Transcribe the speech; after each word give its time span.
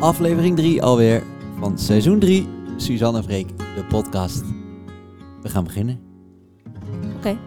Aflevering 0.00 0.56
3 0.56 0.82
alweer 0.82 1.22
van 1.58 1.78
seizoen 1.78 2.18
3. 2.18 2.48
Suzanne 2.76 3.22
Freek, 3.22 3.58
de 3.58 3.84
podcast. 3.88 4.42
We 5.42 5.48
gaan 5.48 5.64
beginnen. 5.64 6.00
Oké, 7.16 7.38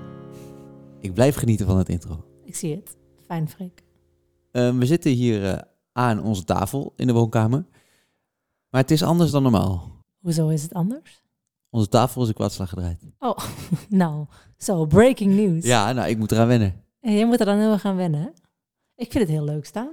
Ik 1.00 1.14
blijf 1.14 1.36
genieten 1.36 1.66
van 1.66 1.78
het 1.78 1.90
intro. 1.90 2.26
ik 2.46 2.56
zie 2.56 2.76
het. 2.76 2.98
Fijn, 3.26 3.50
Freek. 3.50 3.84
Ehm, 4.52 4.78
we 4.78 4.86
zitten 4.86 5.12
hier 5.12 5.46
eh, 5.46 5.58
aan 5.92 6.24
onze 6.24 6.44
tafel 6.44 6.94
in 6.96 7.08
de 7.08 7.14
woonkamer. 7.14 7.65
Maar 8.70 8.81
het 8.81 8.92
is 8.92 9.04
anders 9.04 9.31
dan 9.31 9.44
normaal. 9.44 9.92
Hoezo 10.20 10.47
is 10.47 10.62
het 10.63 10.74
anders? 10.74 11.24
Onze 11.70 11.88
tafel 11.88 12.22
is 12.22 12.28
een 12.28 12.33
kwartslag 12.33 12.70
gedraaid. 12.70 13.06
Nou, 13.90 14.26
zo, 14.58 14.86
breaking 14.86 15.33
news. 15.36 15.65
Ja, 15.65 15.92
nou, 15.92 16.09
ik 16.09 16.18
moet 16.18 16.31
eraan 16.31 16.48
wennen. 16.48 16.84
En 16.99 17.13
je 17.13 17.26
moet 17.26 17.40
er 17.40 17.45
dan 17.45 17.58
heel 17.58 17.72
erg 17.72 17.86
aan 17.86 17.95
wennen. 17.95 18.20
hè? 18.22 18.27
Ik 18.95 19.12
vind 19.12 19.23
het 19.23 19.27
heel 19.34 19.44
leuk 19.45 19.66
staan. 19.66 19.90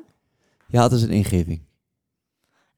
Je 0.69 0.79
had 0.79 0.91
dus 0.91 1.03
een 1.03 1.11
ingeving. 1.11 1.67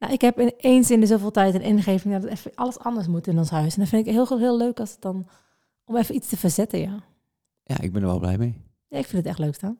Nou, 0.01 0.13
ik 0.13 0.21
heb 0.21 0.39
in, 0.39 0.53
eens 0.57 0.91
in 0.91 0.99
de 0.99 1.05
zoveel 1.05 1.31
tijd 1.31 1.53
een 1.53 1.61
ingeving 1.61 2.13
dat 2.13 2.23
het 2.23 2.31
even 2.31 2.51
alles 2.55 2.79
anders 2.79 3.07
moet 3.07 3.27
in 3.27 3.37
ons 3.37 3.49
huis. 3.49 3.73
En 3.73 3.79
dat 3.79 3.89
vind 3.89 4.07
ik 4.07 4.13
heel, 4.13 4.37
heel 4.37 4.57
leuk 4.57 4.79
als 4.79 4.91
het 4.91 5.01
dan... 5.01 5.27
Om 5.85 5.95
even 5.97 6.15
iets 6.15 6.27
te 6.27 6.37
verzetten, 6.37 6.79
ja. 6.79 7.03
Ja, 7.63 7.79
ik 7.81 7.91
ben 7.91 8.01
er 8.01 8.07
wel 8.07 8.19
blij 8.19 8.37
mee. 8.37 8.61
ja 8.87 8.97
ik 8.97 9.05
vind 9.05 9.17
het 9.17 9.25
echt 9.25 9.39
leuk 9.39 9.55
staan. 9.55 9.77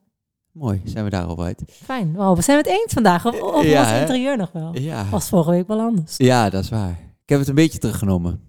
Mooi, 0.52 0.82
zijn 0.86 1.04
we 1.04 1.10
daarop 1.10 1.42
uit. 1.42 1.64
Fijn. 1.68 2.14
Wow, 2.14 2.36
we 2.36 2.42
zijn 2.42 2.58
het 2.58 2.68
eens 2.68 2.94
vandaag. 2.94 3.26
Of, 3.26 3.42
of 3.42 3.64
Ja, 3.64 3.80
ons 3.80 3.90
hè? 3.90 4.00
interieur 4.00 4.38
nog 4.38 4.52
wel. 4.52 4.78
Ja. 4.78 5.10
Was 5.10 5.30
vorige 5.30 5.50
week 5.50 5.68
wel 5.68 5.80
anders. 5.80 6.18
ja, 6.18 6.50
dat 6.50 6.64
is 6.64 6.70
waar. 6.70 6.90
Ik 7.24 7.30
heb 7.30 7.40
het 7.40 7.48
een 7.48 7.56
beetje 7.56 7.80
teruggenomen. 7.80 8.42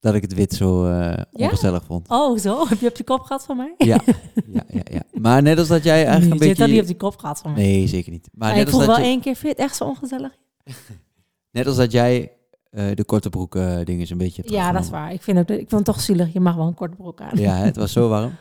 Dat 0.00 0.14
ik 0.14 0.22
het 0.22 0.34
wit 0.34 0.52
zo 0.52 0.88
Ja? 0.88 1.26
ongezellig 1.32 1.84
vond. 1.84 2.08
Oh, 2.08 2.38
zo? 2.38 2.64
Heb 2.68 2.78
je 2.80 2.88
op 2.88 2.96
je 2.96 3.04
kop 3.04 3.20
gehad 3.20 3.44
van 3.44 3.56
mij? 3.56 3.74
Ja, 3.78 4.00
ja, 4.52 4.62
ja, 4.68 4.82
ja. 4.92 5.02
Maar 5.12 5.42
net 5.42 5.58
als 5.58 5.68
dat 5.68 5.84
jij 5.84 6.06
eigenlijk 6.06 6.20
Nee, 6.22 6.30
een 6.30 6.38
je 6.38 6.44
hebt 6.46 6.58
beetje... 6.58 6.62
dat 6.62 6.68
niet 6.68 6.80
op 6.82 6.88
je 6.88 6.96
kop 6.96 7.16
gehad 7.20 7.38
van 7.40 7.52
mij. 7.52 7.62
Nee, 7.62 7.86
zeker 7.86 8.12
niet. 8.12 8.28
Maar 8.32 8.48
Maar 8.48 8.56
net 8.58 8.66
ik 8.68 8.74
als, 8.74 8.86
dat 8.86 8.96
wel 8.96 9.04
je, 9.04 9.10
één 9.10 9.20
keer, 9.20 9.34
vind 9.36 9.42
je 9.42 9.48
het 9.62 9.70
echt 9.70 9.76
zo 9.76 9.84
ongezellig? 9.84 10.36
net 11.56 11.66
als 11.66 11.76
dat 11.76 11.92
jij 11.92 12.32
eh, 12.70 12.94
de 12.94 13.04
korte 13.04 13.28
broek 13.28 13.56
eh 13.56 13.78
dingen 13.84 14.10
een 14.10 14.18
beetje 14.18 14.42
Ja, 14.46 14.72
dat 14.72 14.82
is 14.82 14.90
waar. 14.90 15.12
Ik 15.12 15.22
vind, 15.22 15.38
ook, 15.38 15.48
ik 15.48 15.56
vind 15.56 15.70
het 15.70 15.84
toch 15.84 16.00
zielig. 16.00 16.32
Je 16.32 16.40
mag 16.40 16.54
wel 16.54 16.66
een 16.66 16.74
korte 16.74 16.96
broek 16.96 17.20
aan. 17.20 17.38
Ja, 17.38 17.54
het 17.56 17.76
was 17.76 17.92
zo 17.92 18.08
warm. 18.08 18.32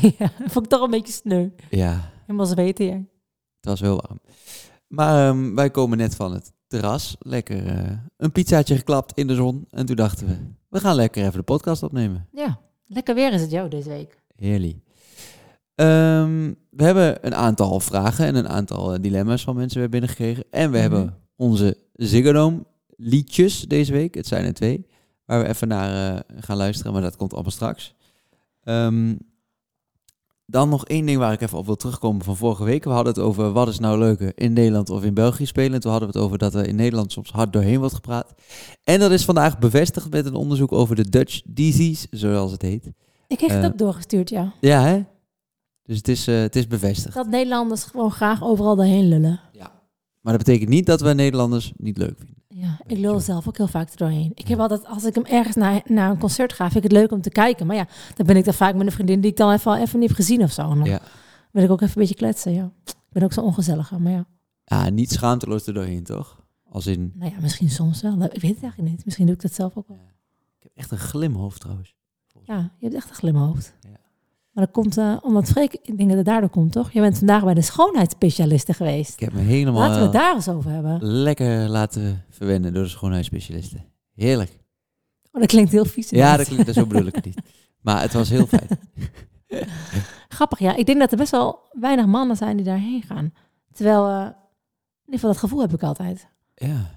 ja, 0.18 0.30
vond 0.46 0.64
ik 0.64 0.70
toch 0.70 0.82
een 0.82 0.90
beetje 0.90 1.12
sneu. 1.12 1.48
Ja, 1.70 2.10
Helemaal 2.26 2.46
zweten 2.46 2.84
jij. 2.84 3.06
het 3.56 3.64
was 3.70 3.80
heel 3.80 4.00
warm. 4.06 4.20
Maar 4.86 5.28
ehm, 5.28 5.54
wij 5.54 5.70
komen 5.70 5.98
net 5.98 6.14
van 6.16 6.32
het 6.32 6.52
terras. 6.66 7.16
Lekker 7.18 7.66
eh, 7.66 7.92
een 8.16 8.32
pizzaatje 8.32 8.76
geklapt 8.76 9.12
in 9.18 9.26
de 9.26 9.34
zon. 9.34 9.64
En 9.70 9.86
toen 9.86 9.96
dachten 9.96 10.26
we, 10.26 10.36
we 10.68 10.80
gaan 10.80 10.94
lekker 10.94 11.22
even 11.22 11.38
de 11.38 11.42
podcast 11.42 11.82
opnemen. 11.82 12.28
Ja, 12.32 12.60
lekker 12.86 13.14
weer 13.14 13.32
is 13.32 13.40
het 13.40 13.50
jou 13.50 13.68
deze 13.68 13.88
week. 13.88 14.22
Heerlijk. 14.36 14.76
Ehm, 15.74 16.52
we 16.70 16.84
hebben 16.84 17.26
een 17.26 17.34
aantal 17.34 17.80
vragen 17.80 18.26
en 18.26 18.34
een 18.34 18.48
aantal 18.48 19.00
dilemma's 19.00 19.42
van 19.42 19.56
mensen 19.56 19.80
weer 19.80 19.88
binnengekregen. 19.88 20.44
En 20.50 20.70
we 20.70 20.78
Mhm. 20.78 20.80
hebben 20.80 21.16
onze 21.40 21.76
Ziggo 21.94 22.62
liedjes 22.96 23.60
deze 23.60 23.92
week. 23.92 24.14
Het 24.14 24.26
zijn 24.26 24.44
er 24.44 24.54
twee. 24.54 24.86
Waar 25.24 25.42
we 25.42 25.48
even 25.48 25.68
naar 25.68 26.14
eh, 26.16 26.20
gaan 26.40 26.56
luisteren, 26.56 26.92
maar 26.92 27.02
dat 27.02 27.16
komt 27.16 27.32
allemaal 27.32 27.50
straks. 27.50 27.94
Ehm, 28.62 29.14
dan 30.46 30.68
nog 30.68 30.86
één 30.86 31.06
ding 31.06 31.18
waar 31.18 31.32
ik 31.32 31.40
even 31.40 31.58
op 31.58 31.66
wil 31.66 31.76
terugkomen 31.76 32.24
van 32.24 32.36
vorige 32.36 32.64
week. 32.64 32.84
We 32.84 32.90
hadden 32.90 33.12
het 33.12 33.22
over 33.22 33.52
wat 33.52 33.68
is 33.68 33.78
nou 33.78 33.98
leuker 33.98 34.32
in 34.34 34.52
Nederland 34.52 34.90
of 34.90 35.04
in 35.04 35.14
België 35.14 35.46
spelen. 35.46 35.72
En 35.74 35.80
toen 35.80 35.90
hadden 35.90 36.10
we 36.10 36.16
het 36.18 36.24
over 36.26 36.38
dat 36.38 36.54
er 36.54 36.66
in 36.66 36.76
Nederland 36.76 37.12
soms 37.12 37.30
hard 37.30 37.52
doorheen 37.52 37.78
wordt 37.78 37.94
gepraat. 37.94 38.34
En 38.84 39.00
dat 39.00 39.10
is 39.10 39.24
vandaag 39.24 39.58
bevestigd 39.58 40.10
met 40.10 40.26
een 40.26 40.34
onderzoek 40.34 40.72
over 40.72 40.96
de 40.96 41.08
Dutch 41.08 41.40
disease, 41.44 42.06
zoals 42.10 42.52
het 42.52 42.62
heet. 42.62 42.90
Ik 43.28 43.40
heb 43.40 43.50
het 43.50 43.62
Eh, 43.62 43.66
ook 43.66 43.78
doorgestuurd, 43.78 44.28
ja. 44.28 44.52
Ja, 44.60 44.82
hè? 44.82 45.04
Dus 45.82 45.96
het 45.96 46.08
is, 46.08 46.26
eh, 46.26 46.40
het 46.40 46.56
is 46.56 46.66
bevestigd. 46.66 47.14
Dat 47.14 47.28
Nederlanders 47.28 47.84
gewoon 47.84 48.10
graag 48.10 48.42
overal 48.42 48.76
doorheen 48.76 49.08
lullen. 49.08 49.40
Maar 50.20 50.32
dat 50.36 50.44
betekent 50.44 50.70
niet 50.70 50.86
dat 50.86 51.00
we 51.00 51.12
Nederlanders 51.14 51.72
niet 51.76 51.96
leuk 51.98 52.18
vinden. 52.18 52.38
Ja, 52.48 52.80
ik 52.86 52.98
lul 52.98 53.20
zelf 53.20 53.48
ook 53.48 53.56
heel 53.56 53.66
vaak 53.68 53.90
er 53.90 53.96
doorheen. 53.96 54.32
Ik 54.34 54.48
heb 54.48 54.58
altijd, 54.58 54.86
als 54.86 55.04
ik 55.04 55.14
hem 55.14 55.24
ergens 55.24 55.56
naar, 55.56 55.82
naar 55.84 56.10
een 56.10 56.18
concert 56.18 56.52
ga, 56.52 56.64
vind 56.70 56.84
ik 56.84 56.90
het 56.90 57.00
leuk 57.00 57.12
om 57.12 57.20
te 57.20 57.30
kijken. 57.30 57.66
Maar 57.66 57.76
ja, 57.76 57.86
dan 58.14 58.26
ben 58.26 58.36
ik 58.36 58.44
dan 58.44 58.54
vaak 58.54 58.74
met 58.74 58.86
een 58.86 58.92
vriendin 58.92 59.20
die 59.20 59.30
ik 59.30 59.36
dan 59.36 59.52
even, 59.52 59.80
even 59.80 59.98
niet 59.98 60.08
heb 60.08 60.16
gezien 60.16 60.42
of 60.42 60.52
zo. 60.52 60.70
En 60.70 60.76
dan 60.78 60.84
Ja. 60.84 61.00
wil 61.50 61.62
ik 61.64 61.70
ook 61.70 61.80
even 61.80 61.94
een 61.94 62.00
beetje 62.00 62.14
kletsen, 62.18 62.52
ja. 62.52 62.72
Ik 62.84 62.94
ben 63.10 63.22
ook 63.22 63.32
zo 63.32 63.40
ongezellig, 63.40 63.90
maar 63.98 64.12
ja. 64.12 64.26
Ja, 64.64 64.88
niet 64.90 65.10
schaamteloos 65.12 65.66
er 65.66 65.74
doorheen, 65.74 66.04
toch? 66.04 66.42
Als 66.68 66.86
in... 66.86 67.12
Nou 67.14 67.32
ja, 67.34 67.40
misschien 67.40 67.70
soms 67.70 68.02
wel. 68.02 68.12
Ik 68.12 68.18
weet 68.40 68.54
het 68.54 68.62
eigenlijk 68.62 68.90
niet. 68.90 69.04
Misschien 69.04 69.26
doe 69.26 69.34
ik 69.34 69.40
dat 69.42 69.54
zelf 69.54 69.76
ook 69.76 69.88
wel. 69.88 69.98
Ik 70.58 70.62
heb 70.62 70.72
echt 70.74 70.90
een 70.90 70.98
glimhoofd 70.98 71.60
trouwens. 71.60 71.94
Ja, 72.44 72.56
je 72.78 72.84
hebt 72.84 72.94
echt 72.94 73.08
een 73.08 73.14
glimhoofd. 73.14 73.74
Maar 74.60 74.68
dat 74.72 74.82
komt, 74.82 74.98
eh, 74.98 75.16
omdat 75.22 75.48
Freek, 75.48 75.72
ik 75.82 75.96
denk 75.96 76.08
dat 76.08 76.18
het 76.18 76.26
daardoor 76.26 76.48
komt, 76.50 76.72
toch? 76.72 76.92
Je 76.92 77.00
bent 77.00 77.18
vandaag 77.18 77.44
bij 77.44 77.54
de 77.54 77.62
schoonheidsspecialiste 77.62 78.72
geweest. 78.72 79.12
Ik 79.12 79.20
heb 79.20 79.32
me 79.32 79.40
helemaal 79.40 79.80
Laten 79.80 79.96
we 79.96 80.02
het 80.02 80.12
daar 80.12 80.34
eens 80.34 80.48
over 80.48 80.70
hebben. 80.70 80.98
lekker 81.02 81.68
laten 81.68 82.24
verwennen 82.30 82.72
door 82.72 82.82
de 82.82 82.88
schoonheidsspecialisten. 82.88 83.84
Heerlijk. 84.14 84.50
Oh, 85.32 85.40
dat 85.40 85.50
klinkt 85.50 85.72
heel 85.72 85.84
vies. 85.84 86.10
Ja, 86.10 86.36
dat 86.36 86.46
klinkt 86.46 86.74
zo 86.74 86.86
bedoel 86.86 87.06
ik 87.06 87.14
het 87.14 87.24
niet. 87.24 87.40
Maar 87.80 88.00
het 88.00 88.12
was 88.12 88.28
heel 88.28 88.46
fijn. 88.46 88.68
Grappig, 90.28 90.58
ja. 90.58 90.76
Ik 90.76 90.86
denk 90.86 90.98
dat 90.98 91.10
er 91.10 91.16
best 91.16 91.30
wel 91.30 91.58
weinig 91.72 92.06
mannen 92.06 92.36
zijn 92.36 92.56
die 92.56 92.64
daarheen 92.64 93.02
gaan. 93.02 93.32
Terwijl, 93.72 94.08
eh, 94.08 94.14
in 94.14 94.24
ieder 95.04 95.14
geval 95.14 95.30
dat 95.30 95.38
gevoel 95.38 95.60
heb 95.60 95.72
ik 95.72 95.82
altijd. 95.82 96.28
Ja. 96.54 96.90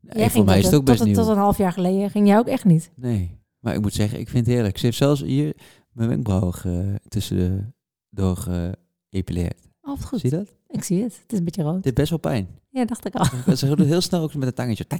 Nee, 0.00 0.30
voor 0.30 0.44
mij 0.44 0.58
is 0.58 0.64
het 0.64 0.74
ook 0.74 0.84
best 0.84 0.98
tot, 0.98 1.06
nieuw. 1.06 1.16
Tot 1.16 1.28
een 1.28 1.36
half 1.36 1.58
jaar 1.58 1.72
geleden 1.72 2.10
ging 2.10 2.26
jij 2.26 2.38
ook 2.38 2.46
echt 2.46 2.64
niet. 2.64 2.90
Nee. 2.96 3.40
Maar 3.60 3.74
ik 3.74 3.80
moet 3.80 3.94
zeggen, 3.94 4.18
ik 4.18 4.28
vind 4.28 4.46
het 4.46 4.54
heerlijk. 4.54 4.78
Ze 4.78 4.84
heeft 4.84 4.98
zelfs 4.98 5.20
hier 5.20 5.54
mijn 5.92 6.08
wenkbrauwen 6.08 6.54
ge- 6.54 7.00
tussen 7.08 7.36
de 7.36 7.64
door 8.10 8.36
geëpileerd. 8.36 9.68
Oh, 9.82 9.96
wat 9.96 10.04
goed. 10.04 10.20
Zie 10.20 10.30
je 10.30 10.36
dat? 10.36 10.54
Ik 10.68 10.84
zie 10.84 11.02
het. 11.02 11.18
Het 11.22 11.32
is 11.32 11.38
een 11.38 11.44
beetje 11.44 11.62
rood. 11.62 11.74
Dit 11.74 11.84
heeft 11.84 11.96
best 11.96 12.10
wel 12.10 12.18
pijn. 12.18 12.48
Ja, 12.70 12.84
dacht 12.84 13.06
ik 13.06 13.14
al. 13.14 13.56
Ze 13.56 13.74
doet 13.74 13.86
heel 13.86 14.00
snel 14.00 14.22
ook 14.22 14.34
met 14.34 14.48
een 14.48 14.54
tangetje. 14.54 14.84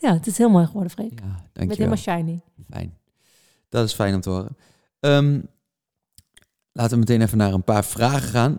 Ja, 0.00 0.12
het 0.12 0.26
is 0.26 0.38
heel 0.38 0.48
mooi 0.50 0.66
geworden, 0.66 0.90
Freek. 0.90 1.20
Ja, 1.20 1.26
dankjewel. 1.52 1.76
helemaal 1.76 1.96
shiny. 1.96 2.40
Fijn. 2.70 2.98
Dat 3.68 3.84
is 3.84 3.92
fijn 3.94 4.14
om 4.14 4.20
te 4.20 4.30
horen. 4.30 4.56
Ehm, 5.00 5.40
laten 6.72 6.92
we 6.92 6.98
meteen 6.98 7.20
even 7.22 7.38
naar 7.38 7.52
een 7.52 7.64
paar 7.64 7.84
vragen 7.84 8.28
gaan. 8.28 8.58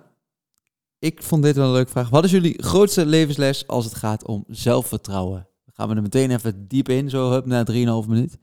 Ik 0.99 1.23
vond 1.23 1.43
dit 1.43 1.55
wel 1.55 1.65
een 1.65 1.71
leuke 1.71 1.91
vraag. 1.91 2.09
Wat 2.09 2.23
is 2.23 2.31
jullie 2.31 2.63
grootste 2.63 3.05
levensles 3.05 3.67
als 3.67 3.85
het 3.85 3.93
gaat 3.95 4.25
om 4.25 4.43
zelfvertrouwen? 4.47 5.47
Dan 5.65 5.73
gaan 5.75 5.89
we 5.89 5.95
er 5.95 6.01
meteen 6.01 6.31
even 6.31 6.67
diep 6.67 6.89
in, 6.89 7.09
zo 7.09 7.31
hup, 7.31 7.45
na 7.45 7.63
3,5 8.03 8.07
minuut. 8.09 8.37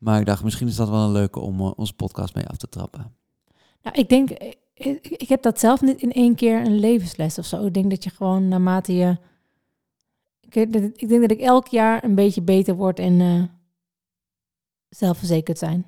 Maar 0.00 0.20
ik 0.20 0.26
dacht, 0.26 0.44
misschien 0.44 0.68
is 0.68 0.76
dat 0.76 0.88
wel 0.88 1.04
een 1.04 1.12
leuke 1.12 1.40
om 1.40 1.60
eh, 1.60 1.72
onze 1.76 1.94
podcast 1.94 2.34
mee 2.34 2.46
af 2.46 2.56
te 2.56 2.68
trappen. 2.68 3.14
Nou, 3.82 3.96
ik 3.98 4.08
denk, 4.08 4.30
ik, 4.30 4.56
ik- 4.74 5.06
ik 5.06 5.28
heb 5.28 5.42
dat 5.42 5.58
zelf 5.60 5.80
niet 5.80 6.02
in 6.02 6.12
één 6.12 6.34
keer 6.34 6.60
een 6.66 6.78
levensles 6.78 7.38
of 7.38 7.44
zo. 7.46 7.66
Ik 7.66 7.74
denk 7.74 7.90
dat 7.90 8.04
je 8.04 8.10
gewoon 8.10 8.48
naarmate 8.48 8.94
je... 8.94 9.16
Ik, 10.40 10.54
ik 10.96 11.08
denk 11.08 11.20
dat 11.20 11.30
ik 11.30 11.40
elk 11.40 11.66
jaar 11.66 12.04
een 12.04 12.14
beetje 12.14 12.42
beter 12.42 12.74
word 12.74 12.98
in 12.98 13.20
eh, 13.20 13.42
zelfverzekerd 14.88 15.58
zijn. 15.58 15.86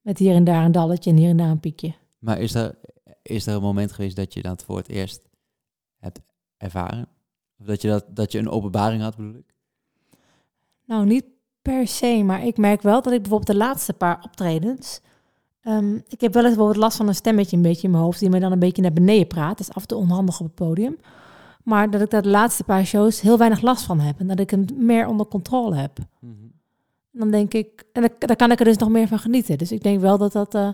Met 0.00 0.18
hier 0.18 0.34
en 0.34 0.44
daar 0.44 0.64
een 0.64 0.72
dalletje 0.72 1.10
en 1.10 1.16
hier 1.16 1.28
en 1.28 1.36
daar 1.36 1.50
een 1.50 1.60
piekje. 1.60 1.94
Maar 2.18 2.40
is 2.40 2.54
er, 2.54 2.78
is 3.22 3.46
er 3.46 3.54
een 3.54 3.62
moment 3.62 3.92
geweest 3.92 4.16
dat 4.16 4.34
je 4.34 4.42
dat 4.42 4.64
voor 4.64 4.76
het 4.76 4.88
eerst 4.88 5.20
hebt 5.98 6.20
ervaren? 6.56 7.08
Of 7.58 7.66
dat 7.66 7.82
je, 7.82 7.88
dat, 7.88 8.04
dat 8.08 8.32
je 8.32 8.38
een 8.38 8.48
openbaring 8.48 9.02
had, 9.02 9.16
bedoel 9.16 9.34
ik? 9.34 9.54
Nou, 10.84 11.06
niet 11.06 11.24
per 11.62 11.86
se, 11.86 12.22
maar 12.24 12.46
ik 12.46 12.56
merk 12.56 12.82
wel 12.82 13.02
dat 13.02 13.12
ik 13.12 13.20
bijvoorbeeld 13.20 13.58
de 13.58 13.64
laatste 13.64 13.92
paar 13.92 14.20
optredens... 14.24 15.00
ehm, 15.60 15.94
ik 15.94 16.20
heb 16.20 16.32
wel 16.32 16.42
eens 16.42 16.54
bijvoorbeeld 16.54 16.84
last 16.84 16.96
van 16.96 17.08
een 17.08 17.14
stemmetje 17.14 17.56
een 17.56 17.62
beetje 17.62 17.82
in 17.82 17.90
mijn 17.90 18.02
hoofd... 18.02 18.20
die 18.20 18.30
me 18.30 18.40
dan 18.40 18.52
een 18.52 18.58
beetje 18.58 18.82
naar 18.82 18.92
beneden 18.92 19.26
praat. 19.26 19.58
Dat 19.58 19.68
is 19.68 19.74
af 19.74 19.82
en 19.82 19.88
toe 19.88 19.98
onhandig 19.98 20.40
op 20.40 20.46
het 20.46 20.54
podium. 20.54 20.98
Maar 21.62 21.90
dat 21.90 22.00
ik 22.00 22.10
daar 22.10 22.22
de 22.22 22.28
laatste 22.28 22.64
paar 22.64 22.84
shows 22.84 23.20
heel 23.20 23.38
weinig 23.38 23.60
last 23.60 23.84
van 23.84 24.00
heb. 24.00 24.20
En 24.20 24.26
dat 24.26 24.40
ik 24.40 24.50
hem 24.50 24.64
meer 24.74 25.06
onder 25.06 25.26
controle 25.26 25.74
heb. 25.74 25.98
En 27.12 27.18
dan 27.18 27.30
denk 27.30 27.54
ik... 27.54 27.84
En 27.92 28.02
dan, 28.02 28.10
dan 28.18 28.36
kan 28.36 28.50
ik 28.50 28.58
er 28.58 28.64
dus 28.64 28.76
nog 28.76 28.88
meer 28.88 29.08
van 29.08 29.18
genieten. 29.18 29.58
Dus 29.58 29.72
ik 29.72 29.82
denk 29.82 30.00
wel 30.00 30.18
dat, 30.18 30.32
dat, 30.32 30.54
eh, 30.54 30.68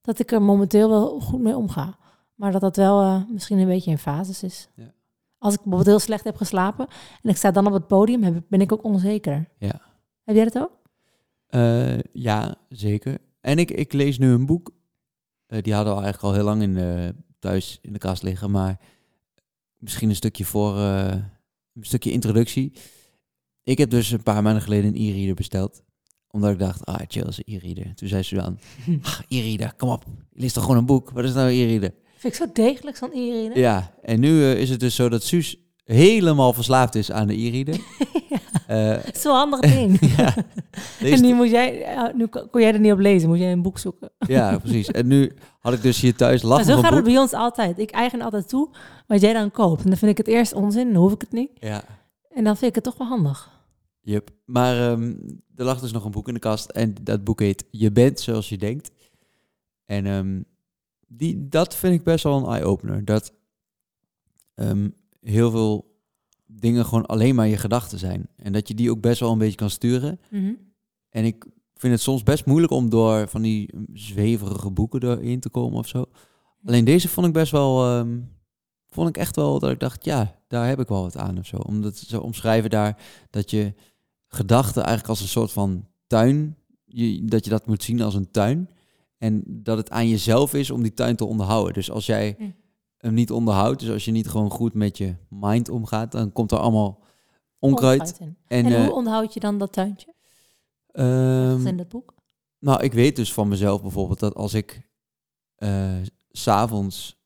dat 0.00 0.18
ik 0.18 0.32
er 0.32 0.42
momenteel 0.42 0.88
wel 0.88 1.20
goed 1.20 1.40
mee 1.40 1.56
omga. 1.56 1.96
Maar 2.34 2.52
dat 2.52 2.60
dat 2.60 2.76
wel 2.76 3.00
eh, 3.02 3.20
misschien 3.28 3.58
een 3.58 3.66
beetje 3.66 3.90
in 3.90 3.98
fases 3.98 4.42
is. 4.42 4.68
Ja. 4.74 4.92
Als 5.38 5.54
ik 5.54 5.60
bijvoorbeeld 5.60 5.96
heel 5.96 6.06
slecht 6.06 6.24
heb 6.24 6.36
geslapen... 6.36 6.86
en 7.22 7.30
ik 7.30 7.36
sta 7.36 7.50
dan 7.50 7.66
op 7.66 7.72
het 7.72 7.86
podium, 7.86 8.44
ben 8.48 8.60
ik 8.60 8.72
ook 8.72 8.84
onzeker. 8.84 9.48
Ja. 9.58 9.80
Heb 10.24 10.34
jij 10.34 10.44
dat 10.44 10.58
ook? 10.58 10.80
Eh, 11.46 11.98
ja, 12.12 12.54
zeker. 12.68 13.18
En 13.40 13.58
ik, 13.58 13.70
ik 13.70 13.92
lees 13.92 14.18
nu 14.18 14.32
een 14.32 14.46
boek. 14.46 14.70
Eh, 15.46 15.62
die 15.62 15.74
hadden 15.74 15.94
we 15.94 16.02
eigenlijk 16.02 16.32
al 16.32 16.40
heel 16.40 16.48
lang 16.48 16.62
in 16.62 16.74
de, 16.74 17.14
thuis 17.38 17.78
in 17.82 17.92
de 17.92 17.98
kast 17.98 18.22
liggen. 18.22 18.50
Maar 18.50 18.80
misschien 19.78 20.08
een 20.08 20.16
stukje 20.16 20.44
voor, 20.44 20.78
eh, 20.78 21.14
een 21.74 21.84
stukje 21.84 22.12
introductie. 22.12 22.72
Ik 23.62 23.78
heb 23.78 23.90
dus 23.90 24.10
een 24.10 24.22
paar 24.22 24.42
maanden 24.42 24.62
geleden 24.62 24.94
een 24.94 25.00
e-reader 25.00 25.34
besteld. 25.34 25.82
Omdat 26.30 26.50
ik 26.50 26.58
dacht, 26.58 26.84
ah, 26.84 27.00
chill 27.08 27.26
is 27.28 27.38
een 27.38 27.54
e-reader. 27.54 27.94
Toen 27.94 28.08
zei 28.08 28.22
Suzanne, 28.22 28.56
ah, 29.02 29.18
e-reader, 29.28 29.74
kom 29.74 29.88
op. 29.88 30.04
Je 30.32 30.40
leest 30.40 30.54
toch 30.54 30.62
gewoon 30.62 30.78
een 30.78 30.86
boek? 30.86 31.10
Wat 31.10 31.24
is 31.24 31.34
nou 31.34 31.50
een 31.50 31.58
e-reader? 31.58 31.94
Vind 32.16 32.34
ik 32.34 32.40
zo 32.40 32.52
degelijk, 32.52 32.96
zo'n 32.96 33.14
Irene. 33.14 33.58
Ja, 33.58 33.94
en 34.02 34.20
nu 34.20 34.50
is 34.50 34.70
het 34.70 34.80
dus 34.80 34.94
zo 34.94 35.08
dat 35.08 35.22
Suus 35.22 35.56
helemaal 35.84 36.52
verslaafd 36.52 36.94
is 36.94 37.10
aan 37.10 37.26
de 37.26 37.38
e-reader. 37.38 37.80
Eh, 38.72 38.98
Zo'n 39.14 39.34
handig 39.34 39.60
ding. 39.60 39.98
ja, 40.16 40.34
deze- 41.00 41.14
En 41.14 41.20
nu, 41.22 41.34
moet 41.34 41.50
jij, 41.50 41.86
nu 42.14 42.26
kon 42.26 42.60
jij 42.60 42.72
er 42.72 42.80
niet 42.80 42.92
op 42.92 42.98
lezen, 42.98 43.28
moet 43.28 43.38
jij 43.38 43.52
een 43.52 43.62
boek 43.62 43.78
zoeken. 43.78 44.10
ja, 44.18 44.58
precies. 44.58 44.86
En 44.90 45.06
nu 45.06 45.32
had 45.58 45.72
ik 45.72 45.82
dus 45.82 46.00
hier 46.00 46.14
thuis 46.16 46.42
lachen 46.42 46.64
zo 46.64 46.80
gaat 46.80 46.92
het 46.94 47.04
bij 47.04 47.18
ons 47.18 47.32
altijd. 47.32 47.78
Ik 47.78 47.90
eigen 47.90 48.20
altijd 48.20 48.48
toe 48.48 48.68
wat 49.06 49.20
jij 49.20 49.32
dan 49.32 49.50
koopt. 49.50 49.82
En 49.82 49.88
dan 49.88 49.98
vind 49.98 50.10
ik 50.10 50.16
het 50.16 50.26
eerst 50.26 50.52
onzin, 50.52 50.92
dan 50.92 51.02
hoef 51.02 51.12
ik 51.12 51.20
het 51.20 51.32
niet. 51.32 51.50
Ja, 51.54 51.84
En 52.34 52.44
dan 52.44 52.56
vind 52.56 52.68
ik 52.68 52.74
het 52.74 52.84
toch 52.84 52.96
wel 52.98 53.06
handig. 53.08 53.50
Yep. 54.00 54.30
Maar 54.44 54.90
ehm, 54.90 55.12
er 55.56 55.64
lag 55.64 55.80
dus 55.80 55.92
nog 55.92 56.04
een 56.04 56.10
boek 56.10 56.28
in 56.28 56.34
de 56.34 56.40
kast 56.40 56.70
en 56.70 56.94
dat 57.02 57.24
boek 57.24 57.40
heet 57.40 57.64
Je 57.70 57.92
bent 57.92 58.20
zoals 58.20 58.48
je 58.48 58.58
denkt. 58.58 58.90
En 59.84 60.06
ehm, 60.06 60.40
die, 61.06 61.48
dat 61.48 61.74
vind 61.76 61.94
ik 61.94 62.02
best 62.04 62.24
wel 62.24 62.36
een 62.38 62.54
eye-opener. 62.54 63.04
Dat 63.04 63.32
ehm, 64.54 64.88
heel 65.20 65.50
veel 65.50 65.91
dingen 66.58 66.84
gewoon 66.84 67.06
alleen 67.06 67.34
maar 67.34 67.48
je 67.48 67.56
gedachten 67.56 67.98
zijn. 67.98 68.28
En 68.36 68.52
dat 68.52 68.68
je 68.68 68.74
die 68.74 68.90
ook 68.90 69.00
best 69.00 69.20
wel 69.20 69.32
een 69.32 69.38
beetje 69.38 69.56
kan 69.56 69.70
sturen. 69.70 70.20
En 71.08 71.24
ik 71.24 71.46
vind 71.74 71.92
het 71.92 72.02
soms 72.02 72.22
best 72.22 72.46
moeilijk 72.46 72.72
om 72.72 72.90
door 72.90 73.28
van 73.28 73.42
die 73.42 73.74
zweverige 73.92 74.70
boeken 74.70 75.02
erin 75.02 75.40
te 75.40 75.48
komen 75.48 75.78
of 75.78 75.88
zo. 75.88 76.04
Alleen 76.64 76.84
deze 76.84 77.08
vond 77.08 77.26
ik 77.26 77.32
best 77.32 77.52
wel, 77.52 77.84
ehm, 77.84 78.18
vond 78.88 79.08
ik 79.08 79.16
echt 79.16 79.36
wel 79.36 79.58
dat 79.58 79.70
ik 79.70 79.80
dacht, 79.80 80.04
ja, 80.04 80.40
daar 80.48 80.68
heb 80.68 80.80
ik 80.80 80.88
wel 80.88 81.02
wat 81.02 81.16
aan 81.16 81.38
of 81.38 81.46
zo. 81.46 81.56
Omdat 81.56 81.96
ze 81.96 82.20
omschrijven 82.22 82.70
daar 82.70 83.02
dat 83.30 83.50
je 83.50 83.74
gedachten 84.28 84.82
eigenlijk 84.82 85.08
als 85.08 85.20
een 85.20 85.28
soort 85.28 85.52
van 85.52 85.86
tuin, 86.06 86.56
je, 86.84 87.24
dat 87.24 87.44
je 87.44 87.50
dat 87.50 87.66
moet 87.66 87.82
zien 87.82 88.00
als 88.00 88.14
een 88.14 88.30
tuin. 88.30 88.70
En 89.18 89.42
dat 89.46 89.76
het 89.76 89.90
aan 89.90 90.08
jezelf 90.08 90.54
is 90.54 90.70
om 90.70 90.82
die 90.82 90.94
tuin 90.94 91.16
te 91.16 91.24
onderhouden. 91.24 91.72
Dus 91.72 91.90
als 91.90 92.06
jij 92.06 92.34
Hm. 92.38 92.44
Hem 93.02 93.14
niet 93.14 93.30
onderhoudt, 93.30 93.80
dus 93.80 93.90
als 93.90 94.04
je 94.04 94.10
niet 94.10 94.28
gewoon 94.28 94.50
goed 94.50 94.74
met 94.74 94.98
je 94.98 95.14
mind 95.28 95.68
omgaat, 95.68 96.12
dan 96.12 96.32
komt 96.32 96.52
er 96.52 96.58
allemaal 96.58 97.00
onkruid. 97.58 98.18
En, 98.20 98.36
En, 98.46 98.66
eh, 98.72 98.84
hoe 98.84 98.92
onderhoud 98.94 99.34
je 99.34 99.40
dan 99.40 99.58
dat 99.58 99.72
tuintje? 99.72 100.14
ehm, 100.92 101.56
Dat 101.58 101.66
in 101.66 101.76
dat 101.76 101.88
boek. 101.88 102.14
Nou, 102.58 102.82
ik 102.82 102.92
weet 102.92 103.16
dus 103.16 103.32
van 103.32 103.48
mezelf 103.48 103.82
bijvoorbeeld 103.82 104.18
dat 104.20 104.34
als 104.34 104.54
ik 104.54 104.88
s 105.56 106.10
s'avonds 106.30 107.16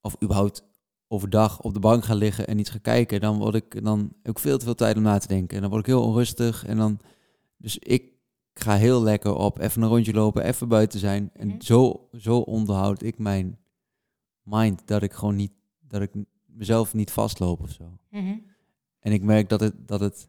of 0.00 0.16
überhaupt 0.22 0.64
overdag 1.08 1.60
op 1.60 1.74
de 1.74 1.80
bank 1.80 2.04
ga 2.04 2.14
liggen 2.14 2.46
en 2.46 2.58
iets 2.58 2.70
ga 2.70 2.78
kijken, 2.78 3.20
dan 3.20 3.38
word 3.38 3.54
ik 3.54 3.84
dan 3.84 4.12
ik 4.22 4.38
veel 4.38 4.58
te 4.58 4.64
veel 4.64 4.74
tijd 4.74 4.96
om 4.96 5.02
na 5.02 5.18
te 5.18 5.26
denken. 5.26 5.54
En 5.56 5.60
dan 5.62 5.70
word 5.70 5.82
ik 5.82 5.92
heel 5.92 6.02
onrustig. 6.04 6.66
En 6.66 6.76
dan, 6.76 6.98
dus 7.56 7.78
ik 7.78 8.12
ga 8.54 8.74
heel 8.74 9.02
lekker 9.02 9.34
op 9.34 9.58
even 9.58 9.82
een 9.82 9.88
rondje 9.88 10.12
lopen, 10.12 10.44
even 10.44 10.68
buiten 10.68 10.98
zijn. 10.98 11.30
En 11.34 11.48
Mhm. 11.48 11.60
zo, 11.60 12.08
zo 12.18 12.38
onderhoud 12.38 13.02
ik 13.02 13.18
mijn 13.18 13.58
mind 14.46 14.82
dat 14.84 15.02
ik 15.02 15.12
gewoon 15.12 15.36
niet, 15.36 15.52
dat 15.88 16.00
ik 16.00 16.10
mezelf 16.46 16.94
niet 16.94 17.10
vastloop 17.10 17.60
of 17.62 17.70
zo. 17.70 17.84
En 19.00 19.12
ik 19.12 19.22
merk 19.22 19.48
dat 19.48 19.60
het, 19.60 19.74
dat 19.78 20.00
het, 20.00 20.28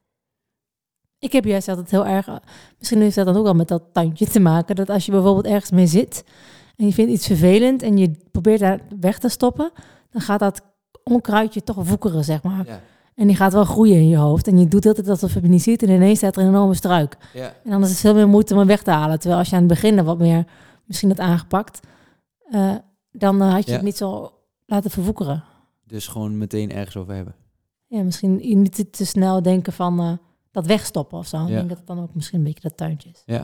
Ik 1.19 1.31
heb 1.31 1.45
juist 1.45 1.67
altijd 1.67 1.91
heel 1.91 2.05
erg, 2.05 2.27
eh, 2.27 2.35
misschien 2.77 3.01
heeft 3.01 3.15
dat 3.15 3.25
dan 3.25 3.35
ook 3.35 3.43
wel 3.43 3.53
met 3.53 3.67
dat 3.67 3.83
tuintje 3.91 4.25
te 4.25 4.39
maken, 4.39 4.75
dat 4.75 4.89
als 4.89 5.05
je 5.05 5.11
bijvoorbeeld 5.11 5.45
ergens 5.45 5.71
mee 5.71 5.87
zit 5.87 6.23
en 6.75 6.85
je 6.85 6.93
vindt 6.93 7.11
iets 7.11 7.27
vervelend 7.27 7.81
en 7.81 7.97
je 7.97 8.11
probeert 8.31 8.59
daar 8.59 8.79
weg 8.99 9.19
te 9.19 9.29
stoppen, 9.29 9.71
dan 10.11 10.21
gaat 10.21 10.39
dat 10.39 10.61
onkruidje 11.03 11.63
toch 11.63 11.75
woekeren, 11.89 12.23
zeg 12.23 12.43
maar. 12.43 12.65
ja, 12.65 12.81
En 13.15 13.27
die 13.27 13.35
gaat 13.35 13.53
wel 13.53 13.63
groeien 13.65 13.95
in 13.95 14.07
je 14.07 14.17
hoofd. 14.17 14.47
En 14.47 14.59
je 14.59 14.67
doet 14.67 14.85
altijd 14.85 15.09
alsof 15.09 15.33
je 15.33 15.39
het 15.39 15.49
niet 15.49 15.61
ziet 15.63 15.83
en 15.83 15.89
ineens 15.89 16.17
staat 16.17 16.35
er 16.35 16.41
een 16.41 16.47
enorme 16.47 16.73
struik. 16.73 17.17
ja, 17.33 17.53
En 17.63 17.71
dan 17.71 17.83
is 17.83 17.89
het 17.89 17.99
veel 17.99 18.13
meer 18.13 18.27
moeite 18.27 18.53
om 18.53 18.59
hem 18.59 18.67
weg 18.67 18.83
te 18.83 18.91
halen. 18.91 19.19
Terwijl 19.19 19.39
als 19.39 19.49
je 19.49 19.55
aan 19.55 19.61
het 19.61 19.71
begin 19.71 20.03
wat 20.03 20.17
meer 20.17 20.45
misschien 20.85 21.09
had 21.09 21.19
aangepakt, 21.19 21.79
eh, 22.49 22.75
dan 23.17 23.41
eh, 23.41 23.51
had 23.51 23.63
je 23.63 23.69
Ja. 23.69 23.75
het 23.75 23.85
niet 23.85 23.97
zo 23.97 24.31
laten 24.65 24.91
verwoekeren. 24.91 25.43
dus 25.85 26.07
gewoon 26.07 26.37
meteen 26.37 26.71
ergens 26.71 26.97
over 26.97 27.13
hebben. 27.13 27.35
Ja, 27.87 28.01
misschien 28.03 28.35
niet 28.35 28.75
te, 28.75 28.89
te 28.89 29.05
snel 29.05 29.41
denken 29.41 29.73
van 29.73 29.99
eh, 29.99 30.11
dat 30.51 30.65
wegstoppen 30.65 31.17
of 31.17 31.27
zo. 31.27 31.41
Ik 31.41 31.47
denk 31.47 31.69
dat 31.69 31.77
het 31.77 31.87
dan 31.87 31.99
ook 32.01 32.15
misschien 32.15 32.37
een 32.37 32.43
beetje 32.45 32.61
dat 32.69 32.77
tuintje 32.77 33.09
is. 33.09 33.23
Ja, 33.25 33.41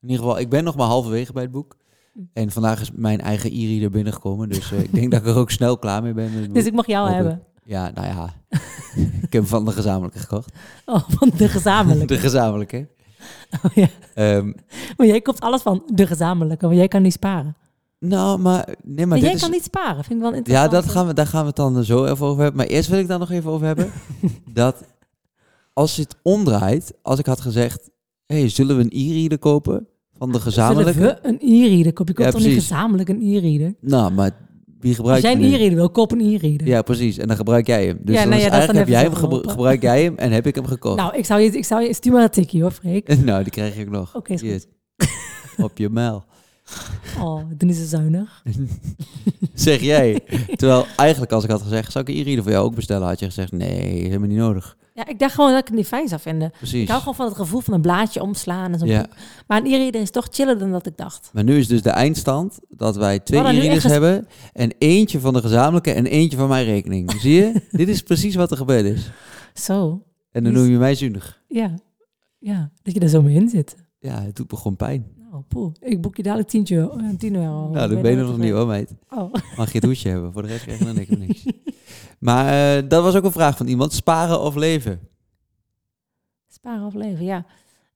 in 0.00 0.08
ieder 0.08 0.24
geval, 0.24 0.38
ik 0.38 0.48
ben 0.48 0.64
nog 0.64 0.76
maar 0.76 0.86
halverwege 0.86 1.32
bij 1.32 1.42
het 1.42 1.50
boek. 1.52 1.76
Hm. 2.12 2.20
En 2.32 2.50
vandaag 2.50 2.80
is 2.80 2.90
mijn 2.92 3.20
eigen 3.20 3.50
e-reader 3.52 3.90
binnengekomen. 3.90 4.48
Dus 4.48 4.72
eh, 4.72 4.80
ik 4.80 4.92
denk 4.94 5.10
dat 5.10 5.20
ik 5.20 5.26
er 5.26 5.36
ook 5.36 5.50
snel 5.50 5.78
klaar 5.78 6.02
mee 6.02 6.12
ben 6.14 6.40
met. 6.40 6.54
Dus 6.54 6.66
ik 6.66 6.72
mag 6.72 6.86
jou 6.86 7.10
hebben. 7.10 7.42
Ja, 7.64 7.90
nou 7.94 8.06
ja. 8.06 8.34
ik 9.22 9.32
heb 9.32 9.32
hem 9.32 9.46
van 9.46 9.64
de 9.64 9.72
gezamenlijke 9.72 10.18
gekocht. 10.18 10.52
Oh, 10.84 11.08
van 11.08 11.30
de 11.36 11.48
gezamenlijke. 11.48 12.06
De 12.14 12.20
gezamenlijke. 12.20 12.88
Oh, 13.64 13.72
ja. 13.74 13.88
Ehm, 14.14 14.52
Maar 14.96 15.06
jij 15.06 15.20
koopt 15.20 15.40
alles 15.40 15.62
van 15.62 15.82
de 15.94 16.06
gezamenlijke, 16.06 16.66
want 16.66 16.78
jij 16.78 16.88
kan 16.88 17.02
niet 17.02 17.12
sparen. 17.12 17.56
Nou, 18.08 18.38
maar... 18.38 18.66
Nee, 18.82 18.96
maar 18.96 19.06
Maar 19.06 19.16
dit 19.18 19.26
jij 19.26 19.34
is... 19.34 19.40
kan 19.40 19.50
niet 19.50 19.62
sparen, 19.64 20.04
vind 20.04 20.14
ik 20.14 20.20
wel 20.20 20.30
Ja, 20.30 20.36
interessant. 20.36 20.70
dat 20.70 20.84
gaan 20.88 21.06
we, 21.06 21.14
daar 21.14 21.26
gaan 21.26 21.40
we 21.40 21.46
het 21.46 21.56
dan 21.56 21.84
zo 21.84 22.04
even 22.04 22.26
over 22.26 22.42
hebben. 22.42 22.56
Maar 22.56 22.66
eerst 22.66 22.88
wil 22.88 22.98
ik 22.98 23.08
daar 23.08 23.18
nog 23.18 23.30
even 23.30 23.50
over 23.50 23.66
hebben. 23.66 23.90
dat 24.52 24.82
als 25.72 25.96
je 25.96 26.02
het 26.02 26.16
omdraait, 26.22 26.92
als 27.02 27.18
ik 27.18 27.26
had 27.26 27.40
gezegd... 27.40 27.90
hey, 28.26 28.48
zullen 28.48 28.76
we 28.76 28.82
een 28.82 28.90
e-reader 29.10 29.38
kopen 29.38 29.86
van 30.18 30.32
de 30.32 30.40
gezamenlijke? 30.40 30.92
Zullen 30.92 31.18
we 31.22 31.28
een 31.28 31.38
e-reader 31.40 31.92
kopen? 31.92 32.14
Je 32.14 32.20
koopt 32.22 32.32
Ja, 32.32 32.38
toch 32.38 32.48
niet 32.48 32.58
gezamenlijk 32.62 33.08
een 33.08 33.22
e-reader? 33.22 33.74
Nou, 33.80 34.12
maar 34.12 34.30
wie 34.80 34.88
Als 34.88 34.96
gebruikt 34.96 35.22
jij 35.22 35.32
een 35.32 35.42
e-reader 35.42 35.74
wil, 35.74 35.90
koop 35.90 36.12
een 36.12 36.20
e-reader. 36.20 36.66
Ja, 36.66 36.82
precies. 36.82 37.18
En 37.18 37.26
dan 37.28 37.36
gebruik 37.36 37.66
jij 37.66 37.86
hem. 37.86 37.98
Dus 38.04 38.14
Ja, 38.14 38.20
dan 38.20 38.30
nou 38.30 38.42
is 38.42 38.46
ja, 38.48 38.58
is 38.58 38.66
dan 38.66 38.74
eigenlijk 38.76 38.78
heb 38.78 38.88
jij 38.88 39.02
hem 39.02 39.14
gebru- 39.14 39.50
gebruik 39.50 39.82
jij 39.82 40.02
hem 40.02 40.16
en 40.16 40.30
heb 40.32 40.46
ik 40.46 40.54
hem 40.54 40.66
gekocht. 40.66 40.96
Nou, 40.96 41.16
ik 41.16 41.24
zou 41.24 41.40
je, 41.40 41.50
ik 41.50 41.64
zou 41.64 41.82
je, 41.82 41.94
stuur 41.94 42.12
maar 42.12 42.22
een 42.22 42.30
tikje 42.30 42.60
hoor, 42.62 42.70
Freek. 42.70 43.16
nou, 43.24 43.42
die 43.42 43.52
krijg 43.52 43.76
ik 43.76 43.90
nog. 43.90 44.16
Oké, 44.16 44.32
is 44.32 44.66
op 45.56 45.78
je 45.78 45.88
mail. 45.88 46.24
Oh, 47.20 47.40
dan 47.56 47.68
is 47.68 47.78
het 47.78 47.88
zuinig. 47.88 48.42
zeg 49.54 49.80
jij. 49.80 50.20
Terwijl 50.56 50.86
eigenlijk 50.96 51.32
als 51.32 51.44
ik 51.44 51.50
had 51.50 51.62
gezegd, 51.62 51.92
zou 51.92 52.04
ik 52.04 52.14
een 52.14 52.20
e-reader 52.20 52.42
voor 52.42 52.52
jou 52.52 52.64
ook 52.64 52.74
bestellen, 52.74 53.06
had 53.08 53.18
je 53.18 53.26
gezegd, 53.26 53.52
nee, 53.52 54.02
helemaal 54.02 54.28
niet 54.28 54.38
nodig. 54.38 54.76
Ja, 54.94 55.06
ik 55.06 55.18
dacht 55.18 55.34
gewoon 55.34 55.50
dat 55.50 55.60
ik 55.60 55.66
het 55.66 55.76
niet 55.76 55.86
fijn 55.86 56.08
zou 56.08 56.20
vinden. 56.20 56.50
Precies. 56.50 56.82
Ik 56.82 56.88
hou 56.88 57.00
gewoon 57.00 57.14
van 57.14 57.26
het 57.26 57.36
gevoel 57.36 57.60
van 57.60 57.74
een 57.74 57.80
blaadje 57.80 58.22
omslaan 58.22 58.74
en 58.74 58.86
Ja. 58.86 59.00
boek. 59.00 59.12
Maar 59.46 59.58
een 59.60 59.66
e-reader 59.66 60.00
is 60.00 60.10
toch 60.10 60.28
chiller 60.30 60.58
dan 60.58 60.70
dat 60.72 60.86
ik 60.86 60.96
dacht. 60.96 61.30
Maar 61.32 61.44
nu 61.44 61.58
is 61.58 61.68
dus 61.68 61.82
de 61.82 61.90
eindstand 61.90 62.58
dat 62.68 62.96
wij 62.96 63.18
twee 63.18 63.40
e-readers 63.40 63.84
echt 63.84 63.92
hebben 63.92 64.28
en 64.52 64.72
eentje 64.78 65.20
van 65.20 65.32
de 65.32 65.40
gezamenlijke 65.40 65.92
en 65.92 66.06
eentje 66.06 66.36
van 66.36 66.48
mijn 66.48 66.64
rekening. 66.64 67.12
Zie 67.20 67.34
je? 67.34 67.62
Dit 67.70 67.88
is 67.88 68.02
precies 68.02 68.34
wat 68.34 68.50
er 68.50 68.56
gebeurd 68.56 68.84
is. 68.84 69.10
Zo, 69.54 70.02
En 70.30 70.44
dan 70.44 70.52
noem 70.52 70.66
je 70.66 70.78
mij 70.78 70.94
zuinig. 70.94 71.42
ja. 71.48 71.74
Ja, 72.38 72.70
dat 72.82 72.94
je 72.94 73.00
er 73.00 73.08
zo 73.08 73.22
mee 73.22 73.34
in 73.34 73.48
zit. 73.48 73.76
Ja, 73.98 74.22
het 74.22 74.36
doet 74.36 74.50
me 74.50 74.56
gewoon 74.56 74.76
pijn. 74.76 75.06
Nou, 75.36 75.48
poeh. 75.48 75.72
Ik 75.80 76.00
boek 76.00 76.16
je 76.16 76.22
dadelijk 76.22 76.48
10 76.48 76.66
euro. 76.72 76.96
eh, 76.96 77.16
10 77.18 77.34
euro. 77.34 77.68
nou, 77.68 77.84
Ik 77.84 77.90
dat 77.90 78.02
ben 78.02 78.10
je 78.10 78.16
nog 78.16 78.38
niet 78.38 78.52
hoor, 78.52 78.66
meid. 78.66 78.94
Oh. 79.10 79.32
Mag 79.56 79.68
je 79.72 79.78
het 79.78 79.84
hoesje 79.84 80.08
hebben, 80.08 80.32
voor 80.32 80.42
de 80.42 80.48
rest 80.48 80.62
krijg 80.62 80.78
je 80.78 80.84
dan 80.84 80.94
niks. 80.94 81.08
niks. 81.26 81.44
Maar 82.18 82.76
eh, 82.76 82.88
dat 82.88 83.02
was 83.02 83.14
ook 83.14 83.24
een 83.24 83.32
vraag 83.32 83.56
van 83.56 83.66
iemand. 83.66 83.92
Sparen 83.92 84.40
of 84.40 84.54
leven? 84.54 85.00
Sparen 86.48 86.86
of 86.86 86.94
leven, 86.94 87.24
ja. 87.24 87.44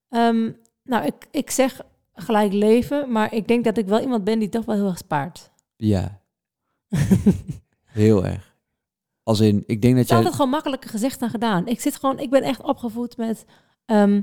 Ehm, 0.09 0.51
nou, 0.85 1.05
ik, 1.07 1.29
ik 1.31 1.51
zeg 1.51 1.81
gelijk 2.15 2.53
leven, 2.53 3.13
maar 3.13 3.35
ik 3.35 3.49
denk 3.49 3.65
dat 3.65 3.79
ik 3.79 3.87
wel 3.87 4.01
iemand 4.01 4.25
ben 4.25 4.39
die 4.39 4.49
toch 4.49 4.65
wel 4.65 4.75
heel 4.75 4.87
erg 4.87 4.99
spaart. 4.99 5.51
Ja. 5.77 6.21
Heel 7.85 8.25
erg. 8.27 8.55
Als 9.23 9.41
in, 9.41 9.63
ik 9.67 9.83
denk 9.83 9.83
dat 9.83 9.93
Het 9.93 9.99
is 10.03 10.09
jij... 10.09 10.17
altijd 10.17 10.35
gewoon 10.35 10.51
makkelijker 10.51 10.91
gezegd 10.91 11.21
dan 11.21 11.31
gedaan. 11.31 11.67
Ik 11.67 11.81
zit 11.81 11.97
gewoon, 11.97 12.19
ik 12.19 12.31
ben 12.31 12.43
echt 12.43 12.63
opgevoed 12.63 13.17
met 13.17 13.45
ehm, 13.85 14.23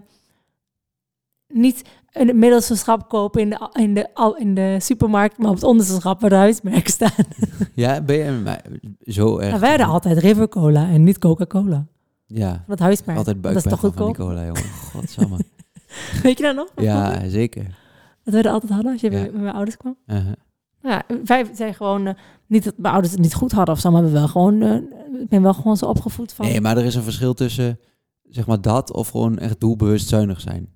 niet 1.58 1.82
een 2.12 2.40
middelste 2.40 2.76
schap 2.76 3.10
kopen 3.10 3.42
in 3.42 3.50
de, 3.50 3.70
in, 3.74 3.94
de, 3.94 4.34
in 4.38 4.54
de 4.56 4.78
supermarkt, 4.82 5.38
maar 5.38 5.50
op 5.50 5.56
het 5.56 5.64
onderste 5.64 5.94
schap 5.96 6.22
waar 6.22 6.30
de 6.30 6.36
huismerken 6.36 6.92
staan. 6.92 7.12
Ja, 7.74 8.02
ben 8.02 8.16
je 8.18 8.32
mij 8.32 8.62
zo 9.04 9.38
erg... 9.38 9.48
Nou, 9.50 9.60
wij 9.60 9.70
hadden 9.70 9.88
altijd 9.88 10.18
River 10.18 10.48
Cola 10.50 10.90
en 10.90 11.04
niet 11.04 11.18
Coca-Cola. 11.18 11.86
Ja, 12.26 12.50
Van 12.52 12.64
het 12.68 12.80
huismerk. 12.80 13.18
altijd 13.18 13.44
dat 13.44 13.56
is 13.56 13.64
toch 13.64 13.80
van 13.80 13.80
goedkoop? 13.80 14.16
cola, 14.16 14.46
jongen. 14.46 14.64
Godsamme. 14.94 15.38
Weet 16.24 16.38
je 16.38 16.44
dat 16.44 16.56
nog? 16.56 16.68
ja, 16.76 17.30
zeker. 17.30 17.64
Dat 18.24 18.34
wij 18.34 18.42
dat 18.44 18.54
altijd 18.54 18.72
hadden 18.72 18.92
als 18.92 19.02
je 19.02 19.12
Ja. 19.12 19.18
bij 19.22 19.30
met 19.32 19.42
mijn 19.42 19.56
ouders 19.56 19.78
kwam. 19.78 19.98
Uh-huh. 20.08 20.32
Ja, 20.82 21.04
wij 21.26 21.46
zijn 21.54 21.74
gewoon, 21.74 22.08
eh, 22.08 22.14
niet 22.48 22.64
dat 22.64 22.74
mijn 22.78 22.94
ouders 22.94 23.14
het 23.14 23.22
niet 23.24 23.34
goed 23.34 23.52
hadden 23.52 23.76
of 23.76 23.82
zo, 23.82 23.92
maar 23.92 24.04
we 24.04 24.10
wel 24.10 24.28
gewoon, 24.28 24.62
eh, 24.62 24.76
ik 25.22 25.30
ben 25.30 25.42
wel 25.42 25.54
gewoon 25.54 25.78
zo 25.78 25.86
opgevoed 25.86 26.34
van, 26.34 26.46
Nee, 26.46 26.62
maar 26.62 26.78
er 26.78 26.86
is 26.86 26.96
een 26.96 27.04
verschil 27.04 27.34
tussen, 27.34 27.80
zeg 28.30 28.48
maar, 28.48 28.62
dat 28.62 28.94
of 28.94 29.10
gewoon 29.10 29.38
echt 29.38 29.60
doelbewust 29.60 30.08
zuinig 30.08 30.42
zijn. 30.42 30.76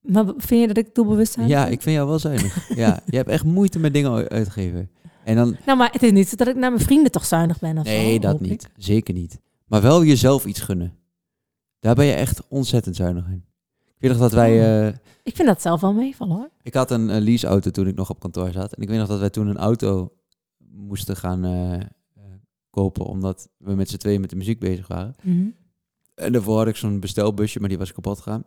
Maar 0.00 0.24
vind 0.36 0.60
je 0.60 0.66
dat 0.66 0.76
ik 0.76 0.94
doelbewust 0.94 1.36
ben? 1.36 1.46
Ja, 1.48 1.66
ik 1.66 1.82
vind 1.82 1.96
jou 1.96 2.08
wel 2.08 2.18
zuinig. 2.18 2.68
ja, 2.76 3.00
je 3.06 3.16
hebt 3.16 3.28
echt 3.28 3.44
moeite 3.44 3.78
met 3.78 3.92
dingen 3.92 4.28
uitgeven. 4.28 4.90
En 5.24 5.36
dan, 5.36 5.56
Nou, 5.66 5.78
maar 5.78 5.92
het 5.92 6.02
is 6.02 6.10
niet 6.12 6.28
zo 6.28 6.36
dat 6.36 6.48
ik 6.48 6.56
naar 6.56 6.70
mijn 6.72 6.84
vrienden 6.84 7.12
toch 7.12 7.24
zuinig 7.26 7.58
ben 7.58 7.78
of 7.78 7.86
zo, 7.86 7.92
nee, 7.92 8.20
dat 8.20 8.34
ik. 8.34 8.40
niet. 8.40 8.70
Zeker 8.76 9.14
niet. 9.14 9.40
Maar 9.66 9.82
wel 9.82 10.04
jezelf 10.04 10.44
iets 10.46 10.60
gunnen. 10.60 10.94
Daar 11.80 11.94
ben 11.94 12.04
je 12.06 12.12
echt 12.12 12.42
ontzettend 12.48 12.96
zuinig 12.96 13.26
in. 13.26 13.44
Ik 13.94 14.04
weet 14.04 14.10
nog 14.10 14.20
dat 14.20 14.32
wij... 14.32 14.86
eh, 14.88 14.94
Ik 15.22 15.36
vind 15.36 15.48
dat 15.48 15.62
zelf 15.62 15.80
wel 15.80 15.92
meevallen 15.92 16.36
hoor. 16.36 16.50
ik 16.62 16.74
had 16.74 16.90
een, 16.90 17.08
een 17.08 17.22
leaseauto 17.22 17.70
toen 17.70 17.86
ik 17.86 17.94
nog 17.96 18.10
op 18.10 18.20
kantoor 18.20 18.50
zat. 18.52 18.72
En 18.72 18.82
ik 18.82 18.88
weet 18.88 18.98
nog 18.98 19.08
dat 19.08 19.18
wij 19.18 19.30
toen 19.30 19.46
een 19.46 19.56
auto 19.56 20.12
moesten 20.70 21.16
gaan 21.16 21.44
eh, 21.44 21.74
eh, 21.74 21.80
kopen. 22.70 23.04
Omdat 23.06 23.48
we 23.56 23.74
met 23.74 23.90
z'n 23.90 23.96
tweeën 23.96 24.20
met 24.20 24.30
de 24.30 24.36
muziek 24.36 24.58
bezig 24.58 24.86
waren. 24.88 25.14
En 26.14 26.32
daarvoor 26.32 26.56
had 26.58 26.66
ik 26.68 26.76
zo'n 26.76 27.00
bestelbusje, 27.00 27.60
maar 27.60 27.68
die 27.68 27.78
was 27.78 27.92
kapot 27.92 28.18
gegaan. 28.20 28.44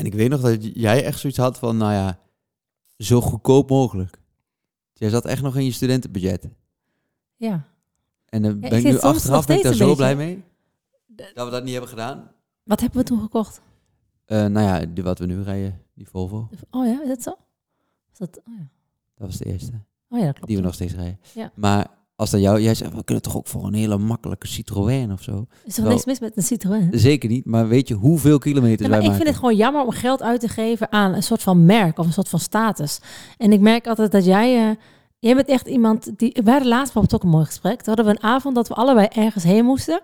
En 0.00 0.06
ik 0.06 0.14
weet 0.14 0.28
nog 0.30 0.40
dat 0.40 0.64
jij 0.76 1.04
echt 1.04 1.18
zoiets 1.18 1.38
had 1.38 1.58
van, 1.58 1.76
nou 1.76 1.92
ja, 1.92 2.18
zo 2.98 3.20
goedkoop 3.20 3.70
mogelijk. 3.70 4.18
Jij 4.92 5.08
zat 5.08 5.24
echt 5.24 5.42
nog 5.42 5.56
in 5.56 5.64
je 5.64 5.72
studentenbudget. 5.72 6.48
Ja. 7.36 7.68
En 8.26 8.42
dan 8.42 8.52
Ja, 8.52 8.68
ben 8.68 8.78
ik 8.78 8.84
ik 8.84 8.92
nu 8.92 8.98
achteraf 8.98 9.46
ben 9.46 9.56
ik 9.56 9.62
daar 9.62 9.74
zo 9.74 9.94
blij 9.94 10.16
mee. 10.16 10.44
Dat 11.06 11.44
we 11.44 11.50
dat 11.50 11.62
niet 11.62 11.72
hebben 11.72 11.90
gedaan. 11.90 12.30
Wat 12.62 12.80
hebben 12.80 12.98
we 12.98 13.04
toen 13.04 13.20
gekocht? 13.20 13.60
Eh, 14.24 14.46
nou 14.46 14.66
ja, 14.66 14.86
die, 14.86 15.04
wat 15.04 15.18
we 15.18 15.26
nu 15.26 15.42
rijden, 15.42 15.82
die 15.94 16.08
Volvo. 16.08 16.48
Oh 16.70 16.86
ja, 16.86 17.02
is 17.02 17.08
dat 17.08 17.22
zo? 17.22 17.36
Is 18.12 18.18
dat, 18.18 18.40
oh 18.48 18.54
ja. 18.58 18.68
Dat 19.14 19.26
was 19.26 19.36
de 19.36 19.44
eerste. 19.44 19.72
Oh 20.08 20.18
ja, 20.18 20.24
dat 20.24 20.34
klopt. 20.34 20.46
Die 20.48 20.56
we 20.56 20.62
nog 20.62 20.74
steeds 20.74 20.94
rijden. 20.94 21.18
Ja. 21.34 21.52
Maar 21.54 21.90
als 22.20 22.30
dat 22.30 22.40
jou... 22.40 22.60
Jij 22.60 22.74
zegt, 22.74 22.94
we 22.94 23.04
kunnen 23.04 23.22
toch 23.22 23.36
ook 23.36 23.46
voor 23.46 23.64
een 23.64 23.74
hele 23.74 23.98
makkelijke 23.98 24.46
Citroën 24.46 25.12
of 25.12 25.22
zo? 25.22 25.46
Is 25.64 25.78
er 25.78 25.88
niks 25.88 26.04
mis 26.04 26.20
met 26.20 26.36
een 26.36 26.42
Citroën? 26.42 26.88
Zeker 26.92 27.28
niet. 27.28 27.44
Maar 27.44 27.68
weet 27.68 27.88
je 27.88 27.94
hoeveel 27.94 28.38
kilometers 28.38 28.88
maar 28.88 28.98
wij 28.98 29.08
ik 29.08 29.14
vind 29.14 29.26
het 29.28 29.36
gewoon 29.36 29.56
jammer 29.56 29.82
om 29.84 29.90
geld 29.90 30.22
uit 30.22 30.40
te 30.40 30.48
geven 30.48 30.92
aan 30.92 31.14
een 31.14 31.22
soort 31.22 31.42
van 31.42 31.64
merk 31.64 31.98
of 31.98 32.06
een 32.06 32.12
soort 32.12 32.28
van 32.28 32.38
status. 32.38 33.00
En 33.38 33.52
ik 33.52 33.60
merk 33.60 33.86
altijd 33.86 34.12
dat 34.12 34.24
jij, 34.24 34.68
eh, 34.68 34.76
jij 35.18 35.34
bent 35.34 35.48
echt 35.48 35.66
iemand 35.68 36.10
die. 36.18 36.36
We 36.44 36.50
hadden 36.50 36.68
laatst 36.68 36.92
bijvoorbeeld 36.92 37.14
ook 37.14 37.22
een 37.22 37.36
mooi 37.36 37.44
gesprek. 37.44 37.82
Toen 37.82 37.94
hadden 37.94 38.04
we 38.04 38.10
een 38.10 38.30
avond 38.30 38.54
dat 38.54 38.68
we 38.68 38.74
allebei 38.74 39.06
ergens 39.14 39.44
heen 39.44 39.64
moesten. 39.64 40.00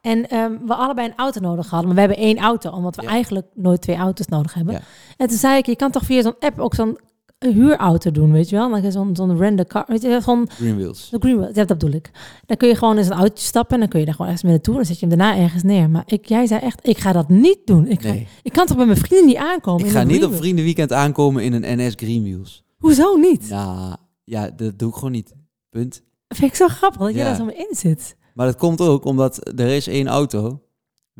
En 0.00 0.28
ehm, 0.28 0.52
we 0.66 0.74
allebei 0.74 1.08
een 1.08 1.16
auto 1.16 1.40
nodig 1.40 1.70
hadden. 1.70 1.86
Maar 1.86 1.94
we 1.94 2.00
hebben 2.12 2.18
één 2.26 2.38
auto, 2.38 2.70
omdat 2.70 2.96
we 2.96 3.02
Ja. 3.02 3.08
eigenlijk 3.08 3.46
nooit 3.54 3.80
twee 3.80 3.96
auto's 3.96 4.26
nodig 4.26 4.54
hebben. 4.54 4.74
Ja. 4.74 4.80
En 5.16 5.28
toen 5.28 5.38
zei 5.38 5.58
ik, 5.58 5.66
je 5.66 5.76
kan 5.76 5.90
toch 5.90 6.04
via 6.04 6.22
zo'n 6.22 6.38
app 6.38 6.58
ook 6.58 6.74
zo'n 6.74 6.98
huurauto 7.38 8.10
doen, 8.10 8.32
weet 8.32 8.48
je 8.48 8.56
wel? 8.56 8.80
Dan 8.80 8.92
zo'n 8.92 9.16
zo'n 9.16 9.36
render 9.38 9.66
car, 9.66 9.84
weet 9.86 10.02
je, 10.02 10.20
zo'n 10.22 10.50
Green 10.50 10.76
Wheels. 10.76 11.08
de 11.10 11.16
Greenwell, 11.20 11.46
ja, 11.46 11.64
dat 11.64 11.66
bedoel 11.78 11.90
ik. 11.94 12.10
Dan 12.46 12.56
kun 12.56 12.68
je 12.68 12.74
gewoon 12.74 12.98
in 12.98 13.04
zo'n 13.04 13.12
auto 13.16 13.34
stappen 13.34 13.74
en 13.74 13.80
dan 13.80 13.88
kun 13.88 13.98
je 14.00 14.04
daar 14.04 14.14
gewoon 14.14 14.30
ergens 14.30 14.46
mee 14.48 14.56
naartoe. 14.56 14.74
Dan 14.74 14.84
zet 14.84 14.98
je 15.00 15.06
hem 15.06 15.18
daarna 15.18 15.36
ergens 15.42 15.62
neer. 15.62 15.90
Maar 15.90 16.02
ik, 16.06 16.26
jij 16.26 16.46
zei 16.46 16.60
echt, 16.60 16.86
ik 16.88 16.98
ga 16.98 17.12
dat 17.12 17.28
niet 17.28 17.58
doen. 17.64 17.86
Ik, 17.86 18.02
ga- 18.02 18.08
Nee. 18.08 18.26
ik 18.42 18.52
kan 18.52 18.66
toch 18.66 18.76
bij 18.76 18.86
mijn 18.86 18.98
vrienden 18.98 19.26
niet 19.26 19.36
aankomen? 19.36 19.84
Ik 19.86 19.90
ga 19.90 20.00
een 20.00 20.06
niet 20.06 20.24
op 20.24 20.34
vriendenweekend 20.34 20.92
aankomen 20.92 21.42
in 21.44 21.52
een 21.52 21.78
NS 21.86 21.92
Green 21.96 22.22
Wheels. 22.22 22.64
Hoezo 22.78 23.16
niet? 23.16 23.48
Nou, 23.48 23.96
ja, 24.24 24.50
dat 24.56 24.78
doe 24.78 24.88
ik 24.88 24.94
gewoon 24.94 25.12
niet. 25.12 25.34
Punt. 25.70 26.02
Dat 26.28 26.38
vind 26.38 26.50
ik 26.50 26.56
zo 26.56 26.68
grappig 26.68 27.00
dat 27.00 27.10
jij 27.14 27.22
Ja. 27.22 27.28
daar 27.28 27.36
zo 27.36 27.44
mee 27.44 27.56
in 27.56 27.74
zit. 27.76 28.16
Maar 28.34 28.46
dat 28.46 28.56
komt 28.56 28.80
ook 28.80 29.04
omdat 29.04 29.50
er 29.58 29.68
is 29.68 29.86
één 29.86 30.06
auto. 30.06 30.60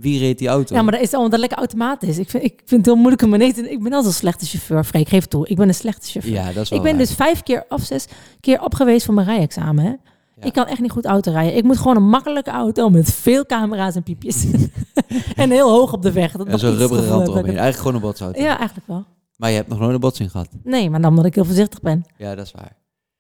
Wie 0.00 0.18
reed 0.18 0.38
die 0.38 0.48
auto? 0.48 0.74
Ja, 0.74 0.82
maar 0.82 0.92
dat 0.92 1.00
is 1.00 1.14
omdat 1.14 1.30
het 1.30 1.40
lekker 1.40 1.58
automatisch. 1.58 2.18
Ik 2.18 2.30
vind, 2.30 2.44
ik 2.44 2.62
vind 2.64 2.86
het 2.86 2.86
heel 2.86 2.96
moeilijk 3.02 3.22
om 3.22 3.38
te... 3.38 3.70
Ik 3.70 3.82
ben 3.82 3.92
al 3.92 4.02
zo'n 4.02 4.12
slechte 4.12 4.46
chauffeur. 4.46 4.84
Freek, 4.84 5.08
geef 5.08 5.20
het 5.20 5.30
toe. 5.30 5.48
Ik 5.48 5.56
ben 5.56 5.68
een 5.68 5.74
slechte 5.74 6.10
chauffeur. 6.10 6.34
Ja, 6.34 6.52
dat 6.52 6.62
is 6.62 6.68
wel 6.68 6.78
ik 6.78 6.84
ben 6.84 6.96
waar. 6.96 7.06
dus 7.06 7.14
vijf 7.14 7.42
keer 7.42 7.64
of 7.68 7.82
zes 7.82 8.06
keer 8.40 8.62
op 8.62 8.74
geweest 8.74 9.04
voor 9.04 9.14
mijn 9.14 9.26
rijexamen. 9.26 9.84
Hè? 9.84 9.92
Ik 10.46 10.52
kan 10.52 10.66
echt 10.66 10.80
niet 10.80 10.90
goed 10.90 11.04
auto 11.04 11.32
rijden. 11.32 11.56
Ik 11.56 11.64
moet 11.64 11.76
gewoon 11.76 11.96
een 11.96 12.08
makkelijke 12.08 12.50
auto 12.50 12.90
met 12.90 13.12
veel 13.12 13.46
camera's 13.46 13.94
en 13.94 14.02
piepjes. 14.02 14.46
en 15.34 15.50
heel 15.50 15.70
hoog 15.70 15.92
op 15.92 16.02
de 16.02 16.12
weg. 16.12 16.32
Dat 16.32 16.46
En 16.46 16.52
nog 16.52 16.60
zo'n 16.60 16.70
iets 16.70 16.78
rubberen 16.78 17.06
rand 17.06 17.26
dat 17.26 17.28
eromheen. 17.28 17.58
Eigenlijk 17.58 17.78
gewoon 17.78 17.94
een 17.94 18.00
botsauto. 18.00 18.40
Ja, 18.40 18.58
eigenlijk 18.58 18.86
wel. 18.86 19.04
Maar 19.36 19.50
je 19.50 19.56
hebt 19.56 19.68
nog 19.68 19.78
nooit 19.78 19.94
een 19.94 20.00
botsing 20.00 20.30
gehad. 20.30 20.48
Nee, 20.62 20.90
maar 20.90 21.00
dan 21.00 21.10
omdat 21.10 21.24
ik 21.24 21.34
heel 21.34 21.44
voorzichtig 21.44 21.80
ben. 21.80 22.04
Ja, 22.16 22.34
dat 22.34 22.46
is 22.46 22.52
waar. 22.52 22.76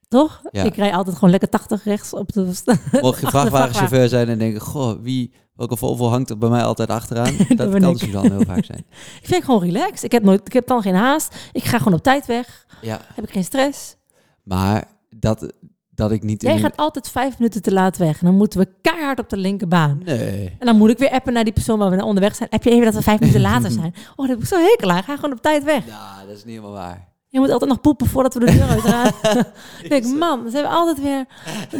Toch? 0.08 0.40
Ja. 0.50 0.64
Ik 0.64 0.76
rij 0.76 0.92
altijd 0.94 1.14
gewoon 1.14 1.30
lekker 1.30 1.48
80 1.48 1.84
rechts 1.84 2.12
op 2.12 2.32
de... 2.32 2.40
Mocht 2.44 2.62
je 2.62 2.76
vrachtwagen. 2.92 3.30
vrachtwagenchauffeur 3.30 4.08
zijn 4.08 4.28
en 4.28 4.38
denken... 4.38 4.60
Goh, 4.60 5.02
wie, 5.02 5.32
welke 5.54 5.76
Volvo 5.76 6.08
hangt 6.08 6.30
er 6.30 6.38
bij 6.38 6.48
mij 6.48 6.62
altijd 6.62 6.88
achteraan? 6.88 7.36
dat 7.56 7.70
kan 7.70 7.90
ik. 7.90 7.98
Suzanne 7.98 8.30
heel 8.30 8.44
vaak 8.44 8.64
zijn. 8.64 8.78
ik 9.20 9.26
vind 9.26 9.34
het 9.34 9.44
gewoon 9.44 9.62
relaxed. 9.62 10.02
Ik 10.02 10.12
heb, 10.12 10.22
nooit, 10.22 10.40
ik 10.46 10.52
heb 10.52 10.66
dan 10.66 10.82
geen 10.82 10.94
haast. 10.94 11.36
Ik 11.52 11.64
ga 11.64 11.78
gewoon 11.78 11.94
op 11.94 12.02
tijd 12.02 12.26
weg. 12.26 12.66
Ja, 12.80 13.00
Heb 13.14 13.24
ik 13.24 13.30
geen 13.30 13.44
stress. 13.44 13.96
maar 14.42 14.84
dat, 15.10 15.52
dat 15.90 16.10
ik 16.10 16.22
niet... 16.22 16.42
Jij 16.42 16.58
gaat 16.58 16.76
altijd 16.76 17.08
vijf 17.08 17.38
minuten 17.38 17.62
te 17.62 17.72
laat 17.72 17.96
weg. 17.96 18.20
En 18.20 18.26
dan 18.26 18.36
moeten 18.36 18.60
we 18.60 18.68
keihard 18.82 19.18
op 19.18 19.28
de 19.28 19.36
linkerbaan. 19.36 20.00
Nee. 20.04 20.56
En 20.58 20.66
dan 20.66 20.76
moet 20.76 20.90
ik 20.90 20.98
weer 20.98 21.10
appen 21.10 21.32
naar 21.32 21.44
die 21.44 21.52
persoon 21.52 21.78
waar 21.78 21.90
we 21.90 21.96
naar 21.96 22.04
onderweg 22.04 22.34
zijn. 22.34 22.48
Heb 22.52 22.62
je 22.64 22.70
even 22.70 22.84
dat 22.84 22.94
we 22.94 23.02
vijf 23.02 23.20
minuten 23.20 23.40
later 23.40 23.70
zijn? 23.70 23.94
Oh, 24.10 24.16
dat 24.16 24.28
heb 24.28 24.38
ik 24.38 24.46
zo 24.46 24.56
hekel 24.60 24.90
aan. 24.90 25.02
Ga 25.02 25.14
gewoon 25.16 25.32
op 25.32 25.42
tijd 25.42 25.64
weg. 25.64 25.86
Nou, 25.86 26.26
dat 26.26 26.36
is 26.36 26.44
niet 26.44 26.54
helemaal 26.54 26.72
waar. 26.72 27.07
Je 27.30 27.38
moet 27.38 27.50
altijd 27.50 27.70
nog 27.70 27.80
poepen 27.80 28.06
voordat 28.06 28.34
we 28.34 28.40
de 28.40 28.52
deur 28.52 28.68
uitgaan. 28.68 29.12
Dan 29.22 29.44
denk 29.88 30.04
ik, 30.04 30.14
man, 30.14 30.50
ze 30.50 30.54
hebben 30.54 30.72
altijd 30.72 31.00
weer 31.02 31.26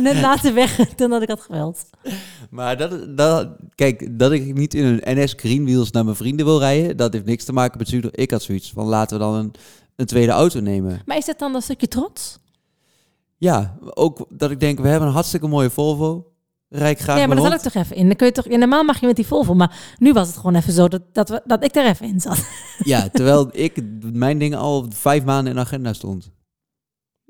net 0.00 0.20
later 0.20 0.54
weg 0.54 0.76
dan 0.96 1.10
dat 1.10 1.22
ik 1.22 1.28
had 1.28 1.40
geweld. 1.40 1.84
Maar 2.50 2.76
dat, 2.76 3.16
dat, 3.16 3.48
kijk, 3.74 4.18
dat 4.18 4.32
ik 4.32 4.54
niet 4.54 4.74
in 4.74 4.84
een 4.84 5.18
NS 5.18 5.34
Green 5.36 5.64
Wheels 5.64 5.90
naar 5.90 6.04
mijn 6.04 6.16
vrienden 6.16 6.46
wil 6.46 6.58
rijden, 6.58 6.96
dat 6.96 7.12
heeft 7.12 7.24
niks 7.24 7.44
te 7.44 7.52
maken 7.52 7.78
met 7.78 7.86
stuur. 7.86 8.08
Ik 8.18 8.30
had 8.30 8.42
zoiets 8.42 8.72
van 8.72 8.86
laten 8.86 9.18
we 9.18 9.24
dan 9.24 9.34
een, 9.34 9.52
een 9.96 10.06
tweede 10.06 10.32
auto 10.32 10.60
nemen. 10.60 11.02
Maar 11.04 11.16
is 11.16 11.26
dat 11.26 11.38
dan 11.38 11.54
een 11.54 11.62
stukje 11.62 11.88
trots? 11.88 12.38
Ja, 13.36 13.78
ook 13.94 14.26
dat 14.28 14.50
ik 14.50 14.60
denk, 14.60 14.80
we 14.80 14.88
hebben 14.88 15.08
een 15.08 15.14
hartstikke 15.14 15.46
mooie 15.46 15.70
Volvo. 15.70 16.32
Rijk 16.68 16.98
graag 16.98 17.18
Ja, 17.18 17.26
maar 17.26 17.36
daar 17.36 17.50
zat 17.50 17.64
ik 17.66 17.72
toch 17.72 17.82
even 17.82 17.96
in. 17.96 18.06
Dan 18.06 18.16
kun 18.16 18.26
je 18.26 18.32
toch, 18.32 18.48
ja, 18.48 18.56
normaal 18.56 18.84
mag 18.84 19.00
je 19.00 19.06
met 19.06 19.16
die 19.16 19.26
Volvo, 19.26 19.54
maar 19.54 19.94
nu 19.98 20.12
was 20.12 20.26
het 20.26 20.36
gewoon 20.36 20.54
even 20.54 20.72
zo 20.72 20.88
dat, 20.88 21.02
dat, 21.12 21.28
we, 21.28 21.42
dat 21.44 21.64
ik 21.64 21.74
er 21.74 21.86
even 21.86 22.06
in 22.06 22.20
zat. 22.20 22.46
Ja, 22.78 23.08
terwijl 23.12 23.48
ik 23.52 23.82
mijn 24.12 24.38
dingen 24.38 24.58
al 24.58 24.86
vijf 24.94 25.24
maanden 25.24 25.50
in 25.52 25.58
de 25.58 25.64
agenda 25.64 25.92
stond. 25.92 26.30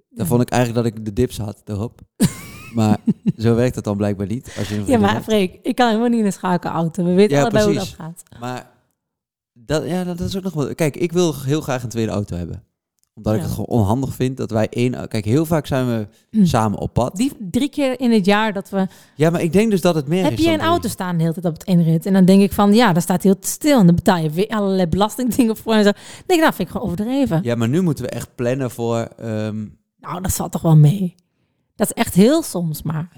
Dan 0.09 0.27
vond 0.27 0.43
ik 0.43 0.49
eigenlijk 0.51 0.85
dat 0.85 0.97
ik 0.99 1.05
de 1.05 1.13
dips 1.13 1.39
had 1.39 1.63
erop. 1.65 2.01
Maar 2.75 2.99
zo 3.39 3.55
werkt 3.55 3.75
het 3.75 3.85
dan 3.85 3.97
blijkbaar 3.97 4.27
niet. 4.27 4.55
Als 4.59 4.69
je 4.69 4.83
Ja, 4.87 4.99
maar 4.99 5.13
hebt. 5.13 5.25
Freek, 5.25 5.59
ik 5.63 5.75
kan 5.75 5.87
helemaal 5.89 6.09
niet 6.09 6.19
in 6.19 6.27
een 6.27 6.33
schakelauto. 6.33 7.05
We 7.05 7.13
weten 7.13 7.37
Ja, 7.37 7.43
allebei 7.43 7.65
hoe 7.65 7.75
dat 7.75 7.83
precies. 7.83 7.99
gaat. 7.99 8.23
Maar 8.41 8.71
dat, 9.53 9.87
ja, 9.87 10.05
dat 10.05 10.21
is 10.21 10.37
ook 10.37 10.43
nog 10.43 10.53
wel. 10.53 10.75
Kijk, 10.75 10.97
ik 10.97 11.13
wil 11.13 11.43
heel 11.43 11.61
graag 11.61 11.83
een 11.83 11.89
tweede 11.89 12.13
auto 12.13 12.37
hebben. 12.37 12.65
Omdat 13.19 13.35
ik 13.35 13.41
het 13.41 13.51
gewoon 13.51 13.67
onhandig 13.67 14.15
vind 14.15 14.37
dat 14.37 14.51
wij 14.51 14.67
één. 14.71 15.09
Kijk, 15.09 15.25
heel 15.25 15.47
vaak 15.47 15.67
zijn 15.67 15.87
we 15.87 16.07
Hm. 16.31 16.45
samen 16.45 16.79
op 16.79 16.93
pad. 16.93 17.17
Die 17.17 17.33
drie 17.51 17.69
keer 17.69 18.01
in 18.01 18.13
het 18.13 18.25
jaar 18.25 18.53
dat 18.53 18.71
we... 18.71 18.87
Ja, 19.15 19.31
maar 19.31 19.43
ik 19.43 19.53
denk 19.53 19.71
dus 19.71 19.81
dat 19.81 19.95
het 19.95 20.09
meer 20.09 20.25
Heb 20.25 20.33
is. 20.33 20.45
je 20.45 20.51
een 20.53 20.61
auto 20.61 20.89
staan 20.89 21.17
de 21.17 21.23
hele 21.23 21.33
tijd 21.35 21.47
op 21.47 21.53
het 21.53 21.65
inrit? 21.65 22.07
En 22.07 22.13
dan 22.13 22.25
denk 22.25 22.43
ik 22.43 22.53
van, 22.53 22.75
ja, 22.75 22.93
daar 22.93 23.03
staat 23.03 23.23
heel 23.23 23.37
stil. 23.41 23.79
En 23.81 23.87
dan 23.87 23.95
betaal 23.95 24.17
je 24.19 24.31
weer 24.31 24.49
allerlei 24.49 24.87
belastingdingen 24.87 25.57
voor 25.57 25.73
en 25.73 25.85
zo. 25.85 25.91
Dan 25.93 26.01
denk 26.27 26.41
ik, 26.41 26.41
nou, 26.41 26.55
vind 26.55 26.69
ik 26.69 26.75
gewoon 26.75 26.87
overdreven. 26.87 27.41
Ja, 27.43 27.55
maar 27.55 27.69
nu 27.69 27.81
moeten 27.83 28.05
we 28.05 28.11
echt 28.11 28.35
plannen 28.35 28.71
voor. 28.71 28.97
ehm, 29.17 29.67
Nou, 30.01 30.21
dat 30.23 30.33
valt 30.33 30.53
toch 30.53 30.63
wel 30.63 30.77
mee. 30.77 31.15
Dat 31.77 31.87
is 31.87 31.93
echt 31.93 32.15
heel 32.15 32.43
soms 32.43 32.83
maar. 32.83 33.09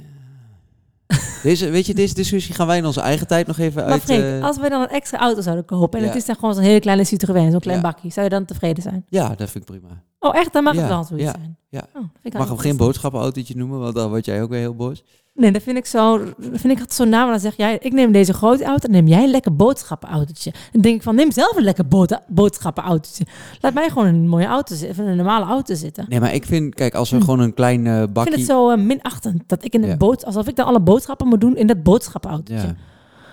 deze, 1.42 1.70
weet 1.70 1.86
je, 1.86 1.94
deze 1.94 2.14
discussie 2.14 2.54
gaan 2.54 2.66
wij 2.66 2.76
in 2.78 2.86
onze 2.86 3.00
eigen 3.00 3.26
tijd 3.26 3.46
nog 3.46 3.58
even 3.58 3.82
Maar 3.82 3.92
uit. 3.92 4.08
Eh, 4.08 4.42
als 4.44 4.58
we 4.58 4.68
dan 4.68 4.80
een 4.82 4.88
extra 4.88 5.18
auto 5.18 5.40
zouden 5.40 5.64
kopen... 5.64 5.98
en 5.98 6.04
Ja. 6.04 6.10
het 6.10 6.18
is 6.20 6.26
dan 6.26 6.34
gewoon 6.34 6.54
zo'n 6.54 6.62
hele 6.62 6.80
kleine 6.80 7.04
Citroën, 7.04 7.50
zo'n 7.50 7.60
klein 7.60 7.76
Ja. 7.78 7.82
bakje... 7.82 8.10
zou 8.10 8.24
je 8.24 8.30
dan 8.30 8.44
tevreden 8.44 8.82
zijn? 8.82 9.04
Ja, 9.08 9.28
dat 9.28 9.50
vind 9.50 9.54
ik 9.70 9.78
prima. 9.78 10.02
Oh, 10.18 10.36
echt? 10.36 10.52
Dan 10.52 10.62
mag 10.62 10.74
Ja, 10.74 10.80
het 10.80 10.88
wel 10.88 11.04
zoiets 11.04 11.30
zijn? 11.30 11.56
ja. 11.68 11.86
Oh, 11.94 12.32
mag 12.38 12.48
hem 12.48 12.58
geen 12.58 12.76
boodschappenautootje 12.76 13.56
noemen, 13.56 13.78
want 13.80 13.94
dan 13.94 14.08
word 14.08 14.24
jij 14.24 14.42
ook 14.42 14.50
weer 14.50 14.58
heel 14.58 14.74
boos. 14.74 15.02
Nee, 15.40 15.52
dat 15.52 15.62
vind 15.62 15.76
ik 15.76 15.86
zo... 15.86 16.18
Dat 16.18 16.34
vind 16.36 16.64
ik 16.64 16.70
altijd 16.70 16.92
zo 16.92 17.04
na. 17.04 17.22
Maar 17.22 17.30
dan 17.30 17.40
zeg 17.40 17.56
jij, 17.56 17.78
ik 17.82 17.92
neem 17.92 18.12
deze 18.12 18.32
grote 18.32 18.64
auto... 18.64 18.88
neem 18.88 19.06
jij 19.06 19.22
een 19.24 19.30
lekker 19.30 19.56
boodschappenautootje. 19.56 20.52
Dan 20.72 20.80
denk 20.82 20.96
ik 20.96 21.02
van, 21.02 21.14
neem 21.14 21.32
zelf 21.32 21.56
een 21.56 21.62
lekker 21.62 21.88
bood- 21.88 22.20
boodschappenautootje. 22.28 23.26
Laat 23.60 23.74
mij 23.74 23.88
gewoon 23.88 24.06
een 24.06 24.28
mooie 24.28 24.46
auto 24.46 24.74
zitten. 24.74 25.06
Een 25.06 25.16
normale 25.16 25.44
auto 25.44 25.74
zitten. 25.74 26.04
Nee, 26.08 26.20
maar 26.20 26.34
ik 26.34 26.44
vind, 26.44 26.74
kijk, 26.74 26.94
als 26.94 27.10
we 27.10 27.16
Hm. 27.16 27.22
gewoon 27.22 27.40
een 27.40 27.54
klein 27.54 27.86
eh, 27.86 27.92
Ik 27.92 27.98
vind 27.98 28.12
bakje. 28.12 28.32
het 28.36 28.44
zo 28.46 28.70
eh, 28.70 28.78
minachtend 28.78 29.42
dat 29.46 29.64
ik 29.64 29.74
in 29.74 29.82
een 29.82 29.88
Ja. 29.88 29.96
boot, 29.96 30.24
alsof 30.24 30.48
ik 30.48 30.56
dan 30.56 30.66
alle 30.66 30.80
boodschappen 30.80 31.28
moet 31.28 31.40
doen 31.40 31.56
in 31.56 31.66
dat 31.66 31.82
boodschappenautootje. 31.82 32.66
Ja, 32.66 32.74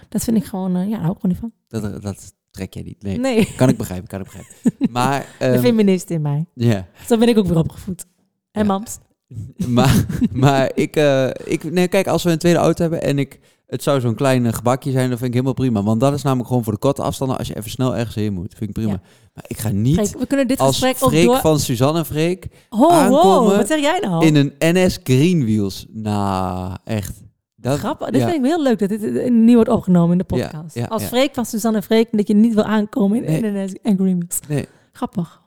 Dat 0.09 0.23
vind 0.23 0.37
ik 0.37 0.45
gewoon, 0.45 0.75
eh, 0.75 0.83
ja, 0.83 0.89
daar 0.89 0.99
hou 0.99 1.11
ik 1.13 1.19
gewoon 1.21 1.37
niet 1.41 1.53
van. 1.69 1.81
dat, 1.81 2.01
dat 2.01 2.33
trek 2.51 2.73
jij 2.73 2.83
niet. 2.83 3.03
Nee, 3.03 3.17
Nee, 3.19 3.53
kan 3.57 3.69
ik 3.69 3.77
begrijpen, 3.77 4.07
kan 4.07 4.19
ik 4.19 4.25
begrijpen. 4.25 4.53
Maar, 4.91 5.25
de 5.39 5.45
ehm, 5.45 5.59
feminist 5.59 6.09
in 6.09 6.21
mij. 6.21 6.45
ja. 6.53 6.85
Zo 7.07 7.17
ben 7.17 7.27
ik 7.27 7.37
ook 7.37 7.47
weer 7.47 7.57
opgevoed. 7.57 8.05
En 8.51 8.61
Ja. 8.61 8.67
mams. 8.67 8.97
maar, 9.67 10.05
maar 10.31 10.71
ik, 10.73 10.95
eh, 10.95 11.29
ik, 11.43 11.71
nee, 11.71 11.87
kijk, 11.87 12.07
als 12.07 12.23
we 12.23 12.31
een 12.31 12.37
tweede 12.37 12.59
auto 12.59 12.81
hebben 12.81 13.01
en 13.01 13.19
ik, 13.19 13.39
het 13.67 13.83
zou 13.83 13.99
zo'n 13.99 14.15
klein 14.15 14.45
eh, 14.45 14.53
gebakje 14.53 14.91
zijn, 14.91 15.09
dan 15.09 15.17
vind 15.17 15.27
ik 15.27 15.33
helemaal 15.33 15.53
prima. 15.53 15.83
Want 15.83 15.99
dat 15.99 16.13
is 16.13 16.21
namelijk 16.21 16.47
gewoon 16.47 16.63
voor 16.63 16.73
de 16.73 16.79
korte 16.79 17.01
afstanden 17.01 17.37
als 17.37 17.47
je 17.47 17.57
even 17.57 17.69
snel 17.69 17.95
ergens 17.95 18.15
heen 18.15 18.33
moet. 18.33 18.53
Vind 18.57 18.69
ik 18.69 18.75
prima. 18.75 18.91
Ja. 18.91 19.01
Maar 19.33 19.43
ik 19.47 19.57
ga 19.57 19.69
niet 19.69 19.95
Freek, 19.95 20.19
we 20.19 20.25
kunnen 20.25 20.47
dit 20.47 20.59
als 20.59 20.79
gesprek 20.79 21.03
ook 21.03 21.09
Freek 21.09 21.25
door... 21.25 21.39
van 21.39 21.59
Suzanne 21.59 22.05
Freek 22.05 22.47
wow, 22.69 22.91
aankomen 22.91 23.57
wat 23.57 23.67
zeg 23.67 23.79
jij 23.79 23.99
nou? 23.99 24.25
in 24.25 24.35
een 24.35 24.53
NS 24.59 24.99
Green 25.03 25.43
Wheels. 25.45 25.85
Nou, 25.89 26.75
echt. 26.83 27.25
Dat, 27.55 27.79
Grappig. 27.79 28.09
Dit 28.09 28.21
ja. 28.21 28.29
vind 28.29 28.45
ik 28.45 28.51
heel 28.51 28.61
leuk 28.61 28.79
dat 28.79 28.89
dit 28.89 29.29
nieuw 29.31 29.55
wordt 29.55 29.69
opgenomen 29.69 30.11
in 30.11 30.17
de 30.17 30.23
podcast. 30.23 30.75
ja, 30.75 30.85
Als. 30.85 31.03
Freek 31.03 31.33
van 31.33 31.45
Suzanne 31.45 31.81
Freek, 31.81 32.07
dat 32.11 32.27
je 32.27 32.33
niet 32.33 32.53
wil 32.53 32.63
aankomen 32.63 33.23
in 33.23 33.41
Nee. 33.41 33.51
NNS 33.51 33.73
en 33.83 33.95
Greenwheels. 33.95 34.39
Nee. 34.47 34.65
Grappig. 34.91 35.41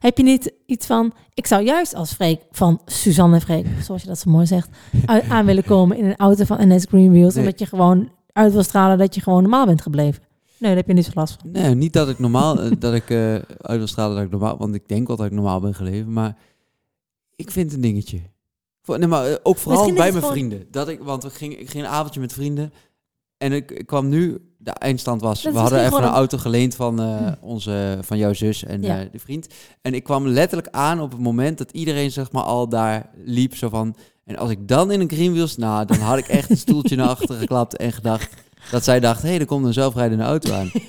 Heb 0.00 0.16
je 0.16 0.22
niet 0.22 0.52
iets 0.66 0.86
van, 0.86 1.12
ik 1.34 1.46
zou 1.46 1.62
juist 1.64 1.94
als 1.94 2.12
Freek 2.12 2.40
van 2.50 2.80
Suzanne 2.86 3.40
Freek, 3.40 3.66
zoals 3.82 4.02
je 4.02 4.08
dat 4.08 4.18
zo 4.18 4.30
mooi 4.30 4.46
zegt, 4.46 4.68
aan 5.28 5.46
willen 5.46 5.64
komen 5.64 5.96
in 5.96 6.04
een 6.04 6.16
auto 6.16 6.44
van 6.44 6.68
NS 6.68 6.84
Greenwheels, 6.88 7.34
Nee. 7.34 7.44
omdat 7.44 7.58
je 7.58 7.66
gewoon 7.66 8.10
uit 8.32 8.52
wil 8.52 8.62
stralen 8.62 8.98
dat 8.98 9.14
je 9.14 9.20
gewoon 9.20 9.42
normaal 9.42 9.66
bent 9.66 9.82
gebleven? 9.82 10.22
Nee, 10.58 10.68
daar 10.70 10.78
heb 10.78 10.86
je 10.86 10.92
niet 10.94 11.04
zo 11.04 11.10
last 11.14 11.36
van. 11.40 11.50
Nee, 11.50 11.74
niet 11.74 11.92
dat 11.92 12.08
ik 12.08 12.18
normaal, 12.18 12.60
eh, 12.62 12.70
dat 12.78 12.94
ik 12.94 13.10
eh, 13.10 13.34
uit 13.58 13.78
wil 13.78 13.86
stralen 13.86 14.16
dat 14.16 14.24
ik 14.24 14.30
normaal, 14.30 14.56
want 14.56 14.74
ik 14.74 14.88
denk 14.88 15.06
wel 15.06 15.16
dat 15.16 15.26
ik 15.26 15.32
normaal 15.32 15.60
ben 15.60 15.74
geleven, 15.74 16.12
maar 16.12 16.36
ik 17.36 17.50
vind 17.50 17.72
een 17.72 17.80
dingetje. 17.80 18.20
Voor, 18.82 18.98
nee, 18.98 19.08
maar 19.08 19.26
eh, 19.26 19.34
ook 19.42 19.56
vooral 19.56 19.84
bij 19.86 19.94
mijn 19.94 20.12
gewoon- 20.12 20.30
vrienden. 20.30 20.66
Dat 20.70 20.88
ik, 20.88 21.00
want 21.02 21.22
we 21.22 21.30
gingen, 21.30 21.60
ik 21.60 21.70
ging 21.70 21.84
een 21.84 21.90
avondje 21.90 22.20
met 22.20 22.32
vrienden 22.32 22.72
en 23.38 23.52
ik, 23.52 23.70
ik 23.70 23.86
kwam 23.86 24.08
nu, 24.08 24.38
de 24.62 24.70
eindstand 24.70 25.20
was, 25.20 25.42
Dat 25.42 25.52
we 25.52 25.58
hadden 25.58 25.84
even 25.84 26.02
een 26.02 26.08
auto 26.08 26.38
geleend 26.38 26.74
van, 26.74 27.00
eh, 27.00 27.16
Hm. 27.16 27.32
onze, 27.40 27.98
van 28.00 28.18
jouw 28.18 28.32
zus 28.32 28.64
en 28.64 28.82
Ja. 28.82 29.00
eh, 29.00 29.06
de 29.12 29.18
vriend. 29.18 29.46
En 29.82 29.94
ik 29.94 30.04
kwam 30.04 30.26
letterlijk 30.26 30.68
aan 30.74 31.00
op 31.00 31.10
het 31.10 31.20
moment 31.20 31.58
dat 31.58 31.70
iedereen 31.70 32.10
zeg 32.10 32.32
maar 32.32 32.42
al 32.42 32.68
daar 32.68 33.10
liep, 33.24 33.56
zo 33.56 33.68
van, 33.68 33.96
en 34.24 34.36
als 34.36 34.50
ik 34.50 34.68
dan 34.68 34.90
in 34.90 35.00
een 35.00 35.10
greenwheels, 35.10 35.56
nou, 35.56 35.84
dan 35.86 35.98
had 35.98 36.18
ik 36.18 36.28
echt 36.28 36.50
een 36.50 36.56
stoeltje 36.56 36.96
naar 36.96 37.08
achteren 37.08 37.38
geklapt 37.38 37.76
en 37.76 37.92
gedacht, 37.92 38.34
dat 38.70 38.84
zij 38.84 39.00
dacht, 39.00 39.22
hé, 39.22 39.28
hey, 39.28 39.38
er 39.38 39.46
komt 39.46 39.64
een 39.66 39.72
zelfrijdende 39.72 40.24
auto 40.24 40.52
aan. 40.52 40.70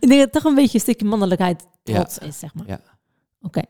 ik 0.00 0.08
denk 0.08 0.10
dat 0.12 0.20
het 0.20 0.32
toch 0.32 0.44
een 0.44 0.54
beetje 0.54 0.74
een 0.74 0.80
stukje 0.80 1.06
mannelijkheid 1.06 1.66
Ja. 1.82 1.94
trots 1.94 2.18
is, 2.18 2.38
zeg 2.38 2.54
maar. 2.54 2.66
Ja. 2.66 2.80
Oké. 3.40 3.62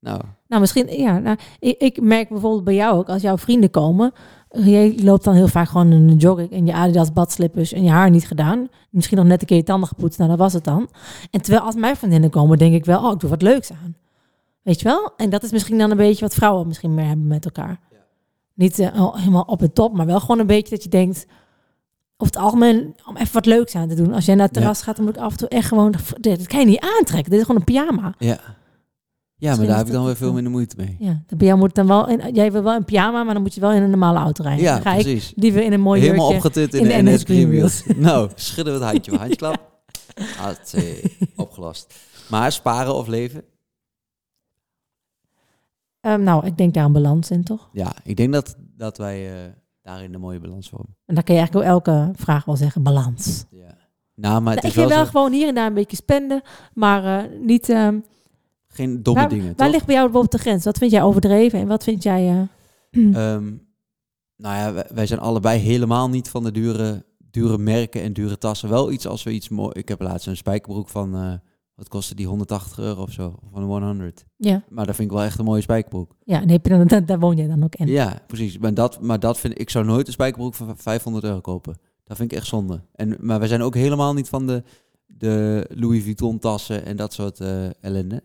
Nou, 0.00 0.20
Nou, 0.48 0.60
misschien, 0.60 0.98
ja. 0.98 1.18
Nou, 1.18 1.38
ik, 1.58 1.80
ik 1.80 2.00
merk 2.00 2.28
bijvoorbeeld 2.28 2.64
bij 2.64 2.74
jou 2.74 2.96
ook, 2.98 3.08
als 3.08 3.22
jouw 3.22 3.38
vrienden 3.38 3.70
komen, 3.70 4.12
je 4.54 4.94
loopt 5.02 5.24
dan 5.24 5.34
heel 5.34 5.48
vaak 5.48 5.68
gewoon 5.68 5.92
in 5.92 6.08
een 6.08 6.16
jogging 6.16 6.50
en 6.50 6.66
je 6.66 6.72
Adidas 6.72 7.12
badslippers 7.12 7.72
en 7.72 7.82
je 7.84 7.90
haar 7.90 8.10
niet 8.10 8.26
gedaan. 8.26 8.68
Misschien 8.90 9.16
nog 9.16 9.26
net 9.26 9.40
een 9.40 9.46
keer 9.46 9.56
je 9.56 9.62
tanden 9.62 9.88
gepoetst, 9.88 10.18
nou 10.18 10.30
dat 10.30 10.38
was 10.38 10.52
het 10.52 10.64
dan. 10.64 10.88
En 11.30 11.42
terwijl 11.42 11.64
als 11.64 11.74
mijn 11.74 11.96
vriendinnen 11.96 12.30
komen, 12.30 12.58
denk 12.58 12.74
ik 12.74 12.84
wel, 12.84 13.04
oh, 13.04 13.12
ik 13.12 13.20
doe 13.20 13.30
wat 13.30 13.42
leuks 13.42 13.70
aan. 13.72 13.96
Weet 14.62 14.80
je 14.80 14.84
wel? 14.88 15.12
En 15.16 15.30
dat 15.30 15.42
is 15.42 15.50
misschien 15.52 15.78
dan 15.78 15.90
een 15.90 15.96
beetje 15.96 16.24
wat 16.24 16.34
vrouwen 16.34 16.66
misschien 16.66 16.94
meer 16.94 17.06
hebben 17.06 17.26
met 17.26 17.44
elkaar. 17.44 17.80
Niet 18.54 18.78
eh, 18.78 19.14
helemaal 19.16 19.42
op 19.42 19.60
het 19.60 19.74
top, 19.74 19.92
maar 19.96 20.06
wel 20.06 20.20
gewoon 20.20 20.38
een 20.38 20.46
beetje 20.46 20.74
dat 20.74 20.82
je 20.82 20.88
denkt, 20.88 21.26
over 22.16 22.34
het 22.34 22.42
algemeen, 22.44 22.94
om 23.06 23.16
even 23.16 23.34
wat 23.34 23.46
leuks 23.46 23.74
aan 23.74 23.88
te 23.88 23.94
doen. 23.94 24.12
Als 24.12 24.24
jij 24.24 24.34
naar 24.34 24.46
het 24.46 24.54
Ja. 24.54 24.60
terras 24.60 24.82
gaat, 24.82 24.96
dan 24.96 25.04
moet 25.04 25.16
ik 25.16 25.22
af 25.22 25.30
en 25.32 25.38
toe 25.38 25.48
echt 25.48 25.68
gewoon, 25.68 25.94
dit 26.20 26.46
kan 26.46 26.60
je 26.60 26.66
niet 26.66 26.86
aantrekken. 26.98 27.30
Dit 27.30 27.40
is 27.40 27.46
gewoon 27.46 27.60
een 27.60 27.66
pyjama. 27.74 28.14
Ja. 28.18 28.38
Ja, 29.36 29.56
maar 29.56 29.66
daar 29.66 29.76
heb 29.76 29.86
ik 29.86 29.92
dan 29.92 30.04
weer 30.04 30.16
veel 30.16 30.24
wel. 30.26 30.34
minder 30.34 30.52
moeite 30.52 30.74
mee. 30.76 30.96
Ja, 30.98 31.22
dan 31.26 31.38
bij 31.38 31.46
jou 31.46 31.58
moet 31.58 31.74
dan 31.74 31.86
wel, 31.86 32.08
in, 32.08 32.34
jij 32.34 32.52
wil 32.52 32.62
wel 32.62 32.74
een 32.74 32.84
pyjama, 32.84 33.22
maar 33.24 33.34
dan 33.34 33.42
moet 33.42 33.54
je 33.54 33.60
wel 33.60 33.72
in 33.72 33.82
een 33.82 33.90
normale 33.90 34.18
auto 34.18 34.42
rijden. 34.42 34.62
Ja, 34.64 34.72
dan 34.72 34.82
ga 34.82 34.94
ik 34.94 35.02
precies. 35.02 35.32
liever 35.36 35.62
in 35.62 35.72
een 35.72 35.80
mooi 35.80 36.00
Helemaal 36.00 36.30
jurkje. 36.30 36.48
opgetut 36.48 36.74
in, 36.74 36.90
in 36.90 37.04
de, 37.04 37.10
NS 37.12 37.22
Greenwheels. 37.22 37.82
nou, 37.96 38.30
schudden 38.34 38.78
we 38.78 38.84
het 38.84 38.90
handje. 38.92 39.16
Handjeklap. 39.16 39.72
Had 40.36 40.74
opgelost. 41.36 41.94
Maar 42.30 42.52
sparen 42.52 42.94
of 42.94 43.06
leven? 43.06 43.42
Ehm, 46.00 46.22
nou, 46.22 46.46
ik 46.46 46.56
denk 46.56 46.74
daar 46.74 46.84
een 46.84 46.92
balans 46.92 47.30
in, 47.30 47.44
toch? 47.44 47.68
Ja, 47.72 47.92
ik 48.04 48.16
denk 48.16 48.32
dat, 48.32 48.56
dat 48.76 48.98
wij 48.98 49.32
eh, 49.44 49.50
daarin 49.82 50.14
een 50.14 50.20
mooie 50.20 50.40
balans 50.40 50.68
vormen. 50.68 50.96
En 51.06 51.14
dan 51.14 51.24
kan 51.24 51.34
je 51.34 51.40
eigenlijk 51.40 51.70
ook 51.70 51.72
elke 51.86 52.10
vraag 52.14 52.44
wel 52.44 52.56
zeggen, 52.56 52.82
balans. 52.82 53.44
Ja. 53.50 53.76
Nou, 54.14 54.42
maar 54.42 54.54
het 54.54 54.62
Nou, 54.62 54.66
is 54.66 54.68
ik 54.68 54.72
vind 54.72 54.88
wel, 54.88 54.96
wel 54.96 55.04
zo- 55.04 55.10
gewoon 55.10 55.32
hier 55.32 55.48
en 55.48 55.54
daar 55.54 55.66
een 55.66 55.74
beetje 55.74 55.96
spenden, 55.96 56.42
maar 56.74 57.04
eh, 57.24 57.30
niet... 57.40 57.68
ehm, 57.68 57.98
geen 58.74 59.02
domme 59.02 59.20
waar, 59.20 59.28
dingen, 59.28 59.46
waar 59.46 59.54
toch? 59.54 59.70
ligt 59.70 59.86
bij 59.86 59.94
jou 59.94 60.06
bijvoorbeeld 60.10 60.42
de 60.42 60.48
grens? 60.48 60.64
Wat 60.64 60.78
vind 60.78 60.90
jij 60.90 61.02
overdreven 61.02 61.58
en 61.58 61.66
wat 61.66 61.84
vind 61.84 62.02
jij... 62.02 62.28
eh, 62.28 62.42
Ehm, 63.34 63.52
nou 64.36 64.56
ja, 64.56 64.72
wij, 64.72 64.86
wij 64.94 65.06
zijn 65.06 65.20
allebei 65.20 65.58
helemaal 65.60 66.08
niet 66.08 66.28
van 66.28 66.44
de 66.44 66.50
dure, 66.52 67.04
dure 67.30 67.58
merken 67.58 68.02
en 68.02 68.12
dure 68.12 68.38
tassen. 68.38 68.68
Wel 68.68 68.90
iets 68.92 69.06
als 69.06 69.22
we 69.22 69.30
iets 69.32 69.48
mooi... 69.48 69.70
Ik 69.72 69.88
heb 69.88 70.00
laatst 70.00 70.26
een 70.26 70.36
spijkerbroek 70.36 70.88
van... 70.88 71.14
eh, 71.14 71.32
wat 71.74 71.88
kostte 71.88 72.14
die? 72.14 72.26
180 72.26 72.78
euro 72.78 73.02
of 73.02 73.10
zo? 73.10 73.34
Van 73.52 73.60
de 73.60 73.66
100. 73.66 74.24
ja, 74.36 74.62
Maar 74.68 74.86
dat 74.86 74.94
vind 74.94 75.10
ik 75.10 75.16
wel 75.16 75.24
echt 75.26 75.38
een 75.38 75.44
mooie 75.44 75.60
spijkerbroek. 75.60 76.16
ja, 76.24 76.40
en 76.42 76.50
heb 76.50 76.66
je 76.66 76.70
dan, 76.76 76.86
daar, 76.86 77.06
daar 77.06 77.18
woon 77.18 77.36
jij 77.36 77.46
dan 77.46 77.64
ook 77.64 77.74
in. 77.74 77.86
Ja, 77.86 78.18
precies. 78.26 78.58
Maar 78.58 78.74
dat, 78.74 79.00
maar 79.00 79.20
dat 79.20 79.38
vind 79.38 79.52
ik... 79.52 79.58
Ik 79.58 79.70
zou 79.70 79.84
nooit 79.84 80.06
een 80.06 80.12
spijkerbroek 80.12 80.54
van 80.54 80.76
500 80.76 81.24
euro 81.24 81.40
kopen. 81.40 81.76
Dat 82.04 82.16
vind 82.16 82.32
ik 82.32 82.38
echt 82.38 82.46
zonde. 82.46 82.80
En, 82.92 83.16
maar 83.20 83.38
wij 83.38 83.48
zijn 83.48 83.62
ook 83.62 83.74
helemaal 83.74 84.14
niet 84.14 84.28
van 84.28 84.46
de, 84.46 84.62
de 85.06 85.66
Louis 85.74 86.02
Vuitton 86.02 86.38
tassen 86.38 86.84
en 86.84 86.96
dat 86.96 87.12
soort 87.12 87.40
eh, 87.40 87.66
ellende. 87.80 88.22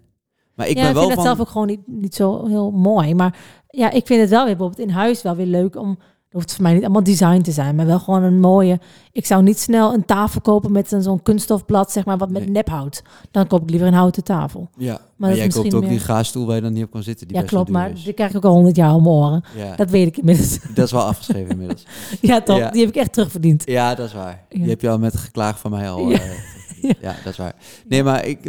Maar 0.60 0.68
ik 0.68 0.76
ja, 0.78 0.82
ben 0.82 0.90
ik 0.90 0.96
wel 0.96 1.04
vind 1.08 1.16
van... 1.16 1.24
dat 1.26 1.36
zelf 1.36 1.48
ook 1.48 1.52
gewoon 1.54 1.68
niet, 1.68 1.88
niet 1.88 2.16
zo 2.16 2.48
heel 2.48 2.72
mooi. 2.72 3.16
Maar 3.16 3.38
ja, 3.70 3.92
ik 3.92 4.06
vind 4.06 4.22
het 4.22 4.30
wel 4.30 4.46
weer 4.46 4.56
bijvoorbeeld 4.58 4.88
in 4.88 4.94
huis 4.96 5.22
wel 5.22 5.36
weer 5.36 5.46
leuk 5.46 5.76
om... 5.76 5.90
Het 5.90 6.38
hoeft 6.38 6.54
voor 6.54 6.64
mij 6.64 6.74
niet 6.74 6.84
allemaal 6.84 7.04
design 7.04 7.42
te 7.42 7.52
zijn, 7.52 7.76
maar 7.76 7.86
wel 7.86 8.00
gewoon 8.00 8.24
een 8.24 8.40
mooie... 8.40 8.80
Ik 9.12 9.26
zou 9.26 9.44
niet 9.44 9.60
snel 9.60 9.94
een 9.94 10.06
tafel 10.06 10.42
kopen 10.42 10.72
met 10.72 10.96
zo'n 11.00 11.22
kunststofblad, 11.24 11.92
zeg 11.92 12.06
maar, 12.06 12.18
wat 12.18 12.30
met 12.30 12.42
Nee. 12.42 12.52
nephout. 12.52 13.02
Dan 13.32 13.48
koop 13.48 13.62
ik 13.64 13.70
liever 13.70 13.88
een 13.88 13.94
houten 13.94 14.24
tafel. 14.24 14.70
Ja, 14.78 15.00
maar, 15.16 15.30
is 15.30 15.36
jij 15.38 15.48
koopt 15.48 15.56
misschien 15.56 15.76
ook 15.76 15.82
meer- 15.90 15.98
die 15.98 16.06
gaasstoel 16.08 16.46
waar 16.46 16.56
je 16.56 16.62
dan 16.62 16.74
niet 16.74 16.84
op 16.84 16.92
kan 16.92 17.04
zitten. 17.04 17.28
Die 17.28 17.36
ja, 17.36 17.42
best 17.42 17.54
klopt, 17.54 17.70
maar 17.70 17.94
die 18.04 18.14
krijg 18.14 18.30
ik 18.30 18.36
ook 18.38 18.46
al 18.46 18.52
honderd 18.54 18.76
jaar 18.76 18.94
om 18.94 19.08
oren. 19.08 19.44
Ja, 19.56 19.76
Dat 19.82 19.90
weet 19.90 20.08
ik 20.08 20.18
inmiddels. 20.18 20.60
dat 20.76 20.86
is 20.86 20.92
wel 20.92 21.02
afgeschreven 21.04 21.50
inmiddels. 21.52 21.86
ja, 22.22 22.42
toch? 22.42 22.58
Ja. 22.58 22.70
Die 22.70 22.82
heb 22.82 22.90
ik 22.90 22.96
echt 22.96 23.14
terugverdiend. 23.14 23.64
Ja, 23.66 23.96
dat 23.96 24.08
is 24.08 24.14
waar. 24.14 24.46
Ja. 24.50 24.60
Die 24.60 24.70
heb 24.70 24.82
je 24.82 24.90
al 24.90 25.00
met 25.00 25.18
geklaag 25.18 25.60
van 25.60 25.72
mij 25.72 25.90
al. 25.90 26.10
Ja. 26.10 26.20
eh, 26.20 26.92
ja. 27.02 27.16
dat 27.24 27.32
is 27.32 27.38
waar. 27.38 27.56
Nee, 27.88 28.04
maar 28.04 28.26
ik, 28.26 28.40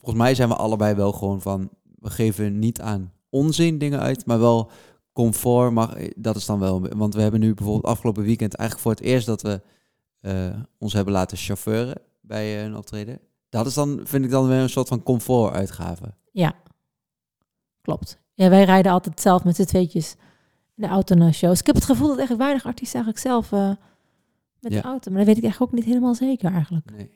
volgens 0.00 0.22
mij 0.22 0.34
zijn 0.34 0.48
we 0.48 0.54
allebei 0.56 0.94
wel 0.94 1.12
gewoon 1.12 1.40
van, 1.40 1.70
we 1.98 2.10
geven 2.10 2.58
niet 2.58 2.80
aan 2.80 3.12
onzin 3.28 3.78
dingen 3.78 4.00
uit, 4.00 4.26
maar 4.26 4.38
wel 4.38 4.70
comfort. 5.12 5.72
Mag, 5.72 5.94
dat 6.16 6.36
is 6.36 6.46
dan 6.46 6.58
wel, 6.58 6.88
want 6.96 7.14
we 7.14 7.20
hebben 7.22 7.40
nu 7.40 7.54
bijvoorbeeld 7.54 7.92
afgelopen 7.92 8.22
weekend 8.22 8.54
eigenlijk 8.54 8.88
voor 8.88 8.96
het 9.06 9.14
eerst 9.14 9.26
dat 9.26 9.42
we 9.42 9.60
eh, 10.20 10.60
ons 10.78 10.92
hebben 10.92 11.12
laten 11.12 11.36
chauffeuren 11.36 12.00
bij 12.20 12.56
eh, 12.56 12.64
een 12.64 12.76
optreden. 12.76 13.18
Dat 13.48 13.66
is 13.66 13.74
dan, 13.74 14.00
vind 14.04 14.24
ik 14.24 14.30
dan 14.30 14.48
weer 14.48 14.58
een 14.58 14.68
soort 14.70 14.88
van 14.88 15.02
comfort 15.02 15.54
uitgave. 15.54 16.14
Ja, 16.32 16.54
klopt. 17.82 18.18
Ja, 18.34 18.48
wij 18.48 18.64
rijden 18.64 18.92
altijd 18.92 19.20
zelf 19.20 19.44
met 19.44 19.56
z'n 19.56 19.64
tweetjes 19.64 20.12
in 20.76 20.82
de 20.82 20.88
auto 20.88 21.14
naar 21.14 21.32
shows. 21.34 21.60
Ik 21.60 21.66
heb 21.66 21.74
het 21.74 21.84
gevoel 21.84 22.08
dat 22.08 22.18
echt 22.18 22.36
weinig 22.36 22.66
artiesten 22.66 23.02
eigenlijk 23.04 23.26
zelf 23.26 23.52
eh, 23.52 23.68
met 24.60 24.72
Ja. 24.72 24.80
de 24.80 24.86
auto. 24.88 25.10
Maar 25.10 25.18
dat 25.18 25.28
weet 25.28 25.36
ik 25.36 25.42
eigenlijk 25.42 25.72
ook 25.72 25.78
niet 25.78 25.88
helemaal 25.88 26.14
zeker 26.14 26.52
eigenlijk. 26.52 26.90
Nee. 26.90 27.10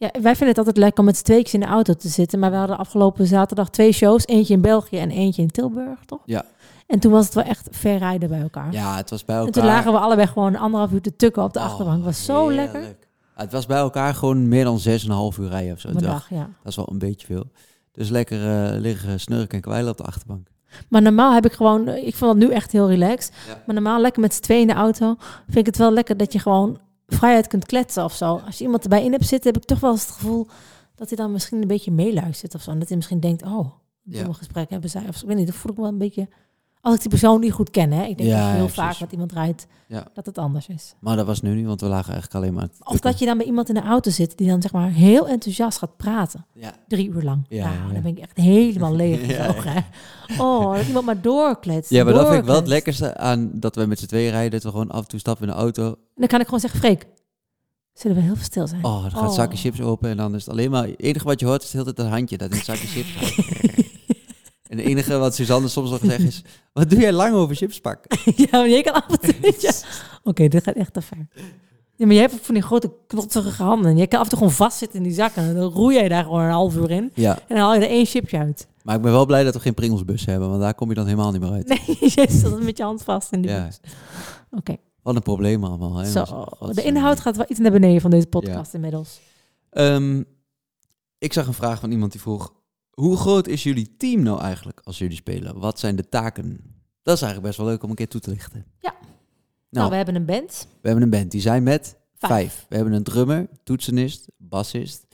Ja, 0.00 0.10
wij 0.12 0.30
vinden 0.36 0.48
het 0.48 0.58
altijd 0.58 0.76
lekker 0.76 0.98
om 0.98 1.04
met 1.04 1.16
z'n 1.16 1.24
tweetjes 1.24 1.54
in 1.54 1.60
de 1.60 1.66
auto 1.66 1.94
te 1.94 2.08
zitten. 2.08 2.38
Maar 2.38 2.50
we 2.50 2.56
hadden 2.56 2.78
afgelopen 2.78 3.26
zaterdag 3.26 3.70
twee 3.70 3.92
shows. 3.92 4.26
Eentje 4.26 4.54
in 4.54 4.60
België 4.60 4.98
en 4.98 5.10
eentje 5.10 5.42
in 5.42 5.50
Tilburg, 5.50 6.04
toch? 6.06 6.20
Ja. 6.24 6.44
En 6.86 6.98
toen 7.00 7.12
was 7.12 7.24
het 7.24 7.34
wel 7.34 7.44
echt 7.44 7.68
ver 7.70 7.98
rijden 7.98 8.28
bij 8.28 8.40
elkaar. 8.40 8.72
Ja, 8.72 8.96
het 8.96 9.10
was 9.10 9.24
bij 9.24 9.34
en 9.36 9.40
elkaar. 9.40 9.62
toen 9.62 9.72
lagen 9.72 9.92
we 9.92 9.98
allebei 9.98 10.26
gewoon 10.26 10.56
anderhalf 10.56 10.92
uur 10.92 11.00
te 11.00 11.16
tukken 11.16 11.42
op 11.42 11.52
de 11.52 11.58
Oh, 11.58 11.64
achterbank. 11.64 11.96
Het 11.96 12.04
was 12.04 12.24
zo 12.24 12.48
heerlijk. 12.48 12.72
lekker. 12.72 12.96
Het 13.34 13.52
was 13.52 13.66
bij 13.66 13.78
elkaar 13.78 14.14
gewoon 14.14 14.48
meer 14.48 14.64
dan 14.64 14.78
6,5 14.78 15.38
uur 15.40 15.48
rijden 15.48 15.72
of 15.72 15.80
zo. 15.80 15.92
Dag. 15.92 16.00
dag, 16.02 16.30
ja. 16.30 16.48
Dat 16.62 16.70
is 16.70 16.76
wel 16.76 16.88
een 16.90 16.98
beetje 16.98 17.26
veel. 17.26 17.44
Dus 17.92 18.08
lekker 18.08 18.72
eh, 18.72 18.80
liggen 18.80 19.20
snurken 19.20 19.54
en 19.56 19.60
kwijlen 19.60 19.90
op 19.90 19.96
de 19.96 20.02
achterbank. 20.04 20.48
Maar 20.88 21.02
normaal 21.02 21.32
heb 21.34 21.44
ik 21.46 21.52
gewoon, 21.52 21.88
ik 21.88 22.14
vond 22.14 22.38
het 22.40 22.48
nu 22.48 22.54
echt 22.54 22.72
heel 22.72 22.88
relaxed. 22.88 23.32
Ja. 23.48 23.62
Maar 23.66 23.74
normaal 23.74 24.00
lekker 24.00 24.20
met 24.22 24.34
z'n 24.34 24.40
tweeën 24.42 24.60
in 24.60 24.66
de 24.66 24.74
auto, 24.74 25.16
vind 25.44 25.56
ik 25.56 25.66
het 25.66 25.76
wel 25.76 25.92
lekker 25.92 26.16
dat 26.16 26.32
je 26.32 26.38
gewoon 26.38 26.78
vrijheid 27.16 27.46
kunt 27.46 27.66
kletsen 27.66 28.04
of 28.04 28.14
zo. 28.14 28.40
Als 28.46 28.58
je 28.58 28.64
iemand 28.64 28.82
erbij 28.82 29.04
in 29.04 29.12
hebt 29.12 29.26
zitten, 29.26 29.52
heb 29.52 29.62
ik 29.62 29.68
toch 29.68 29.80
wel 29.80 29.90
eens 29.90 30.06
het 30.06 30.10
gevoel 30.14 30.46
dat 30.94 31.08
hij 31.08 31.16
dan 31.16 31.32
misschien 31.32 31.62
een 31.62 31.68
beetje 31.68 31.90
meeluistert 31.90 32.54
of 32.54 32.62
zo. 32.62 32.70
En 32.70 32.78
dat 32.78 32.88
hij 32.88 32.96
misschien 32.96 33.20
denkt, 33.20 33.42
oh, 33.42 33.70
Ja. 34.02 34.32
gesprek 34.32 34.70
hebben 34.70 34.90
zij. 34.90 35.08
Of 35.08 35.14
zo. 35.16 35.20
ik 35.22 35.28
weet 35.28 35.36
niet, 35.36 35.46
dat 35.46 35.56
voel 35.56 35.70
ik 35.72 35.78
wel 35.78 35.86
een 35.86 35.98
beetje... 35.98 36.28
Als 36.82 36.94
ik 36.94 37.00
die 37.00 37.10
persoon 37.10 37.40
niet 37.40 37.52
goed 37.52 37.70
ken, 37.70 37.90
hè. 37.92 38.04
Ik 38.04 38.18
denk 38.18 38.28
Ja, 38.30 38.46
dat 38.46 38.54
heel 38.56 38.64
ja, 38.66 38.68
vaak 38.72 39.00
met 39.00 39.12
iemand 39.12 39.32
rijdt, 39.32 39.66
Ja. 39.88 40.04
dat 40.14 40.26
het 40.26 40.38
anders 40.38 40.68
is. 40.68 40.94
Maar 40.98 41.16
dat 41.16 41.26
was 41.26 41.42
nu 41.42 41.54
niet, 41.54 41.66
want 41.66 41.80
we 41.80 41.86
lagen 41.86 42.12
eigenlijk 42.12 42.34
alleen 42.44 42.54
maar... 42.54 42.68
Of 42.82 43.00
dat 43.00 43.18
je 43.18 43.24
dan 43.26 43.36
bij 43.36 43.46
iemand 43.46 43.68
in 43.68 43.74
de 43.74 43.82
auto 43.82 44.10
zit 44.10 44.38
die 44.38 44.48
dan 44.48 44.62
zeg 44.62 44.72
maar 44.72 44.90
heel 44.90 45.28
enthousiast 45.28 45.78
gaat 45.78 45.96
praten. 45.96 46.46
Ja. 46.54 46.72
Drie 46.88 47.08
uur 47.10 47.22
lang. 47.22 47.44
Ja, 47.48 47.72
Ja, 47.72 47.92
dan 47.92 48.02
ben 48.02 48.16
ik 48.16 48.18
echt 48.18 48.36
helemaal 48.36 48.94
leeg. 49.02 49.26
Gezogen. 49.26 49.84
Oh, 50.38 50.74
dat 50.76 50.86
iemand 50.86 51.06
maar 51.06 51.20
doorkletst. 51.20 51.90
ja, 51.90 52.04
maar 52.04 52.12
dat 52.12 52.26
vind 52.28 52.38
ik 52.40 52.44
wel 52.46 52.56
het 52.56 52.66
lekkerste 52.66 53.16
aan 53.16 53.50
dat 53.54 53.74
we 53.76 53.86
met 53.86 53.98
z'n 53.98 54.06
tweeën 54.06 54.30
rijden. 54.30 54.50
Dat 54.50 54.62
we 54.62 54.68
gewoon 54.70 54.90
af 54.90 55.02
en 55.02 55.08
toe 55.08 55.18
stappen 55.18 55.46
in 55.48 55.52
de 55.54 55.58
auto. 55.60 55.84
En 55.86 55.96
dan 56.14 56.26
kan 56.28 56.38
ik 56.40 56.44
gewoon 56.44 56.60
zeggen, 56.60 56.80
Freek, 56.80 57.06
zullen 57.94 58.16
we 58.16 58.22
heel 58.22 58.34
veel 58.34 58.44
stil 58.44 58.66
zijn? 58.66 58.84
Oh, 58.84 59.02
dan 59.02 59.10
gaat 59.10 59.28
Oh. 59.28 59.34
zakje 59.34 59.58
chips 59.58 59.80
open 59.80 60.10
en 60.10 60.16
dan 60.16 60.34
is 60.34 60.40
het 60.44 60.50
alleen 60.50 60.70
maar... 60.70 60.86
Het 60.86 61.00
enige 61.02 61.24
wat 61.24 61.40
je 61.40 61.46
hoort 61.46 61.62
is 61.62 61.70
de 61.70 61.78
hele 61.78 61.92
tijd 61.92 62.06
dat 62.06 62.16
handje 62.16 62.36
dat 62.38 62.50
in 62.50 62.56
het 62.56 62.64
zakje 62.66 62.86
chips 62.86 63.10
gaat. 63.10 63.78
En 64.70 64.78
het 64.78 64.86
enige 64.86 65.18
wat 65.18 65.34
Suzanne 65.34 65.68
soms 65.68 65.90
nog 65.90 66.00
zegt 66.04 66.20
is... 66.20 66.42
Wat 66.72 66.90
doe 66.90 67.00
jij 67.00 67.12
lang 67.12 67.34
over 67.34 67.56
chips 67.56 67.80
pakken? 67.80 68.18
ja, 68.44 68.46
maar 68.50 68.68
jij 68.68 68.82
kan 68.82 68.92
af 68.94 69.08
en 69.08 69.18
toe... 69.20 69.34
Oké, 70.30 70.48
dit 70.48 70.62
gaat 70.62 70.74
echt 70.74 70.92
te 70.92 71.00
ver. 71.02 71.26
Ja, 71.96 72.06
maar 72.06 72.14
jij 72.14 72.22
hebt 72.24 72.34
ook 72.34 72.44
van 72.44 72.54
die 72.54 72.62
grote 72.62 72.92
knotsige 73.06 73.62
handen. 73.62 73.96
Je 73.96 74.06
kan 74.06 74.18
af 74.18 74.24
en 74.24 74.30
toe 74.30 74.38
gewoon 74.38 74.54
vastzitten 74.54 74.98
in 74.98 75.04
die 75.04 75.12
zakken. 75.14 75.42
En 75.42 75.54
dan 75.54 75.72
roei 75.72 75.94
jij 75.96 76.08
daar 76.08 76.22
gewoon 76.24 76.40
een 76.42 76.50
half 76.50 76.76
uur 76.76 76.90
in. 76.90 77.10
Ja, 77.14 77.34
En 77.38 77.42
dan 77.48 77.56
haal 77.58 77.74
je 77.74 77.80
er 77.80 77.88
één 77.88 78.06
chipje 78.06 78.38
uit. 78.38 78.66
maar 78.82 78.96
ik 78.96 79.02
ben 79.02 79.12
wel 79.12 79.26
blij 79.26 79.44
dat 79.44 79.54
we 79.54 79.60
geen 79.60 79.74
Pringlesbus 79.74 80.24
hebben. 80.26 80.48
Want 80.48 80.60
daar 80.60 80.74
kom 80.74 80.88
je 80.88 80.94
dan 80.94 81.04
helemaal 81.04 81.32
niet 81.32 81.40
meer 81.40 81.50
uit. 81.52 81.68
Nee, 81.68 81.96
je 82.00 82.08
zit 82.10 82.62
met 82.64 82.76
je 82.76 82.82
hand 82.82 83.02
vast 83.02 83.32
in 83.32 83.40
die 83.40 83.50
Ja. 83.50 83.64
bus. 83.64 83.80
Oké, 84.50 84.76
Wat 85.02 85.14
een 85.14 85.22
probleem 85.22 85.64
allemaal. 85.64 85.96
Hè? 85.96 86.10
zo. 86.10 86.46
Wat- 86.58 86.74
De 86.74 86.82
inhoud 86.82 87.20
gaat 87.20 87.36
wel 87.36 87.46
iets 87.48 87.58
naar 87.58 87.70
beneden 87.72 88.00
van 88.00 88.10
deze 88.10 88.26
podcast 88.26 88.72
Ja. 88.72 88.74
inmiddels. 88.74 89.20
Ehm, 89.70 90.22
ik 91.18 91.32
zag 91.32 91.46
een 91.46 91.54
vraag 91.54 91.80
van 91.80 91.90
iemand 91.90 92.12
die 92.12 92.20
vroeg... 92.20 92.52
Hoe 92.90 93.16
groot 93.16 93.46
is 93.48 93.62
jullie 93.62 93.96
team 93.96 94.22
nou 94.22 94.40
eigenlijk 94.40 94.80
als 94.84 94.98
jullie 94.98 95.16
spelen? 95.16 95.58
Wat 95.58 95.78
zijn 95.78 95.96
de 95.96 96.08
taken? 96.08 96.60
Dat 97.02 97.14
is 97.14 97.22
eigenlijk 97.22 97.42
best 97.42 97.56
wel 97.56 97.66
leuk 97.66 97.82
om 97.82 97.90
een 97.90 97.96
keer 97.96 98.08
toe 98.08 98.20
te 98.20 98.30
lichten. 98.30 98.66
Ja. 98.78 98.90
Nou, 98.92 99.04
Nou, 99.70 99.90
we 99.90 99.96
hebben 99.96 100.14
een 100.14 100.24
band. 100.26 100.66
we 100.80 100.86
hebben 100.88 101.02
een 101.04 101.10
band. 101.10 101.30
Die 101.30 101.40
zijn 101.40 101.62
met 101.62 101.96
Vijf. 102.14 102.32
vijf. 102.32 102.66
We 102.68 102.74
hebben 102.74 102.94
een 102.94 103.02
drummer, 103.02 103.48
toetsenist, 103.64 104.26
bassist, 104.36 105.06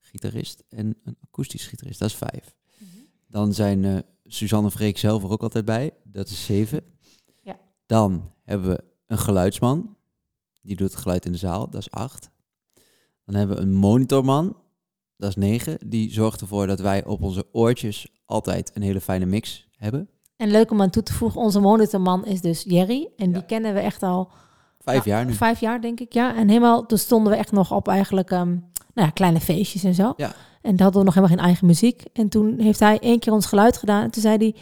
gitarist 0.00 0.62
en 0.68 0.96
een 1.04 1.16
akoestisch 1.20 1.66
gitarist. 1.66 1.98
Dat 1.98 2.08
is 2.08 2.14
vijf. 2.16 2.54
Mhm. 2.78 2.88
Dan 3.28 3.54
zijn 3.54 3.84
eh, 3.84 3.98
Suzanne 4.24 4.70
Freek 4.70 4.98
zelf 4.98 5.22
er 5.22 5.30
ook 5.30 5.42
altijd 5.42 5.64
bij. 5.64 5.94
Dat 6.04 6.28
is 6.28 6.44
zeven. 6.44 6.80
Ja. 7.42 7.58
Dan 7.86 8.32
hebben 8.44 8.68
we 8.68 8.84
een 9.06 9.18
geluidsman. 9.18 9.96
Die 10.62 10.76
doet 10.76 10.90
het 10.92 11.00
geluid 11.00 11.24
in 11.26 11.32
de 11.32 11.38
zaal. 11.38 11.70
Dat 11.70 11.80
is 11.80 11.90
acht. 11.90 12.30
Dan 13.24 13.34
hebben 13.34 13.56
we 13.56 13.62
een 13.62 13.72
monitorman. 13.74 14.56
Dat 15.16 15.28
is 15.28 15.36
negen. 15.36 15.78
Die 15.86 16.12
zorgt 16.12 16.40
ervoor 16.40 16.66
dat 16.66 16.80
wij 16.80 17.04
op 17.04 17.22
onze 17.22 17.46
oortjes 17.52 18.08
altijd 18.24 18.70
een 18.74 18.82
hele 18.82 19.00
fijne 19.00 19.26
mix 19.26 19.68
hebben. 19.76 20.08
En 20.36 20.50
leuk 20.50 20.70
om 20.70 20.82
aan 20.82 20.90
toe 20.90 21.02
te 21.02 21.12
voegen, 21.12 21.40
onze 21.40 21.60
monitorman 21.60 22.26
is 22.26 22.40
dus 22.40 22.64
Jerry. 22.66 23.08
En 23.16 23.32
die 23.32 23.44
kennen 23.44 23.74
we 23.74 23.80
echt 23.80 24.02
al 24.02 24.30
Vijf 24.86 25.04
Ja, 25.04 25.10
jaar 25.10 25.24
nu. 25.24 25.32
Vijf 25.32 25.60
jaar, 25.60 25.80
denk 25.80 26.00
ik, 26.00 26.12
ja. 26.12 26.34
En 26.34 26.48
helemaal, 26.48 26.86
toen 26.86 26.98
stonden 26.98 27.32
we 27.32 27.38
echt 27.38 27.52
nog 27.52 27.72
op 27.72 27.88
eigenlijk, 27.88 28.30
ehm, 28.30 28.48
nou 28.94 29.06
ja, 29.06 29.10
kleine 29.10 29.40
feestjes 29.40 29.84
en 29.84 29.94
zo. 29.94 30.12
Ja. 30.16 30.32
En 30.62 30.70
toen 30.70 30.80
hadden 30.80 31.00
we 31.00 31.06
nog 31.06 31.14
helemaal 31.14 31.36
geen 31.36 31.46
eigen 31.46 31.66
muziek. 31.66 32.04
En 32.12 32.28
toen 32.28 32.58
heeft 32.58 32.80
hij 32.80 32.98
één 32.98 33.18
keer 33.18 33.32
ons 33.32 33.46
geluid 33.46 33.76
gedaan. 33.76 34.02
En 34.02 34.10
toen 34.10 34.22
zei 34.22 34.36
hij, 34.36 34.54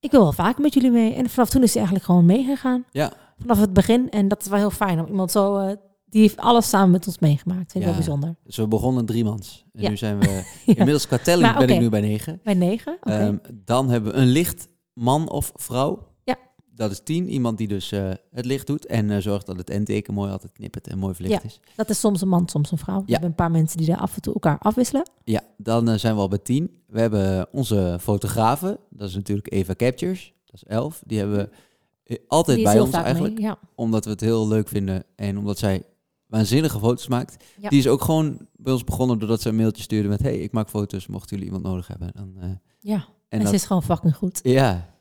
ik 0.00 0.10
wil 0.10 0.20
wel 0.20 0.32
vaker 0.32 0.62
met 0.62 0.74
jullie 0.74 0.90
mee. 0.90 1.14
En 1.14 1.30
vanaf 1.30 1.50
toen 1.50 1.62
is 1.62 1.68
hij 1.68 1.76
eigenlijk 1.76 2.04
gewoon 2.04 2.26
meegegaan. 2.26 2.84
Ja. 2.90 3.12
Vanaf 3.38 3.60
het 3.60 3.72
begin. 3.72 4.10
En 4.10 4.28
dat 4.28 4.40
is 4.40 4.48
wel 4.48 4.58
heel 4.58 4.70
fijn 4.70 5.00
om 5.00 5.06
iemand 5.06 5.30
zo, 5.30 5.56
eh, 5.56 5.76
die 6.12 6.20
heeft 6.22 6.36
alles 6.36 6.68
samen 6.68 6.90
met 6.90 7.06
ons 7.06 7.18
meegemaakt. 7.18 7.72
Vind 7.72 7.74
ik 7.74 7.80
Ja. 7.80 7.86
wel 7.86 7.94
bijzonder. 7.94 8.34
Dus 8.44 8.56
we 8.56 8.68
begonnen 8.68 9.06
driemans. 9.06 9.64
En 9.72 9.82
Ja. 9.82 9.88
nu 9.88 9.96
zijn 9.96 10.18
we... 10.18 10.42
Inmiddels 10.66 11.06
qua 11.06 11.18
telling 11.18 11.42
Maar 11.48 11.66
ben 11.66 11.68
ik 11.74 11.80
nu 11.80 11.88
bij 11.88 12.00
negen. 12.00 12.40
Bij 12.42 12.54
negen? 12.54 12.98
Ehm, 13.02 13.36
dan 13.64 13.88
hebben 13.90 14.12
we 14.12 14.18
een 14.18 14.26
licht 14.28 14.68
man 14.92 15.28
of 15.30 15.52
vrouw. 15.54 16.10
Ja. 16.24 16.36
dat 16.74 16.90
is 16.90 17.00
tien. 17.04 17.28
Iemand 17.28 17.58
die 17.58 17.68
dus 17.68 17.92
eh, 17.92 18.10
het 18.30 18.44
licht 18.44 18.66
doet 18.66 18.86
en 18.86 19.10
eh, 19.10 19.18
zorgt 19.18 19.46
dat 19.46 19.56
het 19.56 19.70
endteken 19.70 20.14
mooi 20.14 20.30
altijd 20.30 20.52
knippert 20.52 20.86
en 20.88 20.98
mooi 20.98 21.14
verlicht 21.14 21.42
Ja. 21.42 21.48
is. 21.48 21.60
Dat 21.76 21.90
is 21.90 22.00
soms 22.00 22.20
een 22.20 22.28
man, 22.28 22.48
soms 22.48 22.70
een 22.70 22.78
vrouw. 22.78 22.96
We 22.98 23.02
Ja. 23.06 23.12
hebben 23.12 23.28
een 23.28 23.34
paar 23.36 23.50
mensen 23.50 23.78
die 23.78 23.86
daar 23.86 23.98
af 23.98 24.14
en 24.14 24.22
toe 24.22 24.32
elkaar 24.34 24.58
afwisselen. 24.58 25.10
Ja, 25.24 25.40
dan 25.56 25.88
eh, 25.88 25.98
zijn 25.98 26.14
we 26.14 26.20
al 26.20 26.28
bij 26.28 26.38
tien. 26.38 26.70
We 26.86 27.00
hebben 27.00 27.46
onze 27.52 27.96
fotografen. 28.00 28.78
Dat 28.90 29.08
is 29.08 29.14
natuurlijk 29.14 29.52
Eva 29.52 29.74
Captures. 29.74 30.32
Dat 30.44 30.54
is 30.54 30.64
elf. 30.64 31.02
Die 31.06 31.18
hebben 31.18 31.36
we 32.06 32.20
altijd 32.28 32.62
bij 32.62 32.80
ons 32.80 32.90
eigenlijk. 32.94 33.34
mee. 33.34 33.42
Ja. 33.42 33.58
Omdat 33.74 34.04
we 34.04 34.10
het 34.10 34.20
heel 34.20 34.48
leuk 34.48 34.68
vinden 34.68 35.04
en 35.16 35.38
omdat 35.38 35.58
zij 35.58 35.82
waanzinnige 36.32 36.78
foto's 36.78 37.08
maakt. 37.08 37.44
Ja. 37.60 37.68
Die 37.68 37.78
is 37.78 37.88
ook 37.88 38.02
gewoon 38.02 38.46
bij 38.56 38.72
ons 38.72 38.84
begonnen 38.84 39.18
doordat 39.18 39.40
ze 39.40 39.48
een 39.48 39.56
mailtje 39.56 39.82
stuurde 39.82 40.08
met... 40.08 40.20
hey, 40.20 40.38
ik 40.38 40.52
maak 40.52 40.68
foto's, 40.68 41.06
mochten 41.06 41.30
jullie 41.30 41.44
iemand 41.44 41.64
nodig 41.64 41.86
hebben. 41.86 42.10
Dan, 42.14 42.34
eh, 42.40 42.48
ja. 42.80 42.94
en 42.94 43.04
En, 43.28 43.38
dat, 43.38 43.48
ze 43.48 43.54
is 43.54 43.64
gewoon 43.64 43.82
fucking 43.82 44.16
goed. 44.16 44.40
Ja. 44.42 44.91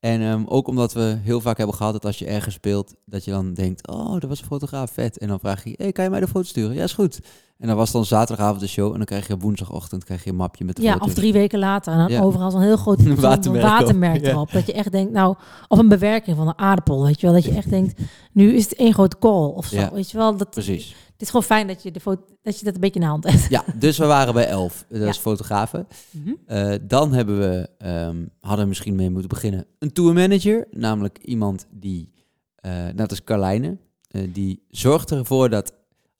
En 0.00 0.20
ehm, 0.20 0.42
ook 0.46 0.68
omdat 0.68 0.92
we 0.92 1.18
heel 1.22 1.40
vaak 1.40 1.56
hebben 1.56 1.76
gehad 1.76 1.92
dat 1.92 2.04
als 2.04 2.18
je 2.18 2.26
ergens 2.26 2.54
speelt, 2.54 2.94
dat 3.04 3.24
je 3.24 3.30
dan 3.30 3.54
denkt, 3.54 3.88
oh, 3.88 4.12
dat 4.12 4.24
was 4.28 4.40
een 4.40 4.46
fotograaf, 4.46 4.90
vet. 4.90 5.18
En 5.18 5.28
dan 5.28 5.38
vraag 5.40 5.64
je, 5.64 5.74
hey, 5.76 5.92
kan 5.92 6.04
je 6.04 6.10
mij 6.10 6.20
de 6.20 6.28
foto 6.28 6.42
sturen? 6.46 6.74
Ja, 6.76 6.82
is 6.82 6.92
goed. 6.92 7.20
En 7.58 7.66
dan 7.66 7.76
was 7.76 7.90
dan 7.90 8.04
zaterdagavond 8.04 8.60
de 8.60 8.66
show 8.68 8.90
en 8.90 8.96
dan 8.96 9.04
krijg 9.04 9.26
je 9.28 9.36
woensdagochtend 9.36 10.04
krijg 10.04 10.24
je 10.24 10.30
een 10.30 10.36
mapje 10.36 10.64
met 10.64 10.76
de 10.76 10.82
Ja, 10.82 10.92
foto's. 10.92 11.08
of 11.08 11.14
drie 11.14 11.32
weken 11.32 11.58
later. 11.58 11.92
En 11.92 11.98
dan 11.98 12.08
Ja. 12.08 12.20
overal 12.20 12.50
zo'n 12.50 12.60
heel 12.60 12.76
groot 12.76 13.02
Watermerk 13.20 13.62
watermerk, 13.64 14.20
ja. 14.24 14.30
erop. 14.30 14.52
Dat 14.52 14.66
je 14.66 14.72
echt 14.72 14.92
denkt, 14.92 15.12
nou... 15.12 15.34
Of 15.68 15.78
een 15.78 15.88
bewerking 15.88 16.36
van 16.36 16.48
een 16.48 16.58
aardappel, 16.58 17.04
weet 17.04 17.20
je 17.20 17.26
wel. 17.26 17.34
Dat 17.34 17.44
je 17.44 17.54
echt 17.54 17.70
denkt, 17.70 18.00
nu 18.32 18.54
is 18.54 18.64
het 18.64 18.74
één 18.74 18.92
grote 18.94 19.16
kool 19.16 19.50
of 19.50 19.66
zo. 19.66 19.76
Ja. 19.76 19.90
Weet 19.92 20.10
je 20.10 20.16
wel. 20.16 20.36
Dat, 20.36 20.50
Precies. 20.50 20.94
Het 21.20 21.28
is 21.28 21.34
gewoon 21.34 21.56
fijn 21.56 21.66
dat 21.66 21.82
je, 21.82 21.90
de 21.90 22.00
foto, 22.00 22.22
dat 22.42 22.58
je 22.58 22.64
dat 22.64 22.74
een 22.74 22.80
beetje 22.80 22.94
in 23.00 23.04
de 23.04 23.10
hand 23.10 23.24
hebt. 23.24 23.48
Ja, 23.48 23.64
dus 23.78 23.98
we 23.98 24.06
waren 24.06 24.34
bij 24.34 24.46
elf. 24.46 24.84
Dat 24.88 25.00
Ja. 25.00 25.08
is 25.08 25.16
fotografen. 25.18 25.86
Mhm. 26.10 26.32
Eh, 26.46 26.74
dan 26.82 27.12
hebben 27.12 27.38
we, 27.38 27.68
ehm, 27.78 28.24
hadden 28.40 28.60
we 28.62 28.68
misschien 28.68 28.94
mee 28.94 29.10
moeten 29.10 29.28
beginnen, 29.28 29.66
een 29.78 29.92
tourmanager. 29.92 30.66
Namelijk 30.70 31.18
iemand 31.18 31.66
die, 31.70 32.12
eh 32.56 32.72
net 32.94 33.10
als 33.10 33.24
Carlijne, 33.24 33.76
eh, 34.08 34.22
die 34.32 34.62
zorgt 34.70 35.10
ervoor 35.10 35.48
dat 35.50 35.72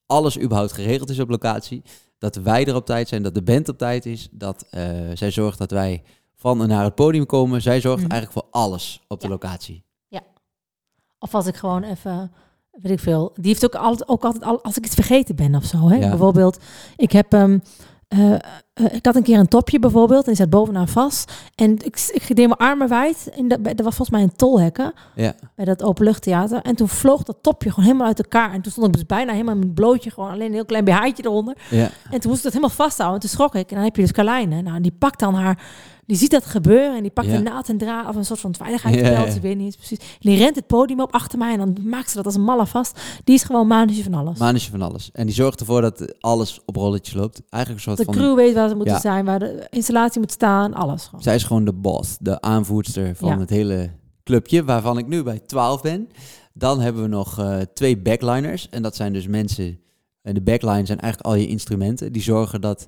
alles 0.06 0.38
überhaupt 0.40 0.72
geregeld 0.72 1.10
is 1.10 1.18
op 1.18 1.28
locatie. 1.30 1.82
Dat 2.18 2.36
wij 2.36 2.66
er 2.66 2.74
op 2.74 2.86
tijd 2.86 3.08
zijn, 3.08 3.22
dat 3.22 3.34
de 3.34 3.42
band 3.42 3.68
op 3.68 3.78
tijd 3.78 4.06
is. 4.06 4.28
Dat 4.30 4.66
eh, 4.70 4.90
zij 5.14 5.30
zorgt 5.30 5.58
dat 5.58 5.70
wij 5.70 6.02
van 6.36 6.62
en 6.62 6.68
naar 6.68 6.84
het 6.84 6.94
podium 6.94 7.26
komen. 7.26 7.62
Zij 7.62 7.80
zorgt 7.80 8.02
Mhm. 8.02 8.10
eigenlijk 8.10 8.40
voor 8.40 8.60
alles 8.60 9.00
op 9.08 9.20
de 9.20 9.26
Ja. 9.26 9.32
locatie. 9.32 9.82
Of 11.22 11.34
als 11.34 11.46
ik 11.46 11.56
gewoon 11.56 11.82
even, 11.82 12.32
weet 12.70 12.92
ik 12.92 13.00
veel. 13.00 13.32
Die 13.34 13.48
heeft 13.50 13.64
ook 13.64 13.74
altijd, 13.74 14.08
ook 14.08 14.24
altijd 14.24 14.44
al, 14.44 14.62
als 14.62 14.76
ik 14.76 14.84
iets 14.84 14.94
vergeten 14.94 15.36
ben 15.36 15.54
of 15.54 15.64
zo. 15.64 15.88
Hè? 15.88 15.96
Ja. 15.96 16.08
Bijvoorbeeld, 16.08 16.58
ik 16.96 17.12
heb, 17.12 17.32
eh, 17.32 18.34
ik 18.92 19.06
had 19.06 19.16
een 19.16 19.22
keer 19.22 19.38
een 19.38 19.48
topje 19.48 19.78
bijvoorbeeld 19.78 20.22
en 20.22 20.28
die 20.32 20.36
zat 20.36 20.50
bovenaan 20.50 20.88
vast. 20.88 21.32
En 21.54 21.72
ik, 21.72 22.10
ik 22.12 22.26
deed 22.26 22.36
mijn 22.36 22.56
armen 22.56 22.88
wijd 22.88 23.30
en 23.36 23.48
dat, 23.48 23.58
was 23.62 23.96
volgens 23.96 24.10
mij 24.10 24.22
een 24.22 24.36
tolhekken 24.36 24.92
Ja, 25.14 25.34
bij 25.54 25.64
dat 25.64 25.82
openluchttheater. 25.82 26.62
En 26.62 26.76
toen 26.76 26.88
vloog 26.88 27.22
dat 27.22 27.36
topje 27.40 27.70
gewoon 27.70 27.84
helemaal 27.84 28.06
uit 28.06 28.22
elkaar. 28.22 28.52
En 28.52 28.60
toen 28.60 28.72
stond 28.72 28.86
ik 28.86 28.92
dus 28.92 29.06
bijna 29.06 29.32
helemaal 29.32 29.54
in 29.54 29.60
mijn 29.60 29.74
blootje, 29.74 30.10
gewoon 30.10 30.30
alleen 30.30 30.46
een 30.46 30.52
heel 30.52 30.64
klein 30.64 30.84
BH'tje 30.84 31.24
eronder. 31.24 31.56
ja, 31.70 31.90
En 32.10 32.20
toen 32.20 32.30
moest 32.30 32.36
ik 32.36 32.42
dat 32.42 32.52
helemaal 32.52 32.76
vasthouden. 32.76 33.20
En 33.20 33.28
toen 33.28 33.36
schrok 33.36 33.54
ik. 33.54 33.68
En 33.68 33.74
dan 33.74 33.84
heb 33.84 33.96
je 33.96 34.02
dus 34.02 34.12
Carlijne. 34.12 34.62
Nou, 34.62 34.80
die 34.80 34.94
pakt 34.98 35.18
dan 35.18 35.34
haar... 35.34 35.62
Die 36.10 36.18
ziet 36.18 36.30
dat 36.30 36.46
gebeuren 36.46 36.96
en 36.96 37.02
die 37.02 37.10
pakt 37.10 37.28
Ja. 37.28 37.34
een 37.34 37.42
naad 37.42 37.68
en 37.68 37.78
draad 37.78 38.08
of 38.08 38.16
een 38.16 38.24
soort 38.24 38.40
van 38.40 38.54
veiligheidsbelt. 38.54 39.28
Ja. 39.28 39.34
Ik 39.34 39.42
weet 39.42 39.56
niet 39.56 39.76
precies. 39.76 39.98
En 39.98 40.04
die 40.18 40.36
rent 40.36 40.56
het 40.56 40.66
podium 40.66 41.00
op 41.00 41.12
achter 41.12 41.38
mij 41.38 41.52
en 41.52 41.58
dan 41.58 41.76
maakt 41.88 42.10
ze 42.10 42.16
dat 42.16 42.24
als 42.26 42.34
een 42.34 42.42
malle 42.42 42.66
vast. 42.66 43.00
Die 43.24 43.34
is 43.34 43.42
gewoon 43.42 43.66
manusje 43.66 44.02
van 44.02 44.14
alles. 44.14 44.38
manusje 44.38 44.70
van 44.70 44.82
alles. 44.82 45.10
En 45.12 45.26
die 45.26 45.34
zorgt 45.34 45.60
ervoor 45.60 45.80
dat 45.80 46.14
alles 46.20 46.60
op 46.64 46.76
rolletjes 46.76 47.14
loopt. 47.14 47.42
Eigenlijk 47.50 47.86
een 47.86 47.94
soort 47.94 48.06
de 48.06 48.12
van... 48.12 48.22
crew 48.22 48.34
weet 48.34 48.54
waar 48.54 48.68
ze 48.68 48.74
moeten 48.74 49.00
zijn, 49.00 49.24
waar 49.24 49.38
de 49.38 49.66
installatie 49.70 50.20
moet 50.20 50.32
staan, 50.32 50.74
alles 50.74 51.04
gewoon. 51.04 51.22
Zij 51.22 51.34
is 51.34 51.44
gewoon 51.44 51.64
de 51.64 51.72
boss, 51.72 52.16
de 52.20 52.40
aanvoerster 52.40 53.16
van 53.16 53.40
het 53.40 53.50
hele 53.50 53.90
clubje, 54.24 54.64
waarvan 54.64 54.98
ik 54.98 55.06
nu 55.06 55.22
bij 55.22 55.38
12 55.38 55.82
ben. 55.82 56.08
Dan 56.52 56.80
hebben 56.80 57.02
we 57.02 57.08
nog 57.08 57.38
eh, 57.38 57.58
twee 57.74 57.98
backliners. 57.98 58.68
En 58.68 58.82
dat 58.82 58.96
zijn 58.96 59.12
dus 59.12 59.26
mensen. 59.26 59.78
En 60.22 60.34
de 60.34 60.42
backline 60.42 60.86
zijn 60.86 61.00
eigenlijk 61.00 61.32
al 61.34 61.40
je 61.40 61.46
instrumenten. 61.46 62.12
Die 62.12 62.22
zorgen 62.22 62.60
dat 62.60 62.86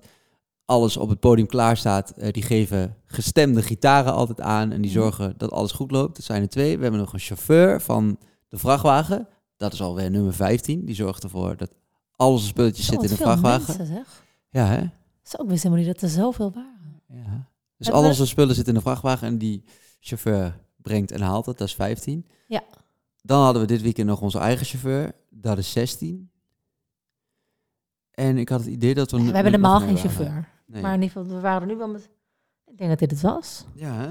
alles 0.73 0.97
op 0.97 1.09
het 1.09 1.21
podium 1.21 1.47
klaar 1.47 1.77
staat. 1.77 2.11
Eh, 2.11 2.33
die 2.33 2.43
geven 2.43 2.97
gestemde 3.07 3.63
gitaren 3.63 4.13
altijd 4.13 4.41
aan. 4.41 4.73
En 4.73 4.81
die 4.83 4.91
Mhm. 4.91 5.01
zorgen 5.01 5.35
dat 5.37 5.51
alles 5.51 5.73
goed 5.73 5.91
loopt. 5.91 6.17
Dat 6.17 6.25
zijn 6.25 6.43
er 6.43 6.49
twee. 6.49 6.77
We 6.77 6.83
hebben 6.83 7.01
nog 7.01 7.13
een 7.13 7.19
chauffeur 7.19 7.81
van 7.81 8.19
de 8.49 8.59
vrachtwagen. 8.59 9.29
Dat 9.57 9.73
is 9.73 9.83
alweer 9.83 10.11
nummer 10.11 10.35
15. 10.35 10.85
Die 10.85 10.95
zorgt 10.95 11.23
ervoor 11.25 11.57
dat 11.57 11.71
al 12.17 12.31
onze 12.31 12.47
spulletjes 12.47 12.87
zitten 12.87 13.09
in 13.11 13.17
de 13.17 13.23
vrachtwagen. 13.23 13.67
mensen, 13.77 13.87
zeg. 13.97 14.25
Ja, 14.51 14.67
hè? 14.67 14.81
Zo, 15.23 15.43
ik 15.43 15.49
wist 15.49 15.63
helemaal 15.63 15.85
niet 15.85 15.93
dat 15.95 16.03
er 16.03 16.17
zoveel 16.17 16.53
waren. 16.53 17.01
Ja. 17.09 17.49
Dus 17.77 17.91
al 17.91 18.03
we- 18.03 18.09
onze 18.09 18.27
spullen 18.27 18.55
zitten 18.55 18.73
in 18.75 18.79
de 18.81 18.85
vrachtwagen 18.87 19.27
en 19.29 19.39
die 19.39 19.65
chauffeur 20.01 20.59
brengt 20.77 21.11
en 21.11 21.21
haalt 21.21 21.47
het. 21.47 21.59
Dat 21.59 21.69
is 21.69 21.75
15. 21.75 22.27
Ja. 22.47 22.63
Dan 23.23 23.43
hadden 23.43 23.63
we 23.63 23.69
dit 23.69 23.83
weekend 23.83 24.09
nog 24.09 24.21
onze 24.21 24.39
eigen 24.39 24.67
chauffeur. 24.67 25.13
Dat 25.31 25.59
is 25.59 25.73
16. 25.73 26.31
En 28.11 28.39
ik 28.39 28.49
had 28.49 28.61
het 28.61 28.69
idee 28.69 28.95
dat 28.95 29.11
we... 29.11 29.23
we 29.23 29.31
hebben 29.33 29.53
normaal 29.53 29.81
geen 29.81 29.97
chauffeur. 29.97 30.49
Nee. 30.73 30.83
Maar 30.83 30.95
in 30.95 31.03
ieder 31.03 31.17
geval, 31.19 31.35
we 31.37 31.41
waren 31.41 31.61
er 31.61 31.67
nu 31.67 31.77
wel 31.77 31.89
met... 31.89 32.09
Ik 32.67 32.79
denk 32.79 32.91
dat 32.91 32.99
dit 32.99 33.11
het 33.11 33.21
was. 33.21 33.65
Ja, 33.75 33.93
hè? 33.93 34.09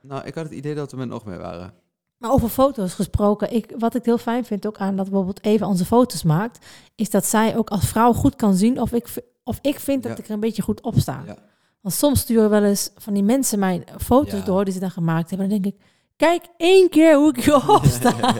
Nou, 0.00 0.24
ik 0.26 0.34
had 0.34 0.44
het 0.44 0.52
idee 0.52 0.74
dat 0.74 0.90
we 0.90 0.96
met 0.96 1.08
nog 1.08 1.24
meer 1.24 1.38
waren. 1.38 1.74
Maar 2.18 2.30
over 2.30 2.48
foto's 2.48 2.94
gesproken, 2.94 3.52
ik, 3.54 3.74
wat 3.78 3.94
ik 3.94 4.04
heel 4.04 4.18
fijn 4.18 4.44
vind 4.44 4.66
ook 4.66 4.76
aan 4.78 4.96
dat 4.96 5.04
bijvoorbeeld 5.06 5.44
Eva 5.44 5.66
onze 5.66 5.84
foto's 5.84 6.22
maakt, 6.22 6.66
is 6.94 7.10
dat 7.10 7.24
zij 7.24 7.56
ook 7.56 7.70
als 7.70 7.86
vrouw 7.86 8.12
goed 8.12 8.36
kan 8.36 8.54
zien 8.54 8.80
of 8.80 8.92
ik, 8.92 9.08
of 9.44 9.58
ik 9.62 9.80
vind 9.80 10.02
dat 10.02 10.12
Ja. 10.12 10.18
ik 10.18 10.24
er 10.28 10.34
een 10.34 10.40
beetje 10.40 10.62
goed 10.62 10.80
op 10.80 10.94
sta. 10.98 11.22
Ja. 11.26 11.36
Want 11.80 11.94
soms 11.94 12.20
sturen 12.20 12.50
wel 12.50 12.62
eens 12.64 12.90
van 12.96 13.12
die 13.14 13.22
mensen 13.22 13.58
mijn 13.58 13.84
foto's 13.98 14.38
Ja. 14.38 14.44
door 14.44 14.64
die 14.64 14.74
ze 14.74 14.80
dan 14.80 14.90
gemaakt 14.90 15.30
hebben. 15.30 15.48
En 15.48 15.52
dan 15.52 15.62
denk 15.62 15.74
ik, 15.74 15.82
kijk 16.16 16.44
één 16.56 16.88
keer 16.88 17.16
hoe 17.16 17.28
ik 17.28 17.46
erop 17.46 17.84
sta. 18.00 18.16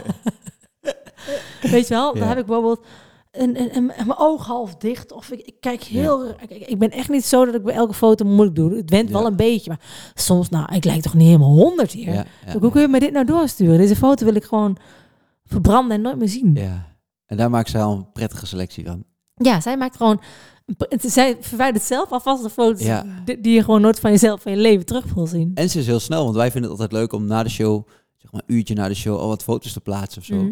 Weet 1.63 1.89
je 1.89 1.95
wel, 1.95 2.15
dan 2.15 2.29
heb 2.29 2.39
ik 2.39 2.47
bijvoorbeeld 2.47 2.87
een, 3.33 3.61
een, 3.61 3.77
een- 3.77 3.87
mijn 3.87 4.19
oog 4.19 4.47
half 4.47 4.77
dicht. 4.77 5.13
Of 5.13 5.31
ik, 5.31 5.41
ik 5.41 5.55
kijk 5.61 5.83
heel... 5.83 6.29
Ik, 6.29 6.51
ik 6.51 6.79
ben 6.79 6.91
echt 6.91 7.09
niet 7.09 7.25
zo 7.25 7.45
dat 7.45 7.55
ik 7.55 7.63
bij 7.63 7.75
elke 7.75 7.95
foto 7.95 8.25
moeilijk 8.25 8.57
doe. 8.57 8.77
Het 8.77 8.91
went 8.91 9.09
Ja. 9.09 9.15
wel 9.15 9.27
een 9.27 9.37
beetje. 9.37 9.71
Maar 9.71 9.81
soms, 10.15 10.49
nou, 10.49 10.75
ik 10.75 10.85
lijk 10.85 11.03
toch 11.03 11.15
niet 11.15 11.27
helemaal 11.27 11.55
honderd 11.57 11.93
hier. 11.93 12.13
Ja, 12.15 12.25
ja, 12.47 12.59
Hoe 12.59 12.71
kun 12.71 12.81
je 12.81 12.89
me 12.89 13.01
dit 13.01 13.13
nou 13.13 13.25
doorsturen? 13.27 13.79
Deze 13.79 13.97
foto 13.97 14.25
wil 14.25 14.35
ik 14.35 14.45
gewoon 14.45 14.77
verbranden 15.45 15.97
en 15.97 16.03
nooit 16.03 16.19
meer 16.19 16.29
zien. 16.29 16.55
Ja, 16.55 16.63
ja. 16.63 16.97
En 17.27 17.37
daar 17.37 17.51
maakt 17.51 17.71
zij 17.71 17.83
al 17.83 17.97
een 17.97 18.13
prettige 18.13 18.47
selectie 18.47 18.87
van. 18.87 19.05
zij 19.61 19.77
maakt 19.77 19.97
gewoon... 19.97 20.21
Zij 21.01 21.37
verwijdert 21.41 21.85
zelf 21.85 22.11
alvast 22.13 22.43
de 22.43 22.51
foto's 22.51 22.83
Ja. 22.83 23.05
die, 23.25 23.41
die 23.41 23.55
je 23.55 23.65
gewoon 23.65 23.81
nooit 23.81 24.01
van 24.01 24.11
jezelf 24.11 24.43
van 24.43 24.53
je 24.53 24.59
leven 24.59 24.87
terug 24.87 25.15
wil 25.15 25.27
zien. 25.27 25.51
En 25.55 25.71
ze 25.71 25.79
is 25.79 25.87
heel 25.87 26.01
snel, 26.01 26.25
want 26.25 26.37
wij 26.37 26.51
vinden 26.51 26.71
het 26.71 26.81
altijd 26.81 27.01
leuk 27.01 27.13
om 27.13 27.25
na 27.27 27.43
de 27.43 27.49
show, 27.49 27.87
zeg 28.17 28.33
maar 28.33 28.43
een 28.47 28.55
uurtje 28.55 28.75
na 28.75 28.89
de 28.89 28.95
show, 28.95 29.19
al 29.19 29.29
wat 29.29 29.43
foto's 29.43 29.73
te 29.73 29.81
plaatsen 29.81 30.21
of 30.21 30.27
zo. 30.27 30.35
Mhm. 30.35 30.51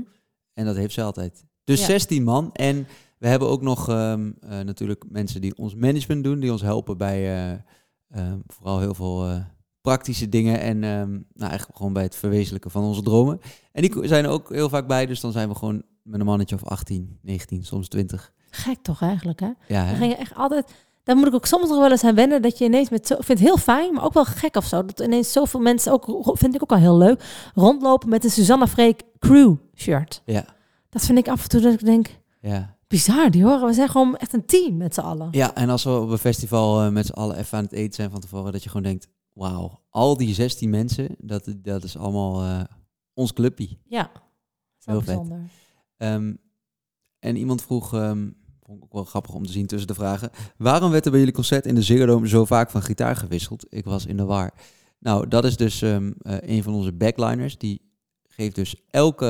En 0.54 0.64
dat 0.64 0.76
heeft 0.76 0.94
ze 0.94 1.02
altijd. 1.02 1.44
Dus 1.70 1.80
Ja. 1.80 1.86
16 1.86 2.24
man. 2.24 2.50
En 2.52 2.86
we 3.18 3.28
hebben 3.28 3.48
ook 3.48 3.62
nog 3.62 3.88
ehm, 3.88 4.30
eh, 4.40 4.60
natuurlijk 4.60 5.04
mensen 5.08 5.40
die 5.40 5.56
ons 5.56 5.74
management 5.74 6.24
doen, 6.24 6.40
die 6.40 6.52
ons 6.52 6.62
helpen 6.62 6.96
bij 6.98 7.24
ehm, 8.10 8.38
vooral 8.46 8.80
heel 8.80 8.94
veel 8.94 9.26
eh, 9.26 9.36
praktische 9.80 10.28
dingen 10.28 10.60
en 10.60 10.84
ehm, 10.84 11.10
nou, 11.10 11.48
eigenlijk 11.50 11.76
gewoon 11.76 11.92
bij 11.92 12.02
het 12.02 12.16
verwezenlijken 12.16 12.70
van 12.70 12.82
onze 12.82 13.02
dromen. 13.02 13.40
En 13.72 13.82
die 13.82 14.08
zijn 14.08 14.24
er 14.24 14.30
ook 14.30 14.52
heel 14.52 14.68
vaak 14.68 14.86
bij, 14.86 15.06
dus 15.06 15.20
dan 15.20 15.32
zijn 15.32 15.48
we 15.48 15.54
gewoon 15.54 15.82
met 16.02 16.20
een 16.20 16.26
mannetje 16.26 16.54
of 16.54 16.64
18, 16.64 17.18
19, 17.22 17.64
soms 17.64 17.88
20. 17.88 18.32
Gek 18.50 18.78
toch 18.82 19.02
eigenlijk, 19.02 19.40
hè? 19.40 19.50
Ja, 19.68 19.86
Dan 19.86 19.96
ga 19.96 20.04
je 20.04 20.16
echt 20.16 20.34
altijd... 20.34 20.72
Daar 21.02 21.16
moet 21.16 21.26
ik 21.26 21.34
ook 21.34 21.46
soms 21.46 21.68
nog 21.68 21.78
wel 21.78 21.90
eens 21.90 22.04
aan 22.04 22.14
wennen 22.14 22.42
dat 22.42 22.58
je 22.58 22.64
ineens 22.64 22.90
met 22.90 23.06
zo... 23.06 23.14
Ik 23.14 23.24
vind 23.24 23.38
het 23.38 23.48
heel 23.48 23.56
fijn, 23.56 23.92
maar 23.94 24.04
ook 24.04 24.12
wel 24.12 24.24
gek 24.24 24.56
of 24.56 24.64
zo. 24.64 24.84
Dat 24.84 25.00
ineens 25.00 25.32
zoveel 25.32 25.60
mensen, 25.60 25.92
ook 25.92 26.38
vind 26.38 26.54
ik 26.54 26.62
ook 26.62 26.70
al 26.70 26.76
heel 26.78 26.96
leuk, 26.96 27.50
rondlopen 27.54 28.08
met 28.08 28.24
een 28.24 28.30
Susanna 28.30 28.66
Freek 28.66 29.02
crew 29.18 29.54
shirt. 29.74 30.22
Ja, 30.24 30.44
Dat 30.90 31.02
vind 31.02 31.18
ik 31.18 31.28
af 31.28 31.42
en 31.42 31.48
toe 31.48 31.60
dat 31.60 31.72
ik 31.72 31.84
denk, 31.84 32.20
ja. 32.40 32.76
bizar 32.86 33.30
die 33.30 33.44
horen. 33.44 33.66
We 33.66 33.72
zijn 33.72 33.88
gewoon 33.88 34.16
echt 34.16 34.32
een 34.32 34.46
team 34.46 34.76
met 34.76 34.94
z'n 34.94 35.00
allen. 35.00 35.28
ja, 35.30 35.54
en 35.54 35.68
als 35.68 35.84
we 35.84 35.90
op 35.90 36.10
een 36.10 36.18
festival 36.18 36.82
eh, 36.82 36.90
met 36.90 37.06
z'n 37.06 37.12
allen 37.12 37.36
even 37.36 37.58
aan 37.58 37.64
het 37.64 37.72
eten 37.72 37.94
zijn 37.94 38.10
van 38.10 38.20
tevoren, 38.20 38.52
dat 38.52 38.62
je 38.62 38.68
gewoon 38.68 38.86
denkt, 38.86 39.08
wauw, 39.32 39.80
al 39.90 40.16
die 40.16 40.34
16 40.34 40.70
mensen, 40.70 41.16
dat, 41.18 41.54
dat 41.56 41.84
is 41.84 41.96
allemaal 41.96 42.42
eh, 42.42 42.60
ons 43.14 43.32
clubje. 43.32 43.78
Ja, 43.84 44.10
Heel 44.84 45.02
bijzonder. 45.02 45.40
Ehm, 45.96 46.34
en 47.18 47.36
iemand 47.36 47.62
vroeg, 47.62 47.94
ehm, 47.94 48.28
vond 48.62 48.78
ik 48.78 48.84
ook 48.84 48.92
wel 48.92 49.04
grappig 49.04 49.34
om 49.34 49.46
te 49.46 49.52
zien 49.52 49.66
tussen 49.66 49.88
de 49.88 49.94
vragen, 49.94 50.30
waarom 50.56 50.90
werd 50.90 51.04
er 51.04 51.10
bij 51.10 51.20
jullie 51.20 51.34
concert 51.34 51.66
in 51.66 51.74
de 51.74 51.82
Ziggo 51.82 52.24
zo 52.24 52.44
vaak 52.44 52.70
van 52.70 52.82
gitaar 52.82 53.16
gewisseld? 53.16 53.66
Ik 53.68 53.84
was 53.84 54.06
in 54.06 54.16
de 54.16 54.24
war. 54.24 54.52
Nou, 54.98 55.28
dat 55.28 55.44
is 55.44 55.56
dus 55.56 55.82
ehm, 55.82 56.12
eh, 56.18 56.36
een 56.40 56.62
van 56.62 56.74
onze 56.74 56.92
backliners. 56.92 57.58
Die 57.58 57.80
geeft 58.22 58.54
dus 58.54 58.74
elke, 58.90 59.26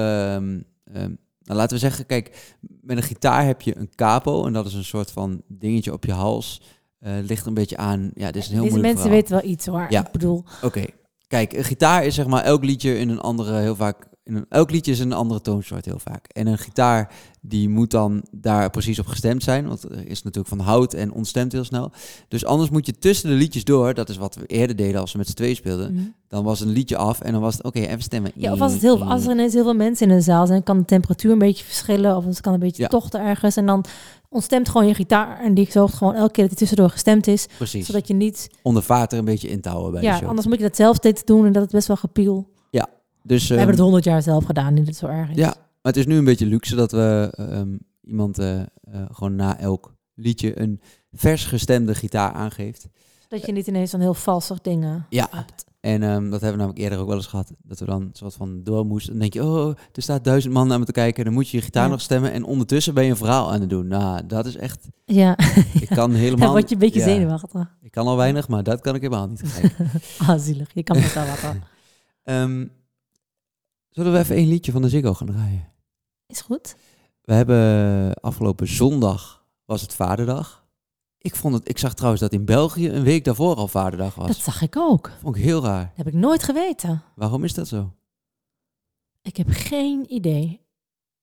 nou, 1.51 1.63
laten 1.63 1.77
we 1.77 1.83
zeggen, 1.83 2.07
kijk, 2.07 2.55
met 2.81 2.97
een 2.97 3.03
gitaar 3.03 3.45
heb 3.45 3.63
je 3.63 3.77
een 3.79 3.91
capo 3.95 4.47
en 4.47 4.53
dat 4.53 4.67
is 4.67 4.75
een 4.75 4.85
soort 4.85 5.11
van 5.11 5.43
dingetje 5.49 5.93
op 5.93 6.05
je 6.05 6.13
hals. 6.13 6.63
Eh, 6.99 7.13
ligt 7.23 7.47
een 7.47 7.55
beetje 7.55 7.77
aan. 7.77 8.11
Ja, 8.15 8.31
dit 8.31 8.43
is 8.43 8.49
een 8.49 8.53
heel 8.55 8.63
Deze 8.63 8.75
moeilijk 8.75 8.83
mensen 8.83 9.01
verhaal. 9.01 9.21
weten 9.21 9.35
wel 9.41 9.51
iets 9.51 9.67
hoor. 9.67 9.87
Ja. 9.89 10.07
Ik 10.07 10.13
bedoel, 10.13 10.45
Oké, 10.63 10.85
kijk, 11.27 11.53
een 11.53 11.65
gitaar 11.65 12.05
is 12.05 12.15
zeg 12.15 12.27
maar 12.27 12.43
elk 12.43 12.65
liedje 12.65 12.99
in 12.99 13.09
een 13.09 13.21
andere, 13.21 13.59
heel 13.59 13.77
vaak 13.77 14.09
een, 14.35 14.47
elk 14.49 14.71
liedje 14.71 14.93
is 14.93 14.99
een 14.99 15.13
andere 15.13 15.41
toonsoort 15.41 15.85
heel 15.85 15.99
vaak. 15.99 16.27
En 16.27 16.47
een 16.47 16.59
gitaar 16.59 17.13
die 17.41 17.69
moet 17.69 17.91
dan 17.91 18.23
daar 18.31 18.71
precies 18.71 18.99
op 18.99 19.07
gestemd 19.07 19.43
zijn. 19.43 19.67
Want 19.67 19.83
er 19.83 20.07
is 20.09 20.23
natuurlijk 20.23 20.55
van 20.55 20.67
hout 20.67 20.95
en 20.95 21.13
ontstemt 21.13 21.53
heel 21.53 21.65
snel. 21.65 21.93
Dus 22.29 22.45
anders 22.45 22.71
moet 22.71 22.87
je 22.87 22.99
tussen 22.99 23.29
de 23.29 23.35
liedjes 23.35 23.65
door. 23.65 23.95
Dat 23.95 24.09
is 24.09 24.17
wat 24.17 24.35
we 24.35 24.47
eerder 24.47 24.77
deden 24.77 25.01
als 25.01 25.13
we 25.13 25.19
met 25.19 25.27
z'n 25.27 25.35
tweeën 25.35 25.57
speelden. 25.57 25.95
Mhm. 25.95 26.03
Dan 26.29 26.45
was 26.45 26.61
een 26.61 26.69
liedje 26.69 26.97
af 26.97 27.21
en 27.21 27.33
dan 27.33 27.41
was 27.41 27.55
het 27.55 27.65
oké, 27.65 27.79
even 27.81 28.03
stemmen. 28.03 28.33
Ja, 28.35 28.53
of 28.53 28.61
als, 28.61 28.73
het 28.73 28.83
heel, 28.83 29.05
als 29.05 29.25
er 29.25 29.33
ineens 29.33 29.53
heel 29.53 29.63
veel 29.63 29.75
mensen 29.75 30.09
in 30.09 30.15
een 30.15 30.23
zaal 30.23 30.47
zijn, 30.47 30.63
kan 30.63 30.79
de 30.79 30.85
temperatuur 30.85 31.33
een 31.33 31.39
beetje 31.39 31.65
verschillen. 31.65 32.17
Of 32.17 32.25
het 32.25 32.41
kan 32.41 32.53
een 32.53 32.59
beetje 32.61 32.83
Ja. 32.83 32.89
tochten 32.89 33.21
ergens. 33.21 33.57
En 33.57 33.67
dan 33.67 33.85
ontstemt 34.29 34.69
gewoon 34.69 34.87
je 34.87 34.95
gitaar. 34.95 35.41
En 35.41 35.55
die 35.55 35.71
zorgt 35.71 35.95
gewoon 35.95 36.15
elke 36.15 36.33
keer 36.33 36.49
dat 36.49 36.49
die 36.49 36.59
tussendoor 36.59 36.91
gestemd 36.91 37.27
is. 37.27 37.47
Precies. 37.57 37.87
Zodat 37.87 38.09
je 38.09 38.15
niet... 38.15 38.51
Om 38.63 38.75
de 38.75 38.83
vaart 38.83 39.13
er 39.13 39.19
een 39.19 39.25
beetje 39.25 39.49
in 39.49 39.61
te 39.61 39.69
houden 39.69 39.93
bij 39.93 40.01
de 40.01 40.07
Ja, 40.07 40.27
anders 40.27 40.47
moet 40.47 40.57
je 40.57 40.63
dat 40.63 40.77
zelf 40.77 40.97
steeds 40.97 41.25
doen. 41.25 41.47
En 41.47 41.53
dat 41.53 41.65
is 41.65 41.71
best 41.73 41.87
wel 41.87 41.97
gepiel. 41.97 42.49
Dus, 43.31 43.43
We 43.43 43.49
ehm, 43.49 43.57
hebben 43.57 43.75
het 43.75 43.85
honderd 43.85 44.05
jaar 44.05 44.23
zelf 44.23 44.45
gedaan. 44.45 44.75
Niet 44.75 44.87
dat 44.87 44.95
het 44.95 44.97
zo 44.97 45.07
erg 45.07 45.31
is. 45.31 45.37
Ja, 45.37 45.47
maar 45.47 45.93
het 45.93 45.97
is 45.97 46.07
nu 46.07 46.17
een 46.17 46.25
beetje 46.25 46.47
luxe 46.47 46.75
dat 46.77 46.93
we 46.93 47.33
ehm, 47.37 47.77
iemand 48.03 48.39
eh, 48.39 48.61
eh, 48.61 48.67
gewoon 49.13 49.35
na 49.37 49.59
elk 49.59 49.95
liedje 50.15 50.61
een 50.61 50.81
vers 51.13 51.45
gestemde 51.45 51.95
gitaar 51.95 52.33
aangeeft. 52.33 52.89
Dat 53.29 53.47
je 53.47 53.53
niet 53.53 53.67
ineens 53.67 53.91
zo'n 53.91 54.01
heel 54.01 54.15
valsig 54.15 54.61
dingen 54.61 55.07
Ja. 55.09 55.29
hebt. 55.31 55.65
En 55.81 56.03
ehm, 56.03 56.23
dat 56.23 56.41
hebben 56.41 56.51
we 56.51 56.57
namelijk 56.57 56.79
eerder 56.79 56.99
ook 56.99 57.07
wel 57.07 57.17
eens 57.17 57.27
gehad. 57.27 57.53
Dat 57.63 57.79
we 57.79 57.85
dan 57.85 58.11
soort 58.13 58.35
van 58.35 58.61
door 58.65 58.87
moesten. 58.87 59.11
Dan 59.13 59.21
denk 59.21 59.33
je, 59.33 59.45
oh, 59.45 59.69
er 59.93 60.03
staat 60.03 60.25
duizend 60.25 60.53
man 60.55 60.69
naar 60.69 60.79
me 60.79 60.85
te 60.85 60.93
kijken. 60.93 61.25
Dan 61.25 61.33
moet 61.33 61.49
je 61.49 61.57
je 61.57 61.63
gitaar 61.63 61.85
Ja. 61.85 61.91
nog 61.91 62.01
stemmen. 62.01 62.33
En 62.33 62.45
ondertussen 62.45 62.95
ben 62.95 63.05
je 63.05 63.11
een 63.11 63.17
verhaal 63.17 63.53
aan 63.53 63.61
het 63.61 63.71
doen. 63.71 63.87
Nou, 63.87 64.27
dat 64.27 64.47
is 64.47 64.57
echt... 64.57 64.89
Ja, 65.05 65.39
Ik 65.81 65.87
kan 65.89 65.97
dan 66.11 66.13
helemaal... 66.13 66.51
word 66.51 66.69
je 66.69 66.75
een 66.75 66.81
beetje 66.81 66.99
ja, 67.01 67.07
zenuwachtig. 67.07 67.77
Ik 67.83 67.91
kan 67.91 68.07
al 68.07 68.17
weinig, 68.17 68.49
maar 68.49 68.63
dat 68.63 68.81
kan 68.81 68.95
ik 68.95 69.01
helemaal 69.03 69.29
niet. 69.29 69.43
Ah, 70.19 70.39
zielig. 70.39 70.69
Je 70.75 70.83
kan 70.83 70.97
het 70.97 71.15
wel 71.15 71.27
wat 71.27 71.45
aan. 71.45 71.63
Ehm, 73.91 74.03
zullen 74.03 74.13
we 74.13 74.19
even 74.19 74.37
één 74.37 74.49
liedje 74.49 74.73
van 74.73 74.83
de 74.83 74.89
Ziggo 74.89 75.15
gaan 75.15 75.27
draaien? 75.27 75.69
Is 76.27 76.41
goed. 76.41 76.77
We 77.23 77.33
hebben 77.35 78.15
afgelopen 78.15 78.67
zondag 78.69 79.45
was 79.65 79.81
het 79.83 79.95
Vaderdag. 79.95 80.65
Ik, 81.19 81.35
vond 81.37 81.55
het, 81.55 81.69
ik 81.69 81.79
zag 81.79 81.95
trouwens 81.95 82.23
dat 82.23 82.33
in 82.33 82.45
België 82.45 82.89
een 82.89 83.03
week 83.03 83.25
daarvoor 83.25 83.55
al 83.57 83.69
Vaderdag 83.69 84.15
was. 84.15 84.27
Dat 84.27 84.37
zag 84.37 84.63
ik 84.63 84.77
ook. 84.77 85.11
vond 85.21 85.37
ik 85.37 85.43
heel 85.43 85.63
raar. 85.63 85.93
heb 85.95 86.07
ik 86.07 86.15
nooit 86.15 86.43
geweten. 86.43 87.03
Waarom 87.15 87.45
is 87.45 87.55
dat 87.55 87.69
zo? 87.69 87.93
Ik 89.23 89.37
heb 89.37 89.47
geen 89.51 90.13
idee. 90.15 90.61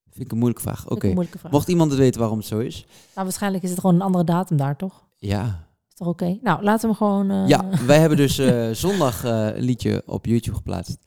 Vind 0.10 0.26
ik 0.26 0.32
een 0.32 0.38
moeilijke 0.38 0.64
vraag. 0.68 0.90
Oké. 0.90 1.08
Een. 1.08 1.28
Mocht 1.52 1.68
iemand 1.68 1.90
het 1.92 2.00
weten 2.00 2.20
waarom 2.20 2.38
het 2.38 2.48
zo 2.48 2.60
is? 2.60 2.86
Nou, 3.16 3.26
waarschijnlijk 3.28 3.64
is 3.64 3.70
het 3.70 3.80
gewoon 3.80 3.96
een 3.96 4.02
andere 4.02 4.24
datum 4.24 4.58
daar, 4.58 4.78
toch? 4.78 5.08
Ja. 5.16 5.68
Is 5.90 5.94
toch 5.96 6.08
oké? 6.08 6.38
Nou, 6.42 6.64
laten 6.64 6.90
we 6.90 6.96
gewoon... 6.96 7.30
eh, 7.32 7.48
Ja, 7.48 7.70
wij 7.86 8.00
hebben 8.00 8.18
dus 8.18 8.38
eh, 8.38 8.70
zondag 8.72 9.24
eh, 9.24 9.56
een 9.56 9.64
liedje 9.64 10.04
op 10.06 10.26
YouTube 10.26 10.56
geplaatst. 10.58 10.98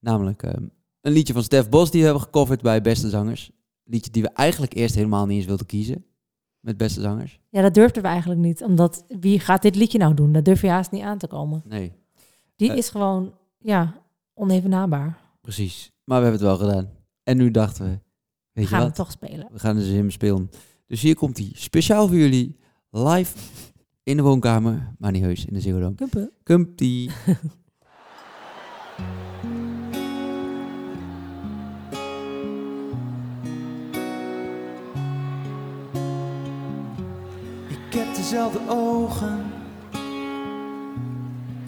Namelijk 0.00 0.42
eh, 0.42 0.52
een 1.04 1.12
liedje 1.12 1.32
van 1.32 1.42
Stef 1.42 1.68
Bos 1.68 1.90
die 1.90 2.00
we 2.00 2.06
hebben 2.06 2.24
gecoverd 2.24 2.62
bij 2.62 2.80
Beste 2.80 3.08
Zangers. 3.08 3.50
Liedje 3.84 4.10
die 4.10 4.22
we 4.22 4.28
eigenlijk 4.28 4.74
eerst 4.74 4.94
helemaal 4.94 5.26
niet 5.26 5.36
eens 5.36 5.46
wilden 5.46 5.66
kiezen. 5.66 6.04
Met 6.60 6.76
Beste 6.76 7.00
Zangers. 7.00 7.40
Ja, 7.48 7.62
dat 7.62 7.74
durfden 7.74 8.02
we 8.02 8.08
eigenlijk 8.08 8.40
niet. 8.40 8.62
Omdat, 8.62 9.04
wie 9.20 9.40
gaat 9.40 9.62
dit 9.62 9.76
liedje 9.76 9.98
nou 9.98 10.14
doen? 10.14 10.32
Dat 10.32 10.44
durf 10.44 10.60
je 10.60 10.68
haast 10.68 10.90
niet 10.90 11.02
aan 11.02 11.18
te 11.18 11.26
komen. 11.26 11.62
Nee, 11.66 11.92
Die 12.56 12.70
Eh. 12.70 12.76
is 12.76 12.88
gewoon, 12.88 13.34
ja, 13.58 13.94
onevenaarbaar. 14.34 15.18
precies. 15.40 15.92
Maar 16.04 16.20
we 16.22 16.26
hebben 16.26 16.46
het 16.48 16.58
wel 16.58 16.68
gedaan. 16.68 16.90
En 17.22 17.36
nu 17.36 17.50
dachten 17.50 17.84
we, 17.84 17.90
weet 17.90 18.00
We 18.52 18.60
je 18.60 18.66
gaan 18.66 18.78
wat? 18.78 18.86
het 18.86 18.96
toch 18.96 19.10
spelen. 19.10 19.48
We 19.52 19.58
gaan 19.58 19.76
dus 19.76 19.86
hem 19.88 20.10
spelen. 20.10 20.50
Dus 20.86 21.00
hier 21.00 21.14
komt 21.14 21.38
hij. 21.38 21.50
Speciaal 21.54 22.06
voor 22.08 22.16
jullie. 22.16 22.56
Live 22.90 23.36
in 24.02 24.16
de 24.16 24.22
woonkamer. 24.22 24.94
Maar 24.98 25.12
niet 25.12 25.22
heus, 25.22 25.44
in 25.44 25.54
de 25.54 25.60
Ziggo 25.60 25.78
Dome. 25.80 26.30
Kumpen. 26.42 27.10
dezelfde 38.30 38.60
ogen. 38.68 39.52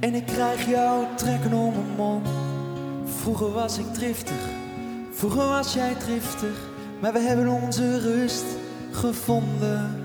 En 0.01 0.15
ik 0.15 0.27
krijg 0.27 0.69
jouw 0.69 1.15
trekken 1.15 1.53
om 1.53 1.73
mijn 1.73 1.97
mond. 1.97 2.29
Vroeger 3.05 3.53
was 3.53 3.79
ik 3.79 3.95
driftig 3.95 4.37
Vroeger 5.13 5.49
was 5.49 5.75
jij 5.75 5.95
driftig. 5.95 6.59
Maar 7.01 7.13
we 7.13 7.19
hebben 7.19 7.49
onze 7.49 8.01
rust 8.01 8.45
gevonden. 8.91 10.05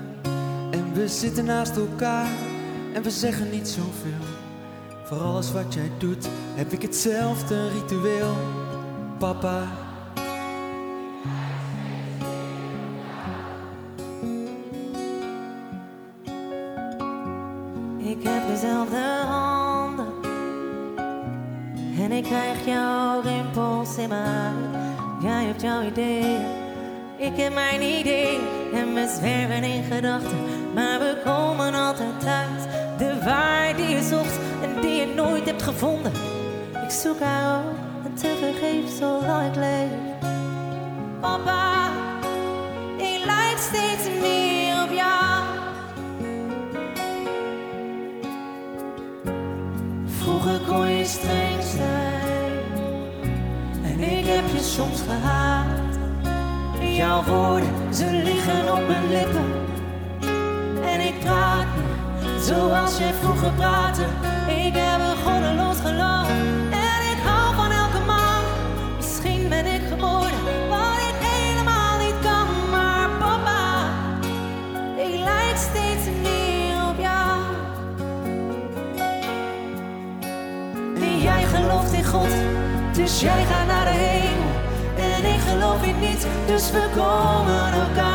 En 0.70 0.92
we 0.92 1.08
zitten 1.08 1.44
naast 1.44 1.76
elkaar 1.76 2.30
En 2.94 3.02
we 3.02 3.10
zeggen 3.10 3.50
niet 3.50 3.68
zoveel. 3.68 4.26
Voor 5.04 5.18
alles 5.18 5.52
wat 5.52 5.74
jij 5.74 5.90
doet 5.98 6.28
Heb 6.54 6.72
ik 6.72 6.82
hetzelfde 6.82 7.68
ritueel. 7.68 8.36
Papa 9.18 9.81
Ik 18.22 18.28
heb 18.28 18.46
dezelfde 18.46 18.96
handen. 19.26 20.12
En 22.00 22.12
ik 22.12 22.22
krijg 22.22 22.66
jouw 22.66 23.20
rimpels 23.20 23.96
in 23.96 24.08
mijn 24.08 24.24
huid 24.24 25.22
Jij 25.22 25.44
hebt 25.44 25.62
jouw 25.62 25.82
ideeën. 25.82 26.40
Ik 27.16 27.36
heb 27.36 27.54
mijn 27.54 27.82
ideeën 27.82 28.40
En 28.74 28.94
we 28.94 29.14
zwerven 29.18 29.62
in 29.62 29.82
gedachten. 29.82 30.38
Maar 30.74 30.98
we 30.98 31.20
komen 31.24 31.74
altijd 31.74 32.20
thuis 32.20 32.62
De 32.98 33.24
waarheid 33.24 33.76
die 33.76 33.88
je 33.88 34.02
zocht 34.02 34.38
En 34.62 34.80
die 34.80 34.94
je 34.94 35.06
nooit 35.14 35.44
hebt 35.44 35.62
gevonden. 35.62 36.12
Ik 36.84 36.90
zoek 36.90 37.20
haar 37.20 37.64
ook 37.64 37.76
En 38.04 38.14
tevergeefs 38.14 38.96
zolang 38.98 39.46
ik 39.46 39.56
leef. 39.56 39.90
Papa 41.20 41.90
Ik 42.96 43.24
lijk 43.24 43.58
steeds 43.58 44.20
meer 44.20 44.41
Vroeger 50.42 50.66
kon 50.66 50.88
je 50.88 51.04
streng 51.04 51.62
zijn. 51.62 52.52
En 53.84 54.00
ik 54.00 54.26
heb 54.26 54.44
je 54.54 54.62
soms 54.62 55.02
gehaat. 55.08 55.66
Jouw 56.80 57.22
woorden, 57.22 57.94
ze 57.94 58.22
liggen 58.24 58.72
op 58.72 58.86
mijn 58.88 59.08
lippen. 59.08 59.50
En 60.84 61.00
ik 61.00 61.20
praat 61.20 61.66
zoals 62.40 62.98
jij 62.98 63.12
vroeger 63.12 63.52
praatte. 63.52 64.02
Ik 64.48 64.74
heb 64.74 65.00
een 65.00 65.16
goddeloos 65.24 65.76
geloof 65.80 66.28
God, 82.04 82.28
dus 82.92 83.20
jij 83.20 83.44
gaat 83.44 83.66
naar 83.66 83.84
de 83.84 83.98
hemel. 83.98 84.50
En 84.96 85.34
ik 85.34 85.40
geloof 85.40 85.82
in 85.82 85.98
niets, 85.98 86.24
dus 86.46 86.70
we 86.70 86.88
komen 86.94 87.72
elkaar 87.72 88.11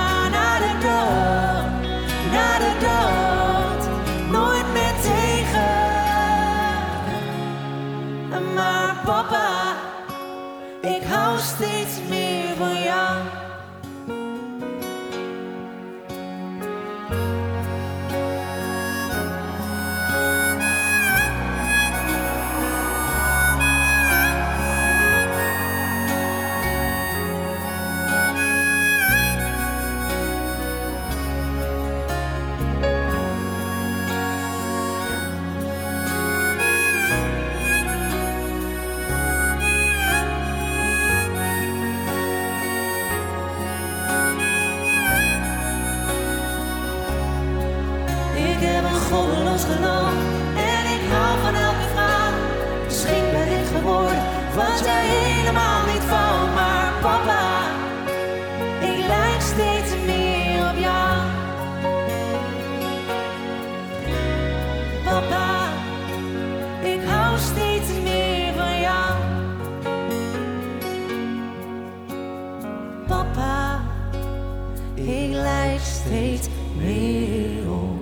steeds 75.79 76.47
meer 76.77 77.71
op 77.71 77.99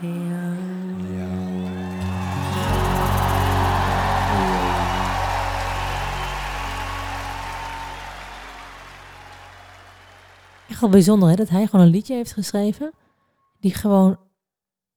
jou. 0.00 0.54
Echt 10.68 10.80
wel 10.80 10.90
bijzonder 10.90 11.28
hè, 11.28 11.34
dat 11.34 11.48
hij 11.48 11.66
gewoon 11.66 11.84
een 11.84 11.92
liedje 11.92 12.14
heeft 12.14 12.32
geschreven. 12.32 12.92
Die 13.60 13.74
gewoon 13.74 14.18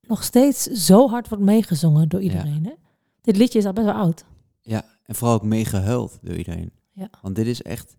nog 0.01 0.23
steeds 0.23 0.63
zo 0.63 1.09
hard 1.09 1.29
wordt 1.29 1.43
meegezongen 1.43 2.09
door 2.09 2.21
iedereen. 2.21 2.65
Hè? 2.65 2.73
Dit 3.21 3.37
liedje 3.37 3.59
is 3.59 3.65
al 3.65 3.73
best 3.73 3.85
wel 3.85 3.95
oud. 3.95 4.25
Ja, 4.61 4.85
en 5.05 5.15
vooral 5.15 5.35
ook 5.35 5.43
mee 5.43 5.65
gehuild 5.65 6.19
door 6.21 6.35
iedereen. 6.35 6.71
Ja. 6.93 7.09
Want 7.21 7.35
dit 7.35 7.45
is 7.45 7.61
echt... 7.61 7.95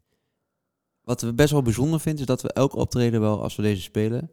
Wat 1.09 1.21
we 1.21 1.33
best 1.35 1.51
wel 1.53 1.63
bijzonder 1.63 2.01
vinden, 2.01 2.21
is 2.21 2.27
dat 2.27 2.43
we 2.43 2.53
elk 2.53 2.75
optreden 2.77 3.21
wel, 3.21 3.43
als 3.43 3.57
we 3.57 3.63
deze 3.63 3.83
spelen... 3.83 4.31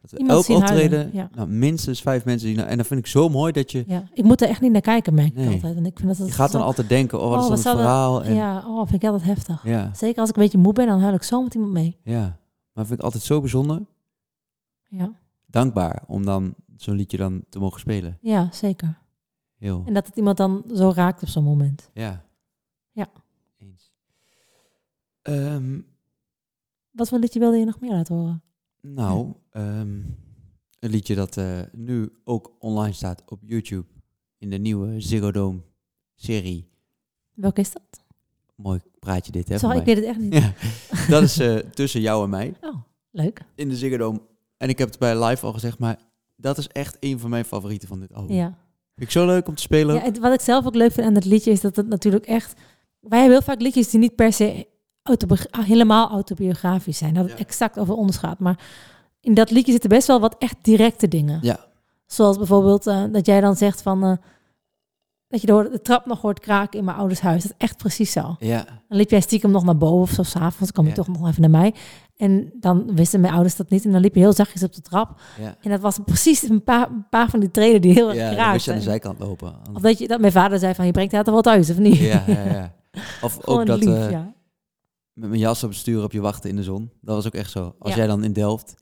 Dat 0.00 0.10
we 0.10 0.18
elk 0.28 0.46
huilen, 0.46 0.56
optreden, 0.68 1.10
ja. 1.12 1.28
nou, 1.34 1.48
minstens 1.48 2.00
vijf 2.02 2.24
mensen 2.24 2.48
die... 2.48 2.62
En 2.62 2.76
dat 2.76 2.86
vind 2.86 3.00
ik 3.00 3.06
zo 3.06 3.28
mooi 3.28 3.52
dat 3.52 3.70
je... 3.72 3.84
Ja, 3.86 4.08
ik 4.12 4.24
moet 4.24 4.40
er 4.42 4.48
echt 4.48 4.60
niet 4.60 4.72
naar 4.72 4.80
kijken, 4.80 5.14
merk 5.14 5.26
ik 5.28 5.34
Nee. 5.34 5.48
altijd. 5.52 5.76
En 5.76 5.86
ik 5.86 5.96
vind 5.96 6.08
dat 6.08 6.16
Je 6.16 6.22
het 6.24 6.32
gaat 6.32 6.52
dan 6.52 6.60
zo- 6.60 6.66
altijd 6.66 6.88
denken, 6.88 7.20
oh, 7.20 7.28
wat 7.30 7.38
Oh, 7.38 7.44
is 7.44 7.54
het 7.54 7.62
dat- 7.64 7.76
verhaal? 7.76 8.24
En, 8.24 8.34
ja. 8.34 8.52
Ja, 8.52 8.66
oh, 8.68 8.86
vind 8.88 9.02
ik 9.02 9.08
altijd 9.10 9.24
heftig. 9.36 9.64
Ja, 9.64 9.94
Zeker 9.94 10.20
als 10.20 10.28
ik 10.30 10.36
een 10.36 10.42
beetje 10.42 10.58
moe 10.58 10.72
ben, 10.72 10.86
dan 10.86 11.00
huil 11.00 11.14
ik 11.14 11.22
zo 11.22 11.42
met 11.42 11.54
iemand 11.54 11.72
mee. 11.72 11.96
Maar 12.72 12.86
vind 12.86 12.98
ik 12.98 13.04
altijd 13.04 13.22
zo 13.22 13.40
bijzonder. 13.40 13.82
Ja, 14.88 15.12
Dankbaar 15.46 16.02
om 16.06 16.24
dan 16.24 16.54
zo'n 16.76 16.94
liedje 16.96 17.16
dan 17.16 17.44
te 17.48 17.58
mogen 17.58 17.80
spelen. 17.80 18.18
ja 18.20 18.48
zeker. 18.52 18.98
Heel. 19.58 19.82
En 19.86 19.94
dat 19.94 20.06
het 20.06 20.16
iemand 20.16 20.36
dan 20.36 20.64
zo 20.74 20.92
raakt 20.94 21.22
op 21.22 21.28
zo'n 21.28 21.44
moment. 21.44 21.90
Ja. 21.94 22.24
Ja. 22.92 23.06
Eens. 23.58 23.92
Ehm, 25.22 25.80
Wat 26.94 27.08
voor 27.08 27.18
liedje 27.18 27.38
wilde 27.38 27.56
je 27.56 27.64
nog 27.64 27.80
meer 27.80 27.90
laten 27.92 28.14
horen? 28.14 28.42
nou, 28.80 29.32
ehm, 29.50 29.88
een 30.78 30.90
liedje 30.90 31.14
dat 31.14 31.36
eh, 31.36 31.60
nu 31.72 32.12
ook 32.24 32.52
online 32.58 32.92
staat 32.94 33.22
op 33.26 33.40
YouTube. 33.44 33.86
In 34.38 34.50
de 34.50 34.56
nieuwe 34.58 35.00
Ziggo 35.00 35.30
Dome 35.30 35.60
serie. 36.14 36.68
Welke 37.34 37.60
is 37.60 37.72
dat? 37.72 37.82
Mooi 38.56 38.80
praatje 38.98 39.32
dit, 39.32 39.48
hè? 39.48 39.58
Sorry, 39.58 39.78
ik 39.78 39.84
weet 39.84 39.96
het 39.96 40.04
echt 40.04 40.18
niet. 40.18 40.32
Ja, 40.34 40.52
dat 41.08 41.22
is 41.22 41.38
eh, 41.38 41.56
tussen 41.56 42.00
jou 42.00 42.24
en 42.24 42.30
mij 42.30 42.54
Oh, 42.60 42.76
leuk. 43.10 43.44
in 43.54 43.68
de 43.68 43.76
Ziggo 43.76 43.96
Dome. 43.96 44.20
En 44.56 44.68
ik 44.68 44.78
heb 44.78 44.88
het 44.88 44.98
bij 44.98 45.24
live 45.24 45.46
al 45.46 45.52
gezegd, 45.52 45.78
maar 45.78 45.98
dat 46.36 46.58
is 46.58 46.68
echt 46.68 46.96
een 47.00 47.18
van 47.18 47.30
mijn 47.30 47.44
favorieten 47.44 47.88
van 47.88 48.00
dit 48.00 48.14
album. 48.14 48.36
Ja. 48.36 48.46
Vind 48.94 49.06
ik 49.06 49.10
zo 49.10 49.26
leuk 49.26 49.48
om 49.48 49.54
te 49.54 49.62
spelen. 49.62 49.94
ja 49.94 50.00
het- 50.00 50.18
wat 50.18 50.32
ik 50.32 50.40
zelf 50.40 50.66
ook 50.66 50.74
leuk 50.74 50.92
vind 50.92 51.06
aan 51.06 51.14
het 51.14 51.24
liedje 51.24 51.50
is 51.50 51.60
dat 51.60 51.76
het 51.76 51.88
natuurlijk 51.88 52.26
echt... 52.26 52.60
Wij 53.00 53.18
hebben 53.18 53.36
heel 53.38 53.46
vaak 53.46 53.60
liedjes 53.60 53.90
die 53.90 54.00
niet 54.00 54.14
per 54.14 54.32
se 54.32 54.66
autobi- 55.08 55.46
ah, 55.50 55.64
helemaal 55.64 56.10
autobiografisch 56.10 56.98
zijn. 56.98 57.14
Dat 57.14 57.22
het 57.28 57.32
Ja. 57.32 57.44
exact 57.44 57.78
over 57.78 57.94
ons 57.94 58.16
gaat. 58.16 58.38
Maar 58.38 58.58
in 59.20 59.34
dat 59.34 59.50
liedje 59.50 59.72
zitten 59.72 59.90
best 59.90 60.06
wel 60.06 60.20
wat 60.20 60.36
echt 60.38 60.56
directe 60.62 61.08
dingen. 61.08 61.38
Ja. 61.42 61.58
Zoals 62.06 62.36
bijvoorbeeld 62.36 62.86
eh, 62.86 63.02
dat 63.12 63.26
jij 63.26 63.40
dan 63.40 63.56
zegt 63.56 63.82
van... 63.82 64.04
eh, 64.04 64.12
dat 65.28 65.40
je 65.42 65.46
door 65.46 65.70
de 65.70 65.82
trap 65.82 66.06
nog 66.06 66.20
hoort 66.20 66.40
kraken 66.40 66.78
in 66.78 66.84
mijn 66.84 66.96
ouders 66.96 67.20
huis. 67.20 67.42
Dat 67.42 67.50
is 67.58 67.66
echt 67.66 67.76
precies 67.76 68.12
zo. 68.12 68.36
Ja, 68.38 68.64
Dan 68.88 68.98
liep 68.98 69.10
jij 69.10 69.20
stiekem 69.20 69.50
nog 69.50 69.64
naar 69.64 69.76
boven 69.76 70.00
of 70.02 70.10
zo 70.10 70.22
s'avonds. 70.22 70.72
kwam 70.72 70.84
je 70.84 70.90
Ja. 70.90 70.96
toch 70.96 71.08
nog 71.08 71.28
even 71.28 71.40
naar 71.40 71.50
mij. 71.50 71.74
En 72.16 72.52
dan 72.60 72.94
wisten 72.94 73.20
mijn 73.20 73.32
ouders 73.32 73.56
dat 73.56 73.70
niet. 73.70 73.84
En 73.84 73.92
dan 73.92 74.00
liep 74.00 74.14
je 74.14 74.20
heel 74.20 74.32
zachtjes 74.32 74.62
op 74.62 74.74
de 74.74 74.80
trap. 74.80 75.20
ja. 75.40 75.56
En 75.60 75.70
dat 75.70 75.80
was 75.80 75.98
precies 76.04 76.42
een 76.48 76.62
paar, 76.62 76.88
een 76.90 77.06
paar 77.10 77.28
van 77.30 77.40
die 77.40 77.50
treden 77.50 77.80
die 77.80 77.92
heel 77.92 78.08
erg 78.08 78.16
Ja, 78.18 78.34
dan 78.34 78.50
moest 78.52 78.64
je 78.64 78.70
aan 78.72 78.78
de 78.78 78.84
kraakten. 78.84 78.90
zijkant 79.12 79.18
lopen. 79.18 79.54
Of 79.74 79.82
dat, 79.82 79.98
je, 79.98 80.08
dat 80.08 80.20
mijn 80.20 80.32
vader 80.32 80.58
zei 80.58 80.74
van, 80.74 80.86
je 80.86 80.92
brengt 80.92 81.12
haar 81.12 81.24
toch 81.24 81.32
wel 81.34 81.42
thuis, 81.42 81.70
of 81.70 81.78
niet? 81.78 81.96
Ja, 81.96 82.22
ja, 82.26 82.44
ja. 82.52 82.74
Of 83.22 83.38
ook 83.46 83.66
dat 83.66 83.78
lief, 83.84 83.94
eh, 83.94 84.10
ja. 84.10 84.32
Met 85.14 85.28
mijn 85.28 85.40
jas 85.40 85.62
op 85.62 85.68
het 85.70 85.78
stuur 85.78 86.02
op 86.02 86.12
je 86.12 86.20
wachten 86.20 86.50
in 86.50 86.56
de 86.56 86.62
zon. 86.62 86.90
Dat 87.00 87.14
was 87.16 87.26
ook 87.26 87.34
echt 87.34 87.50
zo. 87.50 87.74
Als 87.78 87.90
Ja. 87.90 87.96
jij 87.98 88.06
dan 88.06 88.24
in 88.24 88.32
Delft 88.32 88.74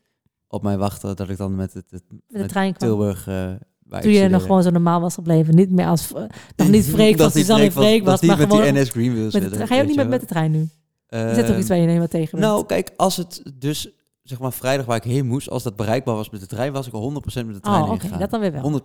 op 0.48 0.62
mij 0.62 0.78
wachtte, 0.78 1.14
dat 1.14 1.28
ik 1.28 1.36
dan 1.36 1.54
met 1.54 1.72
het, 1.74 1.90
het 1.90 2.02
Met 2.08 2.20
de 2.28 2.38
met 2.38 2.48
trein 2.48 2.74
kwam. 2.74 2.88
Tilburg... 2.88 3.26
eh 3.26 3.52
Toen 4.00 4.10
je 4.12 4.28
nog 4.28 4.42
gewoon 4.42 4.62
zo 4.62 4.70
normaal 4.70 5.00
was 5.00 5.14
gebleven. 5.14 5.54
Niet 5.54 5.70
meer 5.70 5.86
als... 5.86 6.12
eh, 6.12 6.22
nog 6.56 6.68
niet 6.68 6.90
Dat 6.96 6.98
niet 6.98 7.30
Suzanne 7.32 7.64
en 7.64 7.72
Freek 7.72 7.86
Freek 7.86 8.04
was, 8.04 8.20
maar 8.22 8.38
met 8.38 8.48
gewoon... 8.52 8.62
die 8.72 8.72
NS 8.82 8.90
Greenwheels 8.90 9.32
met 9.32 9.42
de 9.42 9.48
zitten, 9.48 9.52
trein. 9.52 9.68
Ga 9.68 9.74
je 9.74 9.80
ook 9.82 9.86
niet 9.88 9.96
met, 9.96 10.08
met 10.08 10.20
de 10.20 10.26
trein 10.26 10.50
nu? 10.50 10.68
Is 11.08 11.36
dat 11.36 11.46
toch 11.46 11.56
iets 11.58 11.68
waar 11.68 11.78
je 11.78 11.86
helemaal 11.86 12.08
tegen 12.08 12.30
bent? 12.30 12.42
Nou, 12.52 12.66
kijk, 12.66 12.92
als 12.96 13.16
het 13.16 13.42
dus, 13.54 13.90
zeg 14.22 14.38
maar, 14.38 14.52
vrijdag 14.52 14.86
waar 14.86 14.96
ik 14.96 15.02
heen 15.04 15.26
moest, 15.26 15.50
als 15.50 15.62
dat 15.62 15.76
bereikbaar 15.76 16.14
was 16.14 16.30
met 16.30 16.40
de 16.40 16.46
trein, 16.46 16.72
was 16.72 16.86
ik 16.86 16.92
100% 16.92 16.96
met 17.22 17.34
de 17.34 17.60
trein 17.60 17.82
oh, 17.82 17.90
oké. 17.90 18.18
Dat 18.18 18.30
dan 18.30 18.40
weer 18.40 18.52
wel. 18.52 18.80
100%. 18.80 18.84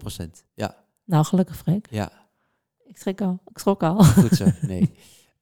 Ja, 0.53 0.75
Nou, 1.05 1.25
gelukkig 1.25 1.57
Freek. 1.57 1.87
ja, 1.89 2.11
Ik 2.85 2.97
schrik 2.97 3.21
al. 3.21 3.39
Ik 3.49 3.57
schrok 3.57 3.83
al. 3.83 4.03
goed 4.03 4.31
zo. 4.37 4.45
Nee. 4.61 4.91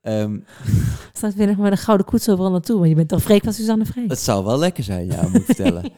Ehm, 0.06 0.40
Straks 1.14 1.36
weer 1.36 1.48
nog 1.48 1.58
met 1.58 1.72
een 1.72 1.78
gouden 1.78 2.06
koets 2.06 2.30
overal 2.30 2.52
naartoe. 2.52 2.76
Want 2.78 2.90
je 2.90 2.96
bent 2.96 3.10
toch 3.10 3.22
Freek 3.22 3.44
van 3.44 3.54
Suzanne 3.54 3.86
Freek? 3.86 4.10
het 4.10 4.20
zou 4.20 4.44
wel 4.46 4.58
lekker 4.58 4.84
zijn, 4.84 5.06
ja, 5.06 5.22
moet 5.22 5.36
ik 5.36 5.46
vertellen. 5.46 5.92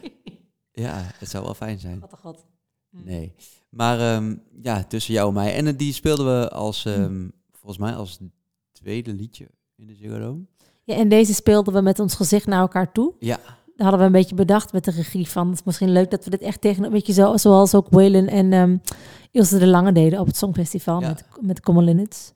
Ja, 0.72 1.10
het 1.18 1.30
zou 1.30 1.44
wel 1.44 1.54
fijn 1.54 1.78
zijn. 1.78 2.00
Wat 2.00 2.12
een 2.12 2.18
god. 2.18 2.46
Nee. 2.90 3.34
Maar 3.70 4.00
ehm, 4.00 4.36
ja, 4.62 4.82
tussen 4.84 5.14
jou 5.14 5.28
en 5.28 5.34
mij. 5.34 5.54
En 5.54 5.66
eh, 5.66 5.72
die 5.76 5.92
speelden 5.92 6.26
we 6.40 6.50
als, 6.50 6.84
ehm, 6.84 7.28
volgens 7.52 7.78
mij 7.78 7.92
als 7.94 8.18
tweede 8.72 9.12
liedje 9.12 9.48
in 9.76 9.86
de 9.86 9.94
Ziggo 9.94 10.18
Dome. 10.18 10.40
Ja, 10.84 10.94
en 10.94 11.08
deze 11.08 11.34
speelden 11.34 11.74
we 11.74 11.80
met 11.80 11.98
ons 11.98 12.14
gezicht 12.14 12.46
naar 12.46 12.60
elkaar 12.60 12.92
toe. 12.92 13.12
Ja, 13.18 13.36
Daar 13.36 13.86
hadden 13.88 13.98
we 13.98 14.06
een 14.06 14.12
beetje 14.12 14.34
bedacht 14.34 14.72
met 14.72 14.84
de 14.84 14.90
regie 14.90 15.28
van. 15.28 15.48
Het 15.48 15.58
is 15.58 15.64
misschien 15.64 15.92
leuk 15.92 16.10
dat 16.10 16.24
we 16.24 16.30
dit 16.30 16.40
echt 16.42 16.60
tegen, 16.60 16.90
weet 16.90 17.06
je, 17.06 17.12
zo, 17.12 17.36
zoals 17.36 17.74
ook 17.74 17.86
Waylon 17.90 18.26
en 18.26 18.52
ehm 18.52 18.76
Ilse 19.30 19.58
de 19.58 19.66
Lange 19.66 19.92
deden 19.92 20.20
op 20.20 20.26
het 20.26 20.36
Songfestival 20.36 21.00
Ja. 21.00 21.08
met, 21.08 21.24
met 21.40 21.60
Common 21.60 21.84
Linnets. 21.84 22.32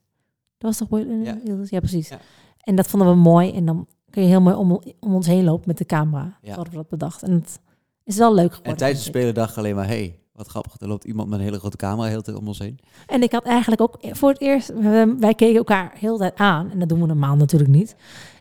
Dat 0.63 0.71
was 0.71 0.77
toch 0.77 0.89
Waylon 0.89 1.25
Ja. 1.25 1.39
Ja, 1.65 1.79
precies. 1.79 2.09
Ja. 2.09 2.19
En 2.61 2.77
dat 2.77 2.87
vonden 2.87 3.09
we 3.09 3.15
mooi. 3.15 3.53
En 3.53 3.65
dan 3.67 3.87
kun 4.11 4.23
je 4.23 4.29
heel 4.29 4.41
mooi 4.41 4.57
om, 4.57 4.83
om 5.01 5.15
ons 5.15 5.27
heen 5.27 5.45
lopen 5.45 5.65
met 5.67 5.79
de 5.79 5.85
camera. 5.85 6.39
Ja. 6.43 6.55
Hadden 6.55 6.71
we 6.73 6.79
dat 6.79 6.89
bedacht. 6.89 7.23
En 7.23 7.33
het 7.33 7.61
is 8.05 8.17
wel 8.17 8.35
leuk 8.35 8.49
geworden. 8.51 8.73
en 8.73 8.79
tijdens 8.79 8.99
de 8.99 9.05
vind 9.05 9.15
ik. 9.17 9.21
spelen 9.21 9.35
dacht 9.35 9.51
ik 9.51 9.59
alleen 9.59 9.75
maar, 9.75 9.87
hey, 9.87 10.19
wat 10.33 10.47
grappig, 10.49 10.75
er 10.79 10.89
loopt 10.89 11.05
iemand 11.05 11.29
met 11.29 11.39
een 11.39 11.45
hele 11.45 11.59
grote 11.59 11.77
camera 11.77 12.09
heel 12.09 12.23
tijd 12.23 12.37
om 12.37 12.49
ons 12.49 12.59
heen. 12.59 12.79
En 13.07 13.23
ik 13.23 13.33
had 13.33 13.45
eigenlijk 13.45 13.81
ook 13.81 13.99
voor 14.01 14.29
het 14.31 14.41
eerst, 14.41 14.73
wij 15.19 15.35
keken 15.35 15.57
elkaar 15.57 15.93
heel 15.99 16.19
tijd 16.19 16.35
aan. 16.37 16.71
En 16.71 16.79
dat 16.79 16.89
doen 16.89 17.01
we 17.01 17.07
normaal 17.07 17.37
natuurlijk 17.37 17.71
niet. 17.71 17.97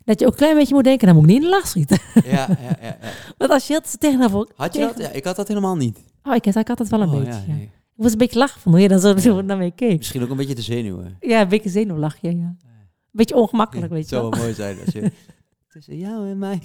Dat 0.06 0.20
je 0.20 0.26
ook 0.26 0.32
een 0.32 0.38
klein 0.38 0.56
beetje 0.56 0.74
moet 0.74 0.84
denken, 0.84 1.08
dan 1.08 1.16
moet 1.16 1.26
ik 1.26 1.30
niet 1.32 1.42
in 1.44 1.50
de 1.50 1.56
lach 1.56 1.68
schieten. 1.68 2.00
Ja, 2.14 2.32
ja, 2.32 2.48
ja. 2.62 2.78
ja. 2.82 2.98
Want 3.38 3.52
als 3.52 3.68
je 3.68 3.74
heel 3.74 3.98
tegenover... 4.00 4.48
Had 4.56 4.74
je 4.74 4.80
dat? 4.80 4.98
Ja, 4.98 5.10
ik 5.10 5.24
had 5.24 5.36
dat 5.36 5.48
helemaal 5.48 5.76
niet. 5.76 6.00
Oh, 6.24 6.36
ik, 6.36 6.46
ik 6.46 6.68
had 6.68 6.80
het 6.80 6.90
wel 6.90 7.02
een 7.02 7.10
Oh, 7.10 7.14
beetje. 7.16 7.32
ja, 7.32 7.44
ja. 7.48 7.54
nee. 7.54 7.72
Was 8.02 8.12
een 8.12 8.18
beetje 8.18 8.40
lachen 8.40 8.62
van 8.62 8.72
hoe 8.72 8.82
je 8.82 8.88
dan 8.88 9.00
zo 9.00 9.18
zo 9.18 9.42
naar 9.42 9.58
me 9.58 9.72
keek. 9.72 9.98
Misschien 9.98 10.24
ook 10.24 10.30
een 10.30 10.38
beetje 10.38 10.56
de 10.56 10.62
zenuwen. 10.62 11.18
Ja, 11.20 11.42
een 11.42 11.48
beetje 11.48 11.70
zenuwlachje, 11.70 12.28
ja. 12.38 12.44
Een 12.46 12.58
beetje 13.12 13.36
ongemakkelijk, 13.36 13.92
weet 13.92 14.02
Het 14.02 14.10
je 14.10 14.16
zou 14.16 14.22
wel. 14.30 14.32
wel 14.32 14.42
mooi 14.42 14.54
zijn 14.54 14.78
als 14.86 14.94
je 14.94 15.12
tussen 15.74 15.98
jou 15.98 16.30
en 16.30 16.38
mij. 16.38 16.60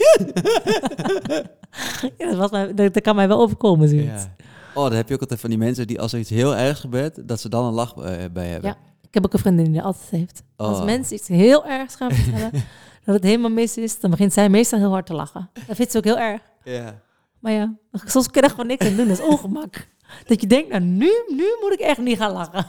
Ja, 2.19 2.27
dat, 2.31 2.37
was 2.37 2.51
mij, 2.51 2.75
dat, 2.75 2.95
dat 2.95 3.03
kan 3.03 3.17
mij 3.17 3.29
wel 3.29 3.41
overkomen, 3.41 3.89
zoiets. 3.89 4.07
Ja. 4.23 4.35
Oh, 4.75 4.83
dan 4.85 4.93
heb 4.93 5.09
je 5.09 5.15
ook 5.15 5.21
altijd 5.21 5.41
van 5.41 5.51
die 5.51 5.59
mensen 5.59 5.87
die 5.87 6.01
als 6.01 6.13
er 6.13 6.19
iets 6.19 6.31
heel 6.31 6.57
ergs 6.57 6.81
gebeurt, 6.81 7.29
dat 7.29 7.41
ze 7.41 7.49
dan 7.49 7.65
een 7.65 7.73
lach 7.73 7.95
eh, 7.97 8.03
bij 8.33 8.49
hebben. 8.49 8.71
Ja. 8.71 8.77
Ik 9.03 9.15
heb 9.15 9.25
ook 9.25 9.33
een 9.33 9.39
vriendin 9.39 9.65
die 9.65 9.75
dat 9.75 9.85
altijd 9.85 10.11
heeft. 10.11 10.43
Als 10.57 10.79
Oh. 10.79 10.85
mensen 10.85 11.15
iets 11.17 11.29
heel 11.29 11.67
ergs 11.67 11.95
gaan 11.95 12.11
vertellen, 12.13 12.51
dat 13.05 13.15
het 13.15 13.23
helemaal 13.25 13.51
mis 13.51 13.77
is, 13.77 14.01
dan 14.01 14.11
begint 14.11 14.33
zij 14.33 14.49
meestal 14.49 14.79
heel 14.79 14.91
hard 14.91 15.07
te 15.07 15.15
lachen. 15.15 15.51
Dat 15.67 15.77
vindt 15.77 15.93
ze 15.93 15.99
ook 15.99 16.05
heel 16.05 16.19
erg. 16.19 16.41
Ja. 16.65 17.01
Maar 17.41 17.53
ja, 17.53 17.75
soms 18.05 18.31
kun 18.31 18.43
je 18.43 18.49
gewoon 18.49 18.67
niks 18.67 18.87
aan 18.87 18.97
doen. 18.97 19.09
Dat 19.09 19.19
is 19.19 19.25
ongemak. 19.33 19.87
Dat 20.27 20.41
je 20.41 20.47
denkt, 20.47 20.69
nou 20.69 20.83
nu, 20.83 21.11
nu 21.29 21.57
moet 21.61 21.73
ik 21.73 21.81
echt 21.81 21.99
niet 21.99 22.19
gaan 22.19 22.33
lachen. 22.33 22.67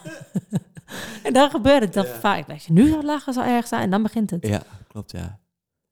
en 1.24 1.34
dan 1.34 1.50
gebeurt 1.50 1.82
het 1.84 1.94
dan 1.94 2.06
vaak. 2.06 2.50
Als 2.50 2.66
je 2.66 2.74
nu 2.74 2.92
gaat 2.92 3.04
lachen, 3.04 3.34
zou 3.34 3.48
erg 3.48 3.68
zijn. 3.68 3.82
En 3.82 3.90
dan 3.90 4.04
begint 4.04 4.30
het. 4.30 4.48
ja, 4.48 4.62
klopt 4.88 5.12
ja. 5.12 5.40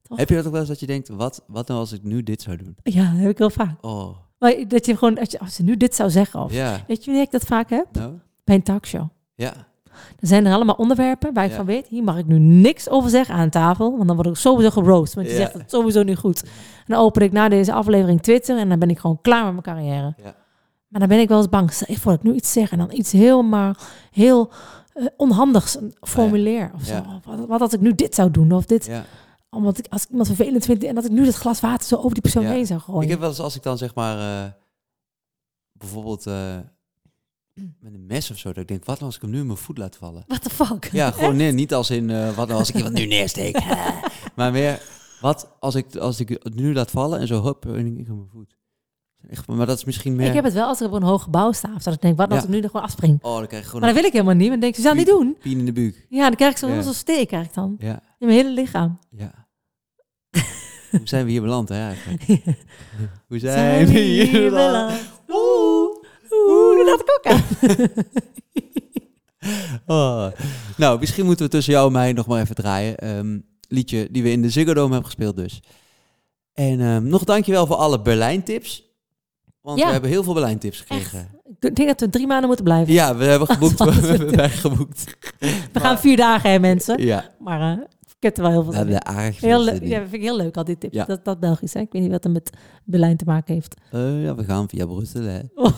Toch? 0.01 0.17
Heb 0.17 0.29
je 0.29 0.36
dat 0.36 0.45
ook 0.45 0.51
wel 0.51 0.60
eens 0.60 0.69
dat 0.69 0.79
je 0.79 0.86
denkt, 0.86 1.08
wat, 1.10 1.43
wat 1.47 1.67
nou 1.67 1.79
als 1.79 1.91
ik 1.91 2.03
nu 2.03 2.23
dit 2.23 2.41
zou 2.41 2.58
doen? 2.58 2.75
Ja, 2.84 3.12
dat 3.12 3.19
heb 3.19 3.29
ik 3.29 3.38
heel 3.38 3.49
vaak. 3.49 3.75
Oh, 3.86 4.15
Maar 4.39 4.53
dat 4.67 4.86
je 4.86 4.97
gewoon, 4.97 5.19
als, 5.19 5.31
je, 5.31 5.39
als 5.39 5.55
ze 5.55 5.63
nu 5.63 5.77
dit 5.77 5.95
zou 5.95 6.10
zeggen, 6.10 6.39
of 6.43 6.53
ja. 6.53 6.84
weet 6.88 6.99
je 6.99 7.05
wanneer 7.05 7.23
ik 7.23 7.31
dat 7.31 7.43
vaak 7.43 7.69
heb? 7.69 7.86
Nou, 7.91 8.13
Bij 8.43 8.55
een 8.55 8.63
talkshow. 8.63 9.08
ja. 9.36 9.53
Er 10.19 10.27
zijn 10.27 10.45
er 10.45 10.53
allemaal 10.53 10.75
onderwerpen 10.75 11.34
waar 11.34 11.43
ik 11.43 11.49
Ja. 11.49 11.55
van 11.55 11.65
weet, 11.65 11.88
hier 11.88 12.03
mag 12.03 12.17
ik 12.17 12.25
nu 12.25 12.39
niks 12.39 12.89
over 12.89 13.10
zeggen 13.10 13.36
aan 13.36 13.49
tafel, 13.49 13.91
want 13.95 14.08
dan 14.08 14.15
word 14.15 14.27
ik 14.27 14.36
sowieso 14.36 14.69
geroost, 14.69 15.13
want 15.13 15.27
je 15.27 15.34
Ja. 15.34 15.39
zegt 15.39 15.53
het 15.53 15.69
sowieso 15.71 16.03
niet 16.03 16.17
goed. 16.17 16.43
En 16.43 16.49
dan 16.93 16.99
open 16.99 17.21
ik 17.21 17.31
na 17.31 17.49
deze 17.49 17.73
aflevering 17.73 18.21
Twitter 18.21 18.58
en 18.58 18.69
dan 18.69 18.79
ben 18.79 18.89
ik 18.89 18.99
gewoon 18.99 19.21
klaar 19.21 19.43
met 19.53 19.65
mijn 19.65 19.77
carrière. 19.77 20.13
Ja. 20.23 20.36
Maar 20.95 21.08
dan 21.08 21.15
ben 21.15 21.23
ik 21.23 21.29
wel 21.29 21.38
eens 21.38 21.49
bang, 21.49 21.71
stel 21.73 21.95
voor 21.95 22.12
dat 22.12 22.23
ik 22.23 22.27
nu 22.27 22.34
iets 22.34 22.51
zeg 22.51 22.71
en 22.71 22.77
dan 22.77 22.91
iets 22.91 23.12
heel 23.12 23.43
maar 23.43 23.77
heel 24.12 24.51
eh, 24.93 25.05
onhandigs 25.17 25.77
formuleer 26.01 26.71
of 26.75 26.84
zo. 26.84 26.93
Ja. 26.93 27.21
Wat, 27.25 27.47
wat 27.47 27.62
als 27.62 27.73
ik 27.73 27.79
nu 27.79 27.95
dit 27.95 28.15
zou 28.15 28.31
doen 28.31 28.51
of 28.51 28.65
dit, 28.65 28.86
ja. 28.86 29.05
omdat 29.49 29.77
ik 29.77 29.88
als 29.89 30.03
ik 30.03 30.10
iemand 30.10 30.27
vervelend 30.27 30.65
vind 30.65 30.84
en 30.84 30.95
dat 30.95 31.05
ik 31.05 31.12
nu 31.12 31.25
dat 31.25 31.36
glas 31.36 31.60
water 31.60 31.88
zo 31.88 31.95
over 31.95 32.13
die 32.13 32.21
persoon 32.21 32.43
Ja. 32.43 32.49
heen 32.51 32.65
zou 32.65 32.79
gooien. 32.79 33.01
Ik 33.01 33.10
heb 33.10 33.19
wel 33.19 33.29
eens 33.29 33.39
als 33.39 33.55
ik 33.55 33.63
dan 33.63 33.77
zeg 33.77 33.95
maar, 33.95 34.43
eh, 34.45 34.51
bijvoorbeeld 35.71 36.27
eh, 36.27 36.58
met 37.53 37.93
een 37.93 38.05
mes 38.05 38.32
of 38.32 38.38
zo, 38.38 38.47
dat 38.47 38.57
ik 38.57 38.67
denk, 38.67 38.86
wat 38.86 38.95
nou 38.95 39.05
als 39.05 39.15
ik 39.15 39.22
hem 39.22 39.32
nu 39.32 39.39
in 39.39 39.45
mijn 39.45 39.57
voet 39.57 39.78
laat 39.78 39.95
vallen? 39.95 40.24
What 40.28 40.41
the 40.41 40.49
fuck? 40.49 40.89
Ja, 40.91 41.11
gewoon 41.17 41.36
nee, 41.36 41.51
niet 41.51 41.74
als 41.74 41.89
in, 41.89 42.07
wat 42.36 42.47
nou 42.47 42.59
als 42.59 42.69
ik 42.69 42.76
iemand 42.76 42.93
nu 42.93 43.05
neersteek? 43.15 43.63
maar 44.36 44.51
meer, 44.51 44.82
wat 45.22 45.55
als 45.59 45.76
ik, 45.76 45.95
als 45.95 46.19
ik 46.19 46.30
het 46.30 46.55
nu 46.55 46.74
laat 46.74 46.91
vallen 46.91 47.19
en 47.19 47.28
zo, 47.28 47.41
hop, 47.41 47.65
en 47.65 47.97
ik 47.97 48.07
in 48.07 48.15
mijn 48.15 48.30
voet. 48.32 48.55
Echt, 49.30 49.47
maar 49.47 49.65
dat 49.65 49.78
is 49.78 49.84
misschien 49.86 50.15
meer... 50.15 50.28
Ik 50.28 50.34
heb 50.34 50.43
het 50.43 50.53
wel 50.53 50.67
als 50.67 50.82
ik 50.82 50.88
op 50.88 50.93
een 50.93 51.03
hoog 51.03 51.23
gebouw 51.23 51.51
sta, 51.51 51.69
of 51.76 51.84
dat 51.84 51.93
ik 51.93 52.01
denk, 52.01 52.17
wat 52.17 52.30
als 52.30 52.39
Ja. 52.39 52.43
ik 52.45 52.49
nu 52.49 52.59
er 52.61 52.65
gewoon 52.69 52.82
afspring? 52.86 53.19
Oh, 53.21 53.38
dan 53.38 53.47
krijg 53.47 53.61
je 53.63 53.67
gewoon 53.69 53.82
Maar 53.82 53.89
dat 53.89 53.99
wil 53.99 54.07
ik 54.09 54.13
helemaal 54.13 54.36
niet, 54.36 54.49
want 54.49 54.61
dan 54.61 54.71
denk 54.71 54.73
ik, 54.73 54.80
ze 54.80 54.82
zou 54.88 54.95
niet 54.95 55.07
doen. 55.07 55.38
pien 55.41 55.59
in 55.59 55.65
de 55.65 55.73
buik. 55.73 56.05
Ja, 56.09 56.21
dan 56.28 56.36
krijg 56.36 56.51
ik 56.51 56.57
zo'n 56.57 56.69
Ja. 56.73 56.82
zo 56.82 56.93
steek 56.93 57.28
krijg 57.28 57.45
ik 57.45 57.53
dan. 57.53 57.76
Ja, 57.80 58.01
In 58.19 58.28
mijn 58.28 58.39
hele 58.39 58.53
lichaam. 58.53 58.99
ja. 59.09 59.32
Hoe 60.91 61.01
zijn 61.07 61.26
we 61.26 61.32
hier 61.32 61.41
beland, 61.41 61.69
hè, 61.69 61.76
eigenlijk? 61.88 62.23
Hoe 63.28 63.39
zijn 63.39 63.86
we 63.88 63.99
hier 63.99 64.49
beland? 64.49 64.93
Oeh, 65.30 65.95
oeh, 66.32 66.86
dat 66.86 66.99
ik 66.99 67.19
ook 67.19 67.34
aan. 67.34 67.43
Oh. 69.86 70.28
Nou, 70.78 70.99
misschien 70.99 71.26
moeten 71.26 71.45
we 71.45 71.51
tussen 71.51 71.73
jou 71.73 71.86
en 71.88 71.91
mij 71.91 72.13
nog 72.13 72.28
maar 72.28 72.41
even 72.41 72.55
draaien. 72.55 72.97
Ehm, 72.97 73.39
liedje 73.67 74.07
die 74.11 74.23
we 74.23 74.32
in 74.32 74.41
de 74.41 74.49
Ziggo 74.49 74.73
Dome 74.73 74.88
hebben 74.93 75.05
gespeeld 75.05 75.36
dus. 75.36 75.61
En 76.53 76.80
ehm, 76.82 77.07
nog 77.07 77.23
dankjewel 77.23 77.65
voor 77.67 77.76
alle 77.76 78.01
Berlijn-tips. 78.01 78.84
Want 79.66 79.80
Ja. 79.80 79.86
we 79.86 79.91
hebben 79.91 80.09
heel 80.09 80.24
veel 80.24 80.34
Berlijn-tips 80.34 80.80
gekregen. 80.80 81.28
Ik 81.59 81.76
denk 81.76 81.88
dat 81.88 81.99
we 81.99 82.09
drie 82.09 82.28
maanden 82.28 82.47
moeten 82.47 82.66
blijven. 82.66 82.93
Ja, 82.93 83.16
we 83.16 83.24
hebben 83.24 83.47
geboekt. 83.57 83.84
We 83.84 83.91
hebben 83.91 84.36
bijgeboekt. 84.36 85.16
We 85.72 85.80
gaan 85.80 85.99
vier 85.99 86.18
dagen, 86.18 86.49
hè, 86.51 86.59
mensen. 86.59 87.03
Ja, 87.03 87.32
Maar 87.39 87.61
eh, 87.61 87.82
ik 88.18 88.24
heb 88.24 88.38
er 88.38 88.41
wel 88.43 88.51
heel 88.51 88.63
veel 88.72 88.86
we 88.86 89.03
aardig 89.03 89.39
veel 89.39 89.66
Heel. 89.66 89.84
Ja, 89.84 89.99
vind 89.99 90.13
ik 90.13 90.22
heel 90.22 90.38
leuk, 90.38 90.57
al 90.57 90.63
die 90.63 90.78
tips. 90.78 90.95
Ja. 90.95 91.05
Dat, 91.05 91.26
dat 91.26 91.39
Belgisch, 91.39 91.74
hè? 91.74 91.80
Ik 91.80 91.91
weet 91.91 92.01
niet 92.01 92.11
wat 92.11 92.26
er 92.26 92.32
met 92.32 92.49
Berlijn 92.84 93.18
te 93.18 93.26
maken 93.26 93.53
heeft. 93.53 93.76
Eh, 93.91 94.24
ja, 94.24 94.36
we 94.36 94.43
gaan 94.43 94.70
via 94.70 94.86
Brussel, 94.86 95.22
hè. 95.22 95.39
Oh. 95.55 95.72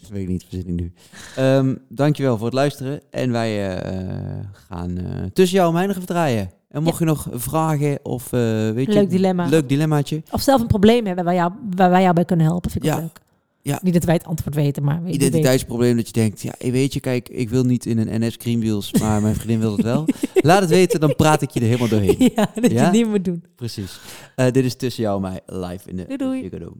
Dat 0.00 0.10
weet 0.10 0.22
ik 0.22 0.28
niet, 0.28 0.46
ik 0.50 0.66
nu. 0.66 0.92
Ehm 1.36 1.74
dankjewel 1.88 2.36
voor 2.36 2.46
het 2.46 2.54
luisteren. 2.54 3.00
En 3.10 3.32
wij 3.32 3.76
eh, 3.78 4.38
gaan 4.68 4.98
tussen 5.32 5.56
jou 5.56 5.68
en 5.68 5.74
mij 5.74 5.86
nog 5.86 5.96
even 5.96 6.08
draaien. 6.08 6.50
En 6.70 6.82
mocht 6.82 6.98
je 6.98 7.04
nog 7.04 7.26
vragen 7.32 7.98
of 8.02 8.32
eh 8.32 8.40
weet 8.70 8.86
je... 8.86 8.92
Leuk 8.92 9.10
dilemma. 9.10 9.46
Leuk 9.48 9.68
dilemmaatje. 9.68 10.22
Of 10.30 10.40
zelf 10.40 10.60
een 10.60 10.66
probleem 10.66 11.06
hebben 11.06 11.24
waar, 11.24 11.34
jou, 11.34 11.52
waar 11.76 11.90
wij 11.90 12.02
jou 12.02 12.14
bij 12.14 12.24
kunnen 12.24 12.46
helpen, 12.46 12.70
vind 12.70 12.84
ik 12.84 12.90
Ja. 12.90 12.98
leuk. 12.98 13.20
Ja. 13.62 13.78
Niet 13.82 13.94
dat 13.94 14.04
wij 14.04 14.14
het 14.14 14.24
antwoord 14.24 14.54
weten, 14.54 14.84
maar 14.84 15.02
weet 15.02 15.14
je 15.14 15.18
Identiteitsprobleem 15.18 15.96
dat 15.96 16.06
je 16.06 16.12
denkt, 16.12 16.40
ja, 16.42 16.52
weet 16.58 16.92
je, 16.92 17.00
kijk, 17.00 17.28
ik 17.28 17.50
wil 17.50 17.64
niet 17.64 17.86
in 17.86 17.98
een 17.98 18.20
NS 18.26 18.34
Greenwheels, 18.38 18.92
maar 18.92 19.22
mijn 19.22 19.34
vriendin 19.34 19.60
wil 19.60 19.72
het 19.72 19.82
wel. 19.82 20.04
Laat 20.34 20.60
het 20.60 20.70
weten, 20.70 21.00
dan 21.00 21.16
praat 21.16 21.42
ik 21.42 21.50
je 21.50 21.60
er 21.60 21.66
helemaal 21.66 21.88
doorheen. 21.88 22.16
Ja, 22.36 22.50
dat 22.54 22.70
je 22.70 22.78
het 22.78 22.92
niet 22.92 23.06
moet 23.08 23.24
doen. 23.24 23.44
Precies. 23.56 24.00
Eh, 24.36 24.50
dit 24.50 24.64
is 24.64 24.76
tussen 24.76 25.02
jou 25.02 25.24
en 25.24 25.30
mij 25.30 25.40
live 25.46 25.88
in 25.90 25.96
de 25.96 26.16
Doei, 26.16 26.48
doei. 26.48 26.72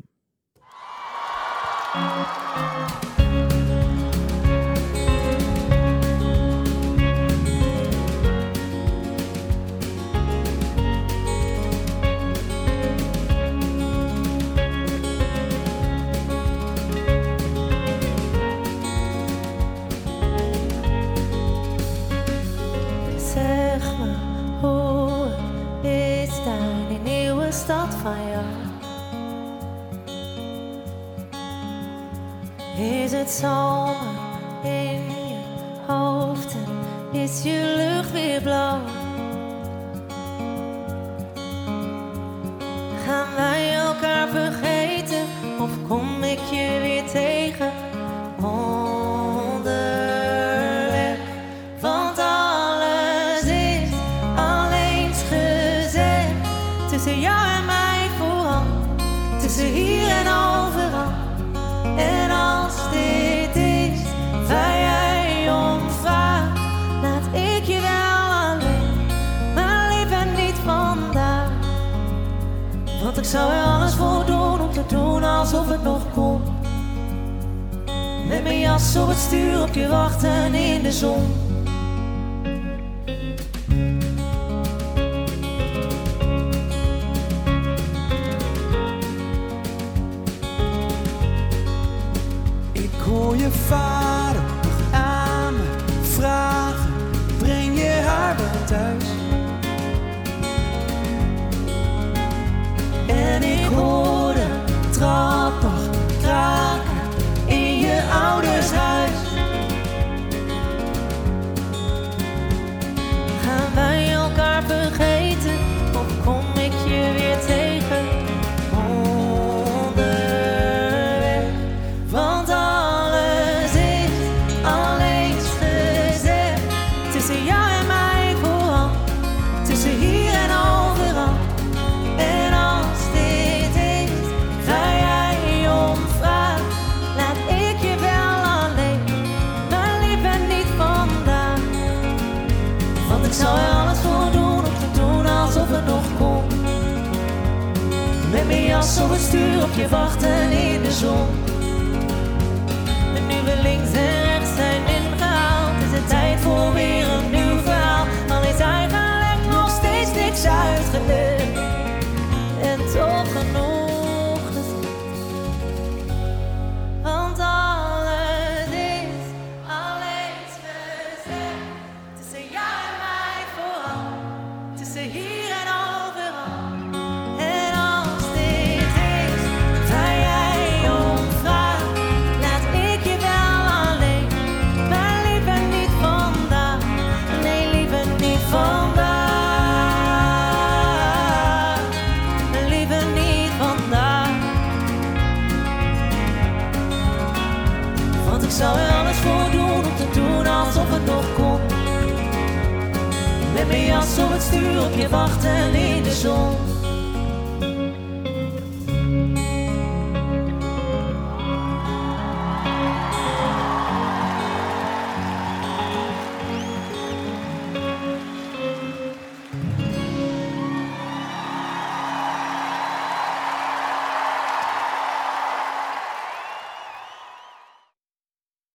Stuur 204.50 204.84
op 204.84 204.94
je 204.96 205.08
wachten 205.08 205.74
in 205.74 206.02
de 206.02 206.12
zon. 206.12 206.69